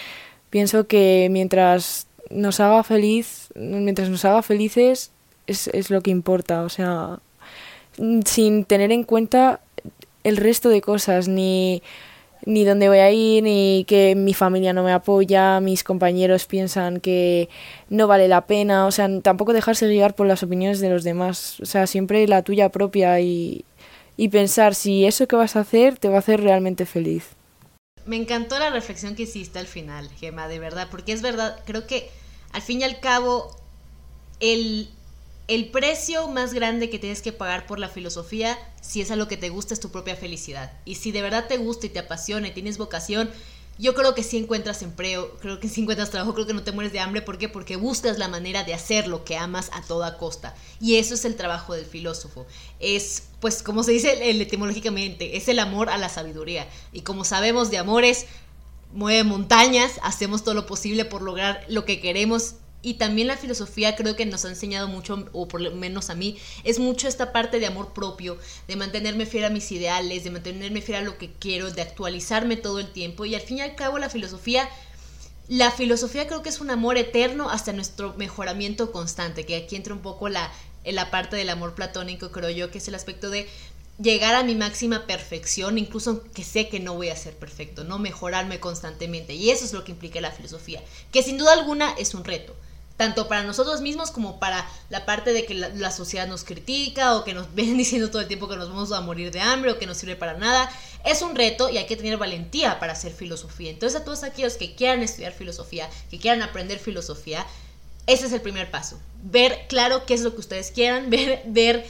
pienso 0.49 0.87
que 0.87 1.29
mientras 1.31 2.07
nos 2.31 2.61
haga 2.61 2.83
feliz, 2.85 3.49
mientras 3.55 4.09
nos 4.09 4.25
haga 4.25 4.43
felices, 4.43 5.13
es, 5.51 5.69
es 5.69 5.91
lo 5.91 6.01
que 6.01 6.11
importa, 6.11 6.63
o 6.63 6.69
sea, 6.69 7.19
sin 8.25 8.65
tener 8.65 8.93
en 8.93 9.05
cuenta 9.05 9.61
el 10.25 10.37
resto 10.37 10.69
de 10.69 10.81
cosas, 10.81 11.29
ni, 11.29 11.83
ni 12.45 12.65
dónde 12.65 12.89
voy 12.89 12.99
a 12.99 13.11
ir, 13.11 13.43
ni 13.43 13.85
que 13.87 14.15
mi 14.15 14.35
familia 14.35 14.73
no 14.73 14.83
me 14.83 14.93
apoya, 14.93 15.61
mis 15.61 15.85
compañeros 15.85 16.47
piensan 16.47 17.01
que 17.01 17.49
no 17.89 18.07
vale 18.07 18.29
la 18.29 18.47
pena, 18.47 18.87
o 18.87 18.91
sea, 18.91 19.09
tampoco 19.21 19.53
dejarse 19.53 19.89
guiar 19.89 20.15
por 20.15 20.27
las 20.27 20.43
opiniones 20.43 20.81
de 20.81 20.91
los 20.91 21.05
demás, 21.05 21.61
o 21.61 21.67
sea, 21.67 21.87
siempre 21.87 22.27
la 22.27 22.43
tuya 22.43 22.69
propia 22.71 23.21
y, 23.21 23.65
y 24.17 24.29
pensar 24.29 24.75
si 24.75 25.07
eso 25.07 25.27
que 25.27 25.37
vas 25.37 25.57
a 25.57 25.61
hacer 25.61 25.99
te 25.99 26.09
va 26.09 26.17
a 26.17 26.21
hacer 26.21 26.43
realmente 26.43 26.87
feliz. 26.87 27.25
Me 28.07 28.17
encantó 28.17 28.59
la 28.59 28.71
reflexión 28.71 29.15
que 29.15 29.25
hiciste 29.25 29.59
al 29.59 29.67
final, 29.67 30.09
Gemma, 30.19 30.49
de 30.49 30.59
verdad, 30.59 30.89
porque 30.91 31.13
es 31.13 31.23
verdad, 31.23 31.61
creo 31.67 31.87
que 31.87 32.09
al 32.53 32.63
fin 32.63 32.81
y 32.81 32.85
al 32.85 32.99
cabo 33.01 33.57
el 34.41 34.89
el 35.51 35.69
precio 35.69 36.29
más 36.29 36.55
grande 36.55 36.91
que 36.91 37.01
tienes 37.01 37.23
que 37.23 37.33
pagar 37.33 37.67
por 37.67 37.81
la 37.81 37.89
filosofía, 37.89 38.57
si 38.81 39.01
es 39.01 39.11
a 39.11 39.17
lo 39.17 39.27
que 39.27 39.37
te 39.37 39.49
gusta, 39.49 39.75
es 39.75 39.81
tu 39.81 39.91
propia 39.91 40.15
felicidad. 40.15 40.73
Y 40.85 40.95
si 40.95 41.11
de 41.11 41.23
verdad 41.23 41.49
te 41.49 41.57
gusta 41.57 41.87
y 41.87 41.89
te 41.89 41.99
apasiona 41.99 42.47
y 42.47 42.53
tienes 42.53 42.79
vocación, 42.79 43.29
yo 43.77 43.97
creo 43.97 44.15
que 44.15 44.23
sí 44.23 44.37
encuentras 44.37 44.81
empleo, 44.83 45.37
creo 45.41 45.59
que 45.59 45.69
sí 45.69 45.81
encuentras 45.81 46.11
trabajo, 46.11 46.35
creo 46.35 46.47
que 46.47 46.55
no 46.55 46.63
te 46.63 46.71
mueres 46.71 46.93
de 46.93 47.01
hambre. 47.01 47.21
¿Por 47.21 47.37
qué? 47.37 47.49
Porque 47.49 47.75
buscas 47.75 48.17
la 48.17 48.29
manera 48.29 48.63
de 48.63 48.75
hacer 48.75 49.09
lo 49.09 49.25
que 49.25 49.37
amas 49.37 49.71
a 49.73 49.83
toda 49.83 50.19
costa. 50.19 50.55
Y 50.81 50.97
eso 50.97 51.15
es 51.15 51.25
el 51.25 51.35
trabajo 51.35 51.75
del 51.75 51.85
filósofo. 51.85 52.47
Es, 52.79 53.25
pues, 53.41 53.65
como 53.65 53.83
se 53.83 53.91
dice 53.91 54.31
etimológicamente, 54.31 55.37
es 55.37 55.49
el 55.49 55.59
amor 55.59 55.91
a 55.91 55.99
la 55.99 56.09
sabiduría. 56.09 56.69
Y 56.93 57.01
como 57.01 57.25
sabemos 57.25 57.73
de 57.73 57.79
amores, 57.79 58.27
mueve 58.93 59.25
montañas, 59.25 59.99
hacemos 60.05 60.45
todo 60.45 60.55
lo 60.55 60.67
posible 60.67 61.05
por 61.05 61.23
lograr 61.23 61.65
lo 61.67 61.85
que 61.85 62.01
queremos 62.01 62.55
y 62.83 62.95
también 62.95 63.29
la 63.29 63.37
filosofía 63.37 63.95
creo 63.95 64.17
que 64.17 64.25
nos 64.25 64.45
ha 64.45 64.49
enseñado 64.49 64.89
mucho, 64.89 65.29
o 65.33 65.49
por 65.49 65.61
lo 65.61 65.71
menos 65.73 66.09
a 66.09 66.15
mí, 66.15 66.39
es 66.65 66.79
mucho 66.79 67.09
esta 67.09 67.33
parte 67.33 67.61
de 67.61 67.67
amor 67.67 67.93
propio, 67.93 68.39
de 68.69 68.77
mantenerme 68.77 69.27
fiel 69.27 69.45
a 69.45 69.51
mis 69.51 69.71
ideales, 69.71 70.25
de 70.25 70.31
mantenerme 70.31 70.81
fiel 70.81 70.99
a 70.99 71.03
lo 71.03 71.19
que 71.19 71.31
quiero, 71.31 71.71
de 71.71 71.83
actualizarme 71.83 72.57
todo 72.57 72.79
el 72.79 72.91
tiempo. 72.91 73.27
Y 73.27 73.35
al 73.35 73.43
fin 73.43 73.59
y 73.59 73.63
al 73.63 73.75
cabo 73.75 73.99
la 73.99 74.09
filosofía, 74.09 74.69
la 75.49 75.71
filosofía 75.71 76.27
creo 76.27 76.43
que 76.43 76.49
es 76.49 76.61
un 76.61 76.71
amor 76.71 76.97
eterno 76.97 77.51
hasta 77.51 77.73
nuestro 77.75 78.15
mejoramiento 78.15 78.93
constante, 78.93 79.45
que 79.45 79.57
aquí 79.57 79.77
entra 79.77 79.93
un 79.93 80.01
poco 80.01 80.31
la, 80.31 80.51
la 80.85 81.11
parte 81.11 81.37
del 81.37 81.51
amor 81.51 81.75
platónico, 81.75 82.31
creo 82.33 82.51
yo, 82.51 82.71
que 82.71 82.79
es 82.79 82.89
el 82.89 82.95
aspecto 82.95 83.29
de 83.29 83.47
llegar 84.03 84.35
a 84.35 84.43
mi 84.43 84.55
máxima 84.55 85.07
perfección, 85.07 85.77
incluso 85.77 86.25
que 86.33 86.45
sé 86.45 86.71
que 86.71 86.81
no 86.81 86.95
voy 86.95 87.11
a 87.11 87.17
ser 87.17 87.35
perfecto, 87.35 87.85
no 87.85 87.99
mejorarme 87.99 88.59
constantemente. 88.59 89.35
Y 89.35 89.51
eso 89.51 89.67
es 89.67 89.75
lo 89.75 89.85
que 89.85 89.93
implica 89.93 90.23
la 90.23 90.31
filosofía, 90.31 90.83
que 91.13 91.23
sin 91.23 91.37
duda 91.37 91.53
alguna 91.53 91.93
es 91.99 92.15
un 92.15 92.25
reto 92.25 92.57
tanto 93.01 93.29
para 93.29 93.45
nosotros 93.45 93.81
mismos 93.81 94.11
como 94.11 94.39
para 94.39 94.69
la 94.91 95.07
parte 95.07 95.33
de 95.33 95.47
que 95.47 95.55
la, 95.55 95.91
sociedad 95.91 96.27
nos 96.29 96.45
critica 96.45 97.17
o 97.17 97.25
que 97.25 97.33
nos 97.33 97.47
ven 97.55 97.79
diciendo 97.79 98.11
todo 98.11 98.21
el 98.21 98.29
tiempo 98.29 98.47
que 98.47 98.57
nos 98.57 98.69
vamos 98.69 98.93
a 98.93 99.01
morir 99.01 99.31
de 99.31 99.41
hambre 99.41 99.71
o 99.71 99.79
que 99.79 99.87
no 99.87 99.95
sirve 99.95 100.17
para 100.17 100.35
nada. 100.35 100.71
Es 101.07 101.23
un 101.23 101.35
reto 101.35 101.71
y 101.71 101.79
hay 101.79 101.87
que 101.87 101.97
tener 101.97 102.19
valentía 102.19 102.79
para 102.79 102.93
hacer 102.93 103.15
filosofía. 103.15 103.71
Entonces 103.71 103.99
a 103.99 104.05
todos 104.05 104.23
aquellos 104.23 104.59
que 104.59 104.75
quieran 104.75 105.03
estudiar 105.03 105.33
filosofía, 105.33 105.89
que 106.11 106.19
quieran 106.19 106.43
aprender 106.43 106.79
filosofía, 106.79 107.47
ese 108.07 108.27
es 108.27 108.35
el 108.35 108.43
primer 108.43 108.71
paso. 108.71 109.01
Ver 109.23 109.65
claro 109.67 110.05
qué 110.05 110.13
es 110.13 110.21
lo 110.21 110.35
que 110.35 110.41
ustedes 110.41 110.71
quieran, 110.71 111.09
ver, 111.09 111.41
ver, 111.47 111.87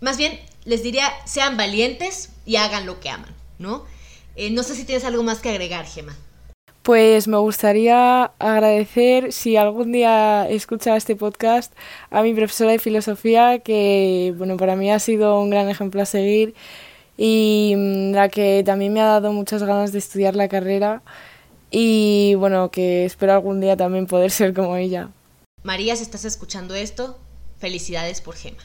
más 0.00 0.18
bien 0.18 0.40
les 0.66 0.84
diría, 0.84 1.12
sean 1.26 1.56
valientes 1.56 2.28
y 2.46 2.54
hagan 2.54 2.86
lo 2.86 3.00
que 3.00 3.10
aman, 3.10 3.34
¿no? 3.58 3.84
Eh, 4.36 4.50
no 4.50 4.62
sé 4.62 4.76
si 4.76 4.84
tienes 4.84 5.04
algo 5.04 5.24
más 5.24 5.40
que 5.40 5.48
agregar, 5.48 5.84
Gemma. 5.84 6.16
Pues 6.84 7.28
me 7.28 7.38
gustaría 7.38 8.24
agradecer, 8.38 9.32
si 9.32 9.56
algún 9.56 9.90
día 9.90 10.46
escucha 10.50 10.94
este 10.98 11.16
podcast, 11.16 11.72
a 12.10 12.20
mi 12.22 12.34
profesora 12.34 12.72
de 12.72 12.78
filosofía, 12.78 13.60
que 13.60 14.34
bueno, 14.36 14.58
para 14.58 14.76
mí 14.76 14.90
ha 14.92 14.98
sido 14.98 15.40
un 15.40 15.48
gran 15.48 15.70
ejemplo 15.70 16.02
a 16.02 16.04
seguir 16.04 16.54
y 17.16 17.72
mm, 17.74 18.12
la 18.12 18.28
que 18.28 18.62
también 18.66 18.92
me 18.92 19.00
ha 19.00 19.06
dado 19.06 19.32
muchas 19.32 19.62
ganas 19.62 19.92
de 19.92 19.98
estudiar 19.98 20.36
la 20.36 20.46
carrera 20.48 21.00
y 21.70 22.34
bueno, 22.34 22.70
que 22.70 23.06
espero 23.06 23.32
algún 23.32 23.62
día 23.62 23.78
también 23.78 24.06
poder 24.06 24.30
ser 24.30 24.52
como 24.52 24.76
ella. 24.76 25.08
María, 25.62 25.96
si 25.96 26.02
estás 26.02 26.26
escuchando 26.26 26.74
esto, 26.74 27.18
felicidades 27.56 28.20
por 28.20 28.36
Gema. 28.36 28.62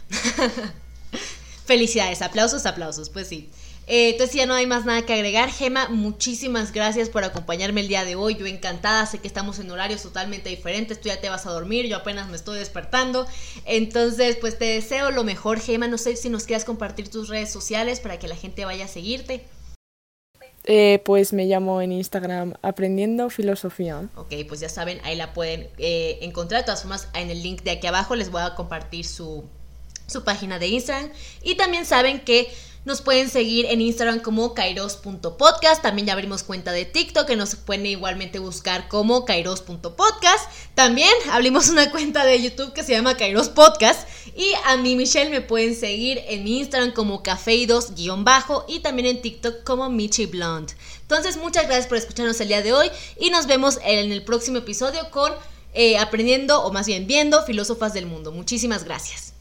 felicidades, 1.65 2.21
aplausos, 2.21 2.65
aplausos, 2.65 3.09
pues 3.09 3.29
sí. 3.29 3.49
Eh, 3.91 4.11
entonces 4.11 4.35
ya 4.35 4.45
no 4.45 4.53
hay 4.53 4.67
más 4.67 4.85
nada 4.85 5.01
que 5.01 5.13
agregar. 5.13 5.49
Gema, 5.51 5.89
muchísimas 5.89 6.71
gracias 6.71 7.09
por 7.09 7.23
acompañarme 7.23 7.81
el 7.81 7.87
día 7.87 8.05
de 8.05 8.15
hoy. 8.15 8.35
Yo 8.35 8.45
encantada, 8.45 9.03
sé 9.07 9.17
que 9.17 9.27
estamos 9.27 9.57
en 9.57 9.71
horarios 9.71 10.03
totalmente 10.03 10.47
diferentes. 10.49 11.01
Tú 11.01 11.07
ya 11.09 11.19
te 11.19 11.27
vas 11.27 11.47
a 11.47 11.51
dormir, 11.51 11.87
yo 11.87 11.97
apenas 11.97 12.29
me 12.29 12.35
estoy 12.35 12.59
despertando. 12.59 13.25
Entonces, 13.65 14.35
pues 14.35 14.59
te 14.59 14.65
deseo 14.65 15.09
lo 15.09 15.23
mejor, 15.23 15.59
Gema. 15.59 15.87
No 15.87 15.97
sé 15.97 16.15
si 16.17 16.29
nos 16.29 16.43
quieras 16.43 16.65
compartir 16.65 17.09
tus 17.09 17.29
redes 17.29 17.51
sociales 17.51 17.99
para 17.99 18.19
que 18.19 18.27
la 18.27 18.35
gente 18.35 18.63
vaya 18.63 18.85
a 18.85 18.87
seguirte. 18.87 19.43
Eh, 20.65 21.01
pues 21.03 21.33
me 21.33 21.47
llamo 21.47 21.81
en 21.81 21.91
Instagram 21.91 22.53
Aprendiendo 22.61 23.31
Filosofía. 23.31 24.07
Ok, 24.15 24.33
pues 24.47 24.59
ya 24.59 24.69
saben, 24.69 25.01
ahí 25.03 25.15
la 25.15 25.33
pueden 25.33 25.67
eh, 25.79 26.19
encontrar. 26.21 26.61
De 26.61 26.65
todas 26.65 26.81
formas, 26.81 27.07
en 27.15 27.31
el 27.31 27.41
link 27.41 27.63
de 27.63 27.71
aquí 27.71 27.87
abajo 27.87 28.15
les 28.15 28.29
voy 28.29 28.43
a 28.43 28.53
compartir 28.53 29.03
su, 29.03 29.45
su 30.05 30.23
página 30.23 30.59
de 30.59 30.67
Instagram. 30.67 31.09
Y 31.41 31.55
también 31.55 31.85
saben 31.85 32.19
que 32.19 32.51
nos 32.85 33.01
pueden 33.01 33.29
seguir 33.29 33.65
en 33.65 33.81
Instagram 33.81 34.19
como 34.19 34.53
kairos.podcast. 34.53 35.81
También 35.81 36.07
ya 36.07 36.13
abrimos 36.13 36.43
cuenta 36.43 36.71
de 36.71 36.85
TikTok 36.85 37.27
que 37.27 37.35
nos 37.35 37.55
pueden 37.55 37.85
igualmente 37.85 38.39
buscar 38.39 38.87
como 38.87 39.25
kairos.podcast. 39.25 40.49
También 40.75 41.11
abrimos 41.31 41.69
una 41.69 41.91
cuenta 41.91 42.25
de 42.25 42.41
YouTube 42.41 42.73
que 42.73 42.83
se 42.83 42.93
llama 42.93 43.17
Kairos 43.17 43.49
Podcast. 43.49 44.07
Y 44.35 44.51
a 44.65 44.77
mí, 44.77 44.95
Michelle, 44.95 45.29
me 45.29 45.41
pueden 45.41 45.75
seguir 45.75 46.21
en 46.27 46.47
Instagram 46.47 46.93
como 46.93 47.23
cafeidos-bajo 47.23 48.65
y 48.67 48.79
también 48.79 49.07
en 49.07 49.21
TikTok 49.21 49.63
como 49.63 49.89
Michi 49.89 50.25
Blonde. 50.25 50.73
Entonces, 51.01 51.37
muchas 51.37 51.65
gracias 51.65 51.87
por 51.87 51.97
escucharnos 51.97 52.39
el 52.39 52.47
día 52.47 52.61
de 52.61 52.73
hoy 52.73 52.89
y 53.19 53.29
nos 53.29 53.47
vemos 53.47 53.79
en 53.83 54.11
el 54.11 54.23
próximo 54.23 54.59
episodio 54.59 55.09
con 55.11 55.33
eh, 55.73 55.97
aprendiendo 55.97 56.63
o 56.63 56.71
más 56.71 56.87
bien 56.87 57.05
viendo 57.07 57.43
filósofas 57.43 57.93
del 57.93 58.05
mundo. 58.05 58.31
Muchísimas 58.31 58.83
gracias. 58.83 59.38